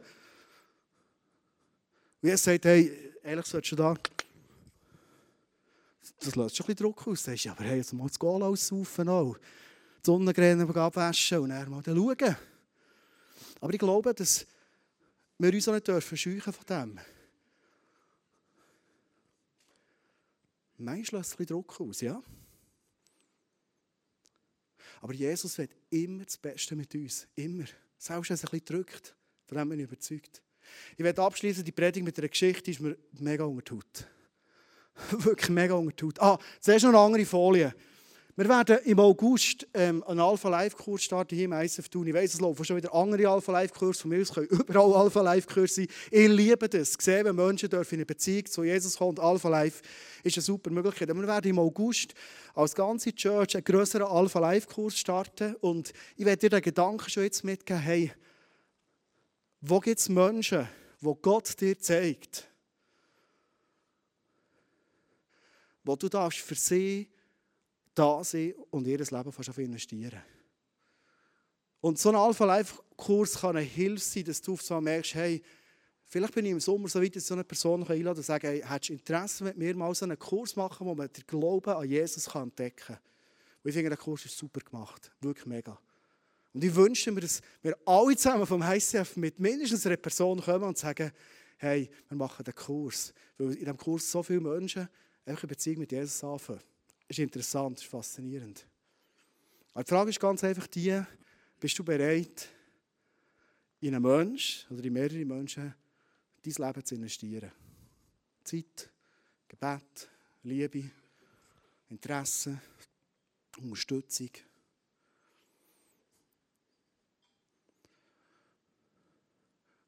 und 2.22 2.28
Jesus 2.28 2.44
sagt, 2.44 2.64
hey, 2.64 3.12
ehrlich, 3.22 3.46
solltest 3.46 3.72
du 3.72 3.76
da 3.76 3.94
das 6.24 6.36
löst 6.36 6.56
schon 6.56 6.64
ein 6.64 6.74
bisschen 6.74 6.86
Druck 6.86 7.06
aus. 7.06 7.22
Du 7.22 7.30
sagst, 7.30 7.44
ja, 7.44 7.52
aber 7.52 7.64
hey, 7.64 7.78
jetzt 7.78 7.92
mal 7.92 8.06
das 8.06 8.18
Goal 8.18 8.42
aussaufen 8.42 9.08
auch. 9.08 9.36
Die 9.36 10.06
Sonnencreme 10.06 10.68
abwaschen 10.76 11.38
und 11.38 11.50
dann 11.50 11.70
mal 11.70 11.82
schauen. 11.84 12.36
Aber 13.60 13.72
ich 13.72 13.78
glaube, 13.78 14.14
dass 14.14 14.46
wir 15.38 15.52
uns 15.52 15.68
auch 15.68 15.72
nicht 15.72 15.88
dürfen 15.88 16.16
scheuchen 16.16 16.52
von 16.52 16.66
dem. 16.66 17.00
Manchmal 20.76 21.20
löst 21.20 21.34
es 21.34 21.38
ein 21.38 21.46
Druck 21.46 21.80
aus, 21.80 22.00
ja. 22.00 22.22
Aber 25.00 25.12
Jesus 25.12 25.58
will 25.58 25.68
immer 25.90 26.24
das 26.24 26.36
Beste 26.36 26.74
mit 26.74 26.94
uns. 26.94 27.26
Immer. 27.36 27.64
Selbst 27.98 28.30
wenn 28.30 28.34
es 28.34 28.44
ein 28.44 28.50
bisschen 28.50 28.64
drückt. 28.64 29.14
Von 29.46 29.58
dem 29.58 29.68
bin 29.68 29.80
ich 29.80 29.84
überzeugt. 29.84 30.42
Ich 30.96 31.04
werde 31.04 31.22
abschließen, 31.22 31.64
die 31.64 31.72
Predigt 31.72 32.04
mit 32.04 32.18
einer 32.18 32.28
Geschichte 32.28 32.62
die 32.62 32.70
ist 32.72 32.80
mir 32.80 32.96
mega 33.12 33.44
unter 33.44 33.76
Wirklich 35.10 35.50
mega 35.50 35.74
unter 35.74 36.08
Ah, 36.22 36.38
zuerst 36.60 36.84
noch 36.84 36.90
eine 36.90 36.98
andere 36.98 37.26
Folie. 37.26 37.74
Wir 38.36 38.48
werden 38.48 38.78
im 38.84 38.98
August 38.98 39.64
ähm, 39.74 40.02
einen 40.02 40.18
Alpha-Live-Kurs 40.18 41.04
starten 41.04 41.36
hier 41.36 41.44
im 41.44 41.52
ISF 41.52 41.88
Tun. 41.88 42.08
Ich 42.08 42.14
weiss, 42.14 42.34
es 42.34 42.40
laufen 42.40 42.64
schon 42.64 42.78
wieder 42.78 42.92
andere 42.92 43.28
Alpha-Live-Kurse 43.28 44.00
von 44.00 44.10
mir. 44.10 44.22
Es 44.22 44.32
können 44.32 44.48
überall 44.50 44.92
Alpha-Live-Kurse 44.92 45.74
sein. 45.74 45.88
Ich 46.10 46.28
liebe 46.28 46.68
das. 46.68 46.94
Sehen, 46.98 47.26
wenn 47.26 47.36
Menschen 47.36 47.70
dürfen 47.70 47.94
in 47.94 48.00
eine 48.00 48.06
Beziehung 48.06 48.46
zu 48.46 48.64
Jesus 48.64 48.96
kommen. 48.96 49.20
Alpha-Live 49.20 49.82
ist 50.24 50.36
eine 50.36 50.42
super 50.42 50.70
Möglichkeit. 50.70 51.14
wir 51.14 51.26
werden 51.28 51.48
im 51.48 51.60
August 51.60 52.14
als 52.54 52.74
ganze 52.74 53.14
Church 53.14 53.54
einen 53.54 53.62
größeren 53.62 54.08
Alpha-Live-Kurs 54.08 54.98
starten. 54.98 55.54
Und 55.60 55.92
ich 56.16 56.24
werde 56.24 56.40
dir 56.40 56.50
den 56.50 56.62
Gedanken 56.62 57.08
schon 57.08 57.22
jetzt 57.22 57.44
mitgeben, 57.44 57.82
hey, 57.82 58.12
wo 59.60 59.78
gibt 59.78 60.00
es 60.00 60.08
Menschen, 60.08 60.68
wo 61.00 61.14
Gott 61.14 61.60
dir 61.60 61.78
zeigt, 61.78 62.48
wo 65.84 65.94
du 65.94 66.08
darfst 66.08 66.40
für 66.40 66.56
sie 66.56 67.13
da 67.94 68.22
sein 68.24 68.54
und 68.70 68.86
ihr 68.86 68.98
Leben 68.98 69.32
fast 69.32 69.58
investieren. 69.58 70.22
Und 71.80 71.98
so 71.98 72.08
ein 72.08 72.16
Alpha-Life-Kurs 72.16 73.40
kann 73.40 73.56
eine 73.56 73.60
Hilfe 73.60 74.02
sein, 74.02 74.24
dass 74.24 74.40
du 74.40 74.54
auf 74.54 74.62
so 74.62 74.80
merkst, 74.80 75.14
hey, 75.14 75.42
vielleicht 76.06 76.34
bin 76.34 76.46
ich 76.46 76.52
im 76.52 76.60
Sommer 76.60 76.88
so 76.88 77.02
weit, 77.02 77.14
dass 77.14 77.26
so 77.26 77.34
eine 77.34 77.44
Person 77.44 77.86
einladen 77.86 78.18
und 78.18 78.24
sagen, 78.24 78.46
hey, 78.46 78.62
hättest 78.66 78.88
du 78.88 78.92
Interesse, 78.94 79.44
mit 79.44 79.58
mir 79.58 79.76
mal 79.76 79.94
so 79.94 80.06
einen 80.06 80.18
Kurs 80.18 80.56
machen, 80.56 80.86
wo 80.86 80.94
man 80.94 81.12
den 81.12 81.24
Glauben 81.26 81.70
an 81.70 81.88
Jesus 81.88 82.26
kann 82.26 82.44
entdecken 82.44 82.86
kann. 82.86 82.98
Und 83.62 83.68
ich 83.68 83.74
finde, 83.74 83.90
der 83.90 83.98
Kurs 83.98 84.24
ist 84.24 84.36
super 84.36 84.60
gemacht. 84.60 85.10
Wirklich 85.20 85.46
mega. 85.46 85.78
Und 86.54 86.62
ich 86.62 86.74
wünsche 86.74 87.10
mir, 87.12 87.20
dass 87.20 87.42
wir 87.62 87.76
alle 87.84 88.16
zusammen 88.16 88.46
vom 88.46 88.62
ICF 88.62 89.16
mit 89.16 89.38
mindestens 89.40 89.86
einer 89.86 89.96
Person 89.96 90.40
kommen 90.40 90.64
und 90.64 90.78
sagen, 90.78 91.12
hey, 91.58 91.90
wir 92.08 92.16
machen 92.16 92.44
den 92.44 92.54
Kurs. 92.54 93.12
Weil 93.36 93.52
in 93.52 93.58
diesem 93.58 93.76
Kurs 93.76 94.10
so 94.10 94.22
viele 94.22 94.40
Menschen 94.40 94.88
einfach 95.26 95.42
eine 95.42 95.48
Beziehung 95.48 95.80
mit 95.80 95.92
Jesus 95.92 96.22
anfangen. 96.22 96.60
Ist 97.08 97.18
interessant, 97.18 97.80
ist 97.80 97.86
faszinierend. 97.86 98.66
Aber 99.72 99.84
die 99.84 99.90
Frage 99.90 100.10
ist 100.10 100.20
ganz 100.20 100.42
einfach 100.44 100.66
die, 100.66 101.02
bist 101.60 101.78
du 101.78 101.84
bereit, 101.84 102.48
in 103.80 103.94
einen 103.94 104.02
Menschen 104.02 104.74
oder 104.74 104.84
in 104.84 104.92
mehrere 104.92 105.24
Menschen 105.24 105.74
dein 106.42 106.66
Leben 106.66 106.84
zu 106.84 106.94
investieren? 106.94 107.52
Zeit, 108.42 108.90
Gebet, 109.48 110.08
Liebe, 110.42 110.90
Interesse, 111.88 112.60
Unterstützung. 113.58 114.30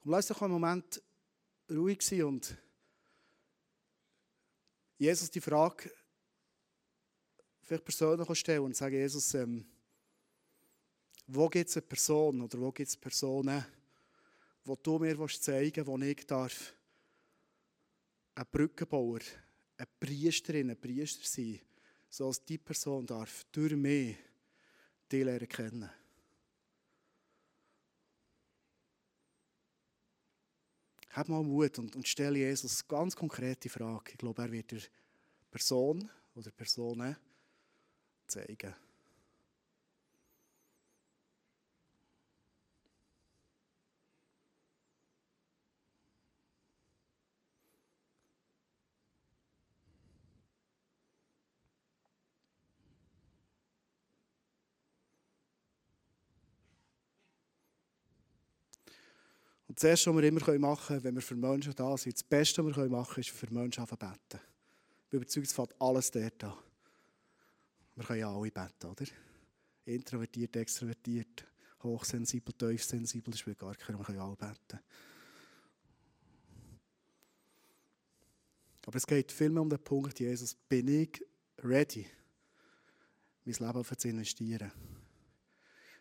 Und 0.04 0.10
lass 0.10 0.28
doch 0.28 0.42
einen 0.42 0.52
Moment 0.52 1.02
ruhig 1.70 2.00
sein 2.02 2.24
und 2.24 2.56
Jesus 4.98 5.30
die 5.30 5.40
Frage 5.40 5.90
vielleicht 7.66 7.84
persönlich 7.84 8.38
stellen 8.38 8.60
und 8.64 8.76
sagen, 8.76 8.94
Jesus, 8.94 9.34
ähm, 9.34 9.66
wo 11.26 11.48
gibt 11.48 11.68
es 11.68 11.76
eine 11.76 11.86
Person 11.86 12.40
oder 12.40 12.60
wo 12.60 12.70
gibt 12.70 12.88
es 12.88 12.96
Personen, 12.96 13.64
wo 14.64 14.76
du 14.76 14.98
mir 14.98 15.16
zeigen 15.28 15.76
willst, 15.76 15.86
wo 15.86 15.98
ich 15.98 16.26
darf 16.26 16.74
ein 18.36 18.46
Brückenbauer, 18.50 19.20
eine 19.78 19.88
Priesterin, 19.98 20.70
ein 20.70 20.80
Priester 20.80 21.26
sein, 21.26 21.60
so 22.08 22.28
dass 22.28 22.44
die 22.44 22.58
Person 22.58 23.04
darf 23.04 23.44
durch 23.50 23.74
mich 23.74 24.16
die 25.10 25.22
lernen 25.22 25.48
kennen. 25.48 25.90
Hab 31.10 31.28
mal 31.28 31.42
Mut 31.42 31.78
und, 31.78 31.96
und 31.96 32.06
stelle 32.06 32.38
Jesus 32.38 32.86
ganz 32.86 33.16
konkrete 33.16 33.68
Frage. 33.68 34.12
Ich 34.12 34.18
glaube, 34.18 34.42
er 34.42 34.52
wird 34.52 34.72
der 34.72 34.82
Person 35.50 36.10
oder 36.34 36.50
Personen 36.50 37.16
zeigen. 38.26 38.74
Und 59.68 59.82
das 59.82 59.90
Erste, 59.90 60.14
was 60.14 60.22
wir 60.22 60.28
immer 60.28 60.58
machen 60.58 60.86
können, 60.86 61.04
wenn 61.04 61.14
wir 61.16 61.22
für 61.22 61.34
Menschen 61.34 61.74
da 61.74 61.96
sind, 61.96 62.14
das 62.14 62.22
Beste, 62.22 62.64
was 62.64 62.76
wir 62.76 62.88
machen 62.88 63.14
können, 63.14 63.26
ist 63.26 63.30
für 63.30 63.52
Menschen 63.52 63.84
beten. 63.84 64.40
Ich 65.04 65.10
bin 65.10 65.20
überzeugt, 65.20 65.46
es 65.46 65.52
fängt 65.52 65.80
alles 65.80 66.10
dort 66.10 66.44
an. 66.44 66.65
Wir 67.96 68.04
können 68.04 68.20
ja 68.20 68.30
alle 68.30 68.50
beten, 68.50 68.86
oder? 68.86 69.04
Introvertiert, 69.86 70.54
extrovertiert, 70.56 71.46
hochsensibel, 71.82 72.52
tiefsensibel, 72.52 73.30
das 73.30 73.40
spielt 73.40 73.58
gar 73.58 73.74
keine 73.74 73.98
Wir 73.98 74.04
können 74.04 74.20
alle 74.20 74.36
beten. 74.36 74.80
Aber 78.86 78.96
es 78.96 79.06
geht 79.06 79.32
vielmehr 79.32 79.62
um 79.62 79.70
den 79.70 79.82
Punkt, 79.82 80.20
Jesus, 80.20 80.54
bin 80.54 80.86
ich 80.86 81.24
ready, 81.58 82.06
mein 83.44 83.54
Leben 83.54 83.98
zu 83.98 84.08
investieren? 84.08 84.70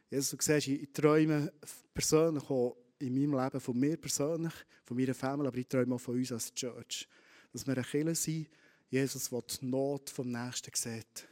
Jesus, 0.10 0.30
du 0.32 0.38
siehst, 0.40 0.68
ich 0.68 0.92
träume 0.94 1.52
persönlich 1.94 2.44
auch 2.50 2.78
in 3.00 3.14
meinem 3.14 3.42
Leben, 3.42 3.60
von 3.60 3.80
mir 3.80 3.98
persönlich, 3.98 4.54
von 4.84 4.98
meiner 4.98 5.16
Familie, 5.16 5.48
aber 5.48 5.58
ich 5.58 5.68
träume 5.68 5.96
auch 5.96 6.00
von 6.00 6.16
uns 6.16 6.32
als 6.32 6.54
Church, 6.54 7.08
dass 7.52 7.66
wir 7.66 7.74
eine 7.74 7.84
Kirche 7.84 8.16
sind, 8.16 8.50
Jesus, 8.90 9.30
der 9.30 9.42
die 9.42 9.66
Not 9.66 10.10
vom 10.10 10.30
Nächsten 10.30 10.72
sieht. 10.76 11.28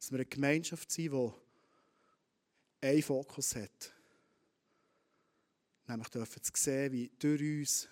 Dass 0.00 0.10
wir 0.10 0.20
eine 0.20 0.26
Gemeinschaft 0.26 0.90
sind, 0.90 1.12
die 1.12 1.32
einen 2.80 3.02
Fokus 3.02 3.54
hat. 3.54 3.92
Nämlich 5.86 6.08
dürfen 6.08 6.42
zu 6.42 6.52
sehen, 6.56 6.92
wie 6.92 7.10
durch 7.18 7.42
uns 7.42 7.88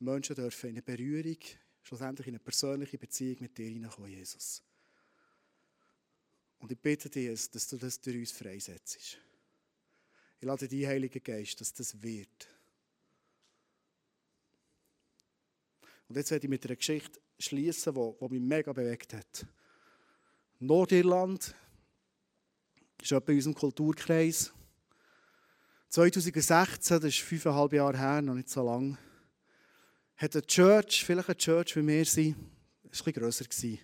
Menschen 0.00 0.36
dürfen 0.36 0.68
in 0.68 0.74
eine 0.76 0.82
Berührung, 0.82 1.38
schlussendlich 1.82 2.26
in 2.26 2.34
eine 2.34 2.44
persönliche 2.44 2.98
Beziehung 2.98 3.38
mit 3.40 3.56
dir 3.56 3.70
hineinkommen, 3.70 4.10
Jesus. 4.10 4.62
Und 6.58 6.70
ich 6.72 6.78
bitte 6.78 7.08
dich, 7.08 7.50
dass 7.50 7.66
du 7.68 7.78
das 7.78 7.98
durch 7.98 8.18
uns 8.18 8.32
freisetzt. 8.32 9.18
Ich 10.40 10.46
lade 10.46 10.68
dich, 10.68 10.86
Heiliger 10.86 11.20
Geist, 11.20 11.58
dass 11.58 11.72
das 11.72 12.02
wird. 12.02 12.48
Und 16.06 16.16
jetzt 16.16 16.30
werde 16.30 16.44
ich 16.44 16.50
mit 16.50 16.66
einer 16.66 16.76
Geschichte 16.76 17.18
schließen, 17.38 17.94
die, 17.94 18.14
die 18.20 18.28
mich 18.28 18.42
mega 18.42 18.74
bewegt 18.74 19.14
hat. 19.14 19.46
Nordirland 20.58 21.54
ist 23.00 23.12
etwa 23.12 23.32
in 23.32 23.38
unserem 23.38 23.54
Kulturkreis. 23.54 24.52
2016, 25.88 27.00
das 27.00 27.10
ist 27.10 27.20
fünfeinhalb 27.20 27.72
Jahre 27.72 27.98
her, 27.98 28.22
noch 28.22 28.34
nicht 28.34 28.48
so 28.48 28.64
lange, 28.64 28.98
hat 30.16 30.34
eine 30.34 30.46
Church, 30.46 31.04
vielleicht 31.04 31.28
eine 31.28 31.36
Church 31.36 31.76
wie 31.76 31.86
wir 31.86 32.04
sind, 32.04 32.36
das 32.82 33.00
war 33.00 33.08
ein 33.08 33.12
bisschen 33.12 33.46
grösser, 33.46 33.78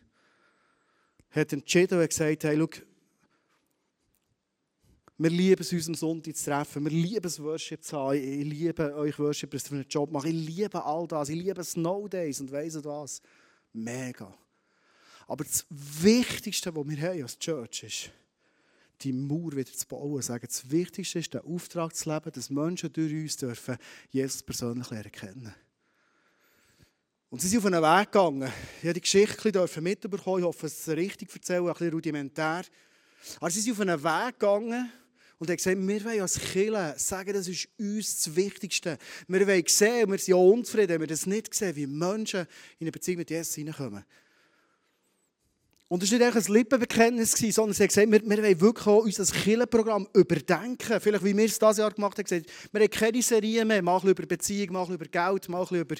hat 1.31 1.53
entschieden 1.53 2.01
und 2.01 2.09
gesagt, 2.09 2.45
hey, 2.45 2.57
schau, 2.59 2.83
Wir 5.23 5.29
lieben 5.29 5.61
es, 5.61 5.71
uns 5.71 5.87
am 5.87 5.95
Sonntag 5.95 6.35
zu 6.35 6.47
treffen. 6.47 6.83
Wir 6.83 6.93
lieben 6.93 7.27
es, 7.27 7.39
Worship 7.43 7.85
zu 7.85 7.95
haben. 7.95 8.17
Ich 8.17 8.43
liebe 8.43 8.95
euch 8.97 9.19
Worshipers, 9.19 9.65
die 9.65 9.75
einen 9.75 9.87
Job 9.87 10.11
machen. 10.11 10.31
Ich 10.31 10.57
liebe 10.57 10.83
all 10.83 11.07
das. 11.07 11.29
Ich 11.29 11.37
liebe 11.37 11.63
Snow 11.63 12.09
Days 12.09 12.41
und 12.41 12.51
weiss 12.51 12.83
was. 12.83 13.21
Mega. 13.75 14.35
Aber 15.31 15.45
das 15.45 15.65
Wichtigste, 15.71 16.75
was 16.75 16.89
wir 16.89 17.01
haben 17.03 17.23
als 17.23 17.39
Church 17.39 17.85
ist, 17.85 18.11
die 19.01 19.13
Mauer 19.13 19.53
wieder 19.53 19.73
zu 19.73 19.87
bauen. 19.87 20.21
Das 20.21 20.69
Wichtigste 20.69 21.21
ist, 21.21 21.33
den 21.33 21.43
Auftrag 21.43 21.95
zu 21.95 22.13
leben, 22.13 22.33
dass 22.33 22.51
Menschen 22.51 22.93
durch 22.93 23.13
uns 23.13 23.37
dürfen 23.37 23.77
Jesus 24.11 24.43
persönlich 24.43 24.91
lernen 24.91 25.13
kennen. 25.13 25.55
Und 27.29 27.41
sie 27.41 27.47
sind 27.47 27.61
auf 27.61 27.67
einen 27.67 27.81
Weg 27.81 28.11
gegangen. 28.11 28.53
Ich 28.79 28.83
habe 28.83 28.95
die 28.95 29.03
Geschichte 29.03 29.81
mitbekommen. 29.81 30.41
Ich 30.41 30.45
hoffe, 30.45 30.67
es 30.67 30.81
ist 30.81 30.89
richtig 30.89 31.33
erzählen, 31.33 31.65
ein 31.65 31.73
bisschen 31.75 31.93
rudimentär. 31.93 32.65
Aber 33.39 33.51
sie 33.51 33.61
sind 33.61 33.75
auf 33.75 33.81
einen 33.83 34.03
Weg 34.03 34.33
gegangen 34.41 34.91
und 35.39 35.49
haben 35.49 35.57
gesagt, 35.57 35.79
wir 35.79 36.05
wollen 36.05 36.23
als 36.23 36.41
Kirche 36.41 36.95
sagen, 36.97 37.35
das 37.35 37.47
ist 37.47 37.69
uns 37.79 38.25
das 38.25 38.35
Wichtigste. 38.35 38.99
Wir 39.29 39.47
wollen 39.47 39.65
sehen, 39.69 40.07
und 40.07 40.11
wir 40.11 40.19
sind 40.19 40.35
auch 40.35 40.51
unzufrieden, 40.51 40.89
wenn 40.89 41.03
wir 41.03 41.07
das 41.07 41.27
nicht 41.27 41.55
sehen, 41.55 41.77
wie 41.77 41.87
Menschen 41.87 42.41
in 42.81 42.87
eine 42.87 42.91
Beziehung 42.91 43.19
mit 43.19 43.31
Jesus 43.31 43.55
hineinkommen. 43.55 44.05
Und 45.91 46.05
es 46.05 46.13
war 46.13 46.19
nicht 46.21 46.49
ein 46.49 46.55
Lippenbekenntnis, 46.55 47.33
sondern 47.33 47.75
sie 47.75 47.83
haben 47.83 47.89
gesagt, 47.89 48.13
wir, 48.13 48.23
wir 48.23 48.43
wollen 48.45 48.61
wirklich 48.61 48.87
auch 48.87 49.03
unser 49.03 49.25
Killenprogramm 49.25 50.07
überdenken. 50.15 51.01
Vielleicht 51.01 51.25
wie 51.25 51.37
wir 51.37 51.45
es 51.45 51.59
dieses 51.59 51.79
Jahr 51.79 51.91
gemacht 51.91 52.17
haben, 52.17 52.45
wir 52.71 52.81
haben 52.81 52.91
keine 52.91 53.21
Serie 53.21 53.65
mehr, 53.65 53.83
mal 53.83 54.01
über 54.09 54.25
Beziehung, 54.25 54.73
mal 54.73 54.89
über 54.89 55.07
Geld, 55.07 55.49
mal 55.49 55.67
über, 55.69 55.97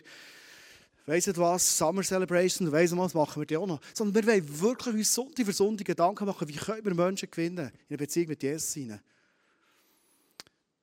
weiss 1.07 1.37
was, 1.37 1.77
Summer 1.77 2.05
Celebration, 2.05 2.71
weiss 2.71 2.97
was, 2.97 3.15
machen 3.15 3.43
wir 3.43 3.47
die 3.47 3.57
auch 3.57 3.67
noch. 3.67 3.81
Sondern 3.93 4.25
wir 4.25 4.33
wollen 4.33 4.61
wirklich 4.61 4.95
uns 4.95 5.13
Sonntag 5.13 5.45
für 5.45 5.53
Sonntag 5.53 5.89
Gedanken 5.89 6.25
machen, 6.25 6.47
wie 6.47 6.55
können 6.55 6.85
wir 6.85 6.95
Menschen 6.95 7.29
gewinnen 7.29 7.59
in 7.59 7.73
eine 7.89 7.99
Beziehung 7.99 8.29
mit 8.29 8.45
Jesus 8.45 8.73
hinein. 8.73 9.01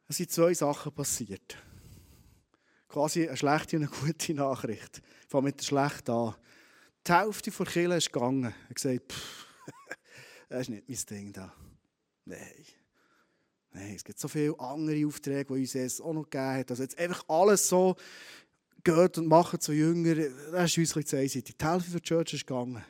Es 0.10 0.18
sind 0.18 0.32
zwei 0.32 0.54
Sachen 0.54 0.92
passiert. 0.92 1.56
Quasi 2.90 3.26
eine 3.26 3.38
schlechte 3.38 3.78
und 3.78 3.84
eine 3.84 3.92
gute 4.02 4.34
Nachricht. 4.34 5.02
Ich 5.22 5.30
fange 5.30 5.46
mit 5.46 5.62
der 5.62 5.66
schlechten 5.66 6.12
an. 6.12 6.36
Die 7.08 7.14
Hälfte 7.14 7.52
der 7.52 7.66
Kirche 7.66 7.96
ist 7.96 8.12
gegangen. 8.12 8.44
Er 8.44 8.70
hat 8.70 8.76
gesagt, 8.76 9.14
das 10.50 10.62
ist 10.62 10.70
nicht 10.70 10.90
mein 10.90 10.98
Ding 11.10 11.32
da. 11.32 11.54
Nein. 12.26 12.66
Nein, 13.72 13.94
es 13.96 14.04
gibt 14.04 14.20
so 14.20 14.28
viele 14.28 14.60
andere 14.60 15.06
Aufträge, 15.08 15.54
die 15.54 15.62
uns 15.62 15.74
Jesus 15.74 16.02
auch 16.02 16.12
noch 16.12 16.24
gegeben 16.24 16.60
hat. 16.60 16.72
Also 16.72 16.84
jetzt 16.84 16.98
einfach 16.98 17.24
alles 17.30 17.70
so 17.70 17.96
geht 18.84 19.18
und 19.18 19.28
macht 19.28 19.62
zu 19.62 19.72
Jüngern, 19.72 20.34
das 20.52 20.72
ist 20.72 20.78
uns 20.78 20.96
ein 20.96 21.04
bisschen 21.04 21.20
einseitig. 21.20 21.58
Die 21.58 21.66
Hälfte 21.66 21.92
der 21.92 22.02
Church 22.02 22.34
ist 22.34 22.46
gegangen. 22.46 22.84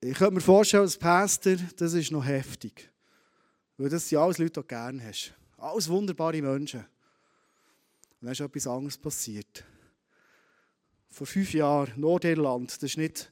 Ich 0.00 0.18
könnte 0.18 0.34
mir 0.34 0.40
vorstellen, 0.42 0.82
als 0.82 0.98
Pastor, 0.98 1.56
das 1.76 1.94
ist 1.94 2.12
noch 2.12 2.26
heftig. 2.26 2.90
Weil 3.78 3.88
das 3.88 4.08
sind 4.08 4.18
alles 4.18 4.36
Leute, 4.36 4.50
die 4.50 4.60
du 4.60 4.66
gerne 4.66 5.02
hast. 5.02 5.32
Alles 5.56 5.88
wunderbare 5.88 6.42
Menschen. 6.42 6.80
Und 6.80 8.26
dann 8.26 8.32
ist 8.32 8.40
etwas 8.40 8.66
anderes 8.66 8.98
passiert 8.98 9.64
vor 11.14 11.28
fünf 11.28 11.54
Jahren, 11.54 11.92
Nordirland, 11.94 12.74
das 12.74 12.82
ist 12.82 12.98
nicht 12.98 13.30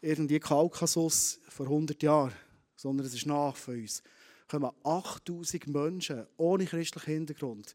irgendwie 0.00 0.38
Kaukasus 0.38 1.40
vor 1.48 1.66
100 1.66 2.00
Jahren, 2.00 2.32
sondern 2.76 3.04
es 3.04 3.14
ist 3.14 3.26
nach 3.26 3.56
von 3.56 3.74
uns, 3.74 4.00
kommen 4.46 4.70
8000 4.84 5.66
Menschen 5.66 6.24
ohne 6.36 6.66
christlichen 6.66 7.12
Hintergrund 7.12 7.74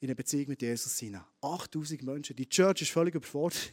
in 0.00 0.08
eine 0.08 0.14
Beziehung 0.14 0.48
mit 0.48 0.62
Jesus 0.62 0.98
hinein. 0.98 1.20
8000 1.42 2.02
Menschen. 2.04 2.34
Die 2.34 2.48
Church 2.48 2.80
war 2.80 3.02
völlig 3.02 3.16
überfordert. 3.16 3.58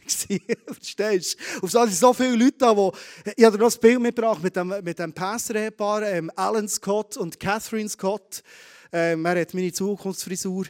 Verstehst 0.65 1.39
du? 1.39 1.63
Auf 1.63 1.71
so 1.71 1.85
sind 1.85 1.95
so 1.95 2.11
viele 2.11 2.35
Leute 2.35 2.57
da, 2.57 2.75
wo 2.75 2.91
ich 3.33 3.45
habe 3.45 3.57
noch 3.57 3.73
ein 3.73 3.79
Bild 3.79 4.01
mitgebracht 4.01 4.43
mit 4.43 4.57
dem, 4.57 4.73
mit 4.83 4.99
dem 4.99 5.13
Pastor-Ehepaar, 5.13 6.03
ähm, 6.03 6.29
Alan 6.35 6.67
Scott 6.67 7.15
und 7.15 7.39
Catherine 7.39 7.87
Scott. 7.87 8.43
Ähm, 8.91 9.23
er 9.23 9.39
hat 9.39 9.53
meine 9.53 9.71
Zukunftsfrisur. 9.71 10.65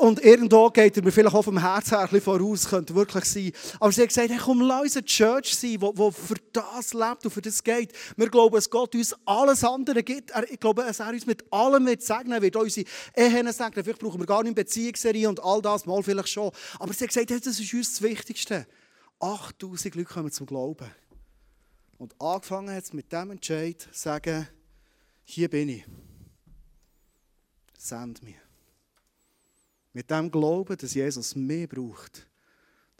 Und 0.00 0.24
irgendwo 0.24 0.70
geht 0.70 0.96
er 0.96 1.04
mir 1.04 1.12
vielleicht 1.12 1.34
auch 1.34 1.42
vom 1.42 1.58
Herzen 1.58 1.90
her 1.90 1.98
ein 2.00 2.04
bisschen 2.08 2.22
voraus, 2.22 2.66
könnte 2.66 2.94
wirklich 2.94 3.26
sein. 3.26 3.52
Aber 3.78 3.92
sie 3.92 4.00
hat 4.00 4.08
gesagt, 4.08 4.30
hey, 4.30 4.38
komm, 4.42 4.62
lass 4.62 4.80
uns 4.80 4.96
eine 4.96 5.04
Church 5.04 5.54
sein, 5.54 5.78
die 5.78 6.12
für 6.12 6.34
das 6.54 6.94
lebt 6.94 7.26
und 7.26 7.30
für 7.30 7.42
das 7.42 7.62
geht. 7.62 7.92
Wir 8.16 8.30
glauben, 8.30 8.54
dass 8.54 8.70
Gott 8.70 8.94
uns 8.94 9.14
alles 9.26 9.62
andere 9.62 10.02
gibt. 10.02 10.32
Ich 10.50 10.58
glaube, 10.58 10.84
dass 10.84 11.00
er 11.00 11.10
uns 11.10 11.26
mit 11.26 11.44
allem 11.52 11.84
wird 11.84 12.00
segnen 12.00 12.40
wird, 12.40 12.56
unsere 12.56 12.86
Ehen 13.14 13.52
segnen. 13.52 13.84
Vielleicht 13.84 13.98
brauchen 13.98 14.18
wir 14.18 14.26
gar 14.26 14.42
nicht 14.42 14.54
Beziehungsserie 14.54 15.28
und 15.28 15.44
all 15.44 15.60
das, 15.60 15.84
mal 15.84 16.02
vielleicht 16.02 16.30
schon. 16.30 16.50
Aber 16.78 16.94
sie 16.94 17.04
hat 17.04 17.08
gesagt, 17.08 17.30
hey, 17.30 17.38
das 17.38 17.60
ist 17.60 17.74
uns 17.74 17.90
das 17.90 18.00
Wichtigste. 18.00 18.66
8000 19.18 19.96
Leute 19.96 20.08
kommen 20.08 20.32
zum 20.32 20.46
Glauben. 20.46 20.90
Und 21.98 22.18
angefangen 22.18 22.74
hat 22.74 22.84
es 22.84 22.94
mit 22.94 23.12
dem 23.12 23.32
Entscheid, 23.32 23.86
sagen, 23.92 24.48
hier 25.24 25.50
bin 25.50 25.68
ich. 25.68 25.84
Send 27.76 28.22
mich. 28.22 28.36
Mit 29.92 30.10
dem 30.10 30.30
Glauben, 30.30 30.76
dass 30.76 30.94
Jesus 30.94 31.34
mehr 31.34 31.66
braucht, 31.66 32.26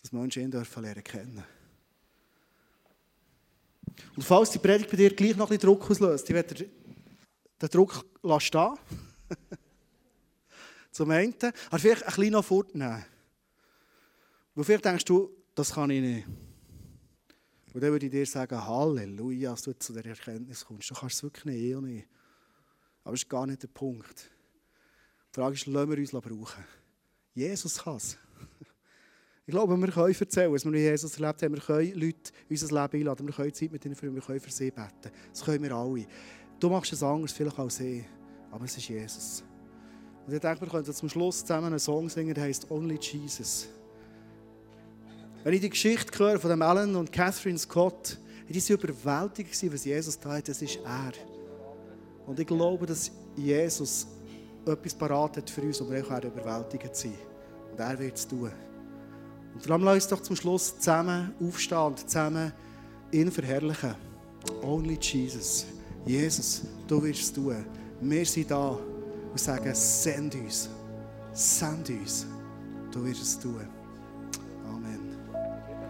dass 0.01 0.13
Menschen 0.13 0.43
ihn 0.43 0.51
dürfen 0.51 0.83
lernen 0.83 1.05
kennen. 1.05 1.45
Und 4.17 4.23
falls 4.23 4.51
die 4.51 4.59
Predigt 4.59 4.91
bei 4.91 4.97
dir 4.97 5.15
gleich 5.15 5.37
noch 5.37 5.51
ein 5.51 5.57
bisschen 5.57 5.75
Druck 5.75 5.91
auslöst, 5.91 6.29
ich 6.29 6.35
werde 6.35 6.69
den 7.63 7.69
Druck 7.69 8.05
stehen 8.39 8.75
Zum 10.91 11.11
einen, 11.11 11.35
aber 11.69 11.79
vielleicht 11.79 12.03
ein 12.03 12.15
bisschen 12.15 12.33
noch 12.33 12.45
fortnehmen. 12.45 13.05
Wo 14.55 14.65
vielleicht 14.65 14.85
denkst 14.85 15.05
du, 15.05 15.31
das 15.55 15.73
kann 15.73 15.91
ich 15.91 16.01
nicht. 16.01 16.27
Und 17.73 17.81
dann 17.81 17.93
würde 17.93 18.07
ich 18.07 18.13
dir 18.13 18.27
sagen, 18.27 18.67
Halleluja, 18.67 19.51
dass 19.53 19.63
du 19.63 19.79
zu 19.79 19.93
der 19.93 20.05
Erkenntnis 20.05 20.65
kommst. 20.65 20.91
Du 20.91 20.95
kannst 20.95 21.17
es 21.17 21.23
wirklich 21.23 21.45
nicht, 21.45 21.61
eh 21.61 21.81
nicht. 21.81 22.09
Aber 23.05 23.13
das 23.13 23.23
ist 23.23 23.29
gar 23.29 23.47
nicht 23.47 23.63
der 23.63 23.69
Punkt. 23.69 24.31
Die 25.31 25.35
Frage 25.35 25.55
ist, 25.55 25.67
lassen 25.67 25.91
wir 25.91 25.99
uns 25.99 26.11
brauchen? 26.11 26.65
Jesus 27.35 27.83
kann 27.83 27.97
es. 27.97 28.17
Ich 29.47 29.53
glaube, 29.53 29.77
wir 29.77 29.89
können 29.89 30.15
erzählen, 30.15 30.53
was 30.53 30.65
wir 30.65 30.71
mit 30.71 30.81
Jesus 30.81 31.19
erlebt 31.19 31.43
haben. 31.43 31.55
Wir 31.55 31.61
können 31.61 31.93
Leute 31.95 32.31
in 32.49 32.51
unser 32.51 32.67
Leben 32.67 33.01
einladen. 33.01 33.27
Wir 33.27 33.35
können 33.35 33.53
Zeit 33.53 33.73
mit 33.73 33.85
ihnen 33.85 33.97
führen. 33.97 34.15
Wir 34.15 34.23
können 34.23 34.39
für 34.39 34.51
sie 34.53 34.71
beten. 34.71 35.11
Das 35.33 35.45
können 35.45 35.65
wir 35.65 35.73
alle. 35.73 36.07
Du 36.61 36.71
machst 36.71 36.93
es 36.93 37.03
anders, 37.03 37.33
vielleicht 37.33 37.59
als 37.59 37.81
ich. 37.81 38.05
Aber 38.53 38.65
es 38.65 38.77
ist 38.77 38.89
Jesus. 38.89 39.43
Und 40.25 40.33
ich 40.33 40.41
denke, 40.41 40.61
wir 40.61 40.69
können 40.69 40.85
zum 40.85 41.09
Schluss 41.09 41.41
zusammen 41.41 41.67
einen 41.67 41.81
Song 41.81 42.09
singen, 42.09 42.33
der 42.33 42.45
heißt 42.45 42.71
Only 42.71 42.97
Jesus. 43.01 43.69
Wenn 45.43 45.55
ich 45.55 45.61
die 45.63 45.71
Geschichte 45.71 46.17
höre 46.17 46.39
von 46.39 46.51
dem 46.51 46.63
Alan 46.63 46.95
und 46.95 47.11
Catherine 47.11 47.59
Scott, 47.59 48.19
die 48.49 48.55
waren 48.55 48.79
überwältigt, 48.79 49.73
was 49.73 49.85
Jesus 49.85 50.19
hat. 50.25 50.49
Das 50.49 50.63
ist 50.63 50.79
er. 50.85 51.13
Und 52.27 52.39
ich 52.39 52.47
glaube, 52.47 52.87
dass 52.87 53.11
Jesus 53.37 54.07
etwas 54.67 54.95
parat 54.95 55.37
hat 55.37 55.51
für 55.51 55.63
uns, 55.63 55.81
um 55.81 55.91
wir 55.91 56.05
auch 56.05 56.69
zu 56.69 56.79
sein. 56.93 57.15
Und 57.73 57.81
er 57.81 57.99
wird 57.99 58.17
es 58.17 58.27
tun. 58.27 58.51
Und 59.55 59.69
darum 59.69 59.85
lass 59.85 59.95
uns 59.95 60.09
doch 60.09 60.21
zum 60.21 60.37
Schluss 60.37 60.79
zusammen 60.79 61.35
aufstehen 61.41 61.79
und 61.79 61.99
zusammen 61.99 62.53
ihn 63.11 63.31
verherrlichen. 63.31 63.95
Only 64.63 64.99
Jesus. 65.01 65.67
Jesus, 66.07 66.63
du 66.87 67.03
wirst 67.03 67.23
es 67.23 67.33
tun. 67.33 67.65
Wir 68.01 68.25
sind 68.25 68.51
da 68.51 68.71
und 69.31 69.39
sagen, 69.39 69.75
send 69.75 70.35
uns. 70.35 70.69
Send 71.33 71.91
uns. 71.91 72.27
Du 72.91 73.05
wirst 73.05 73.23
es 73.23 73.39
tun. 73.39 73.80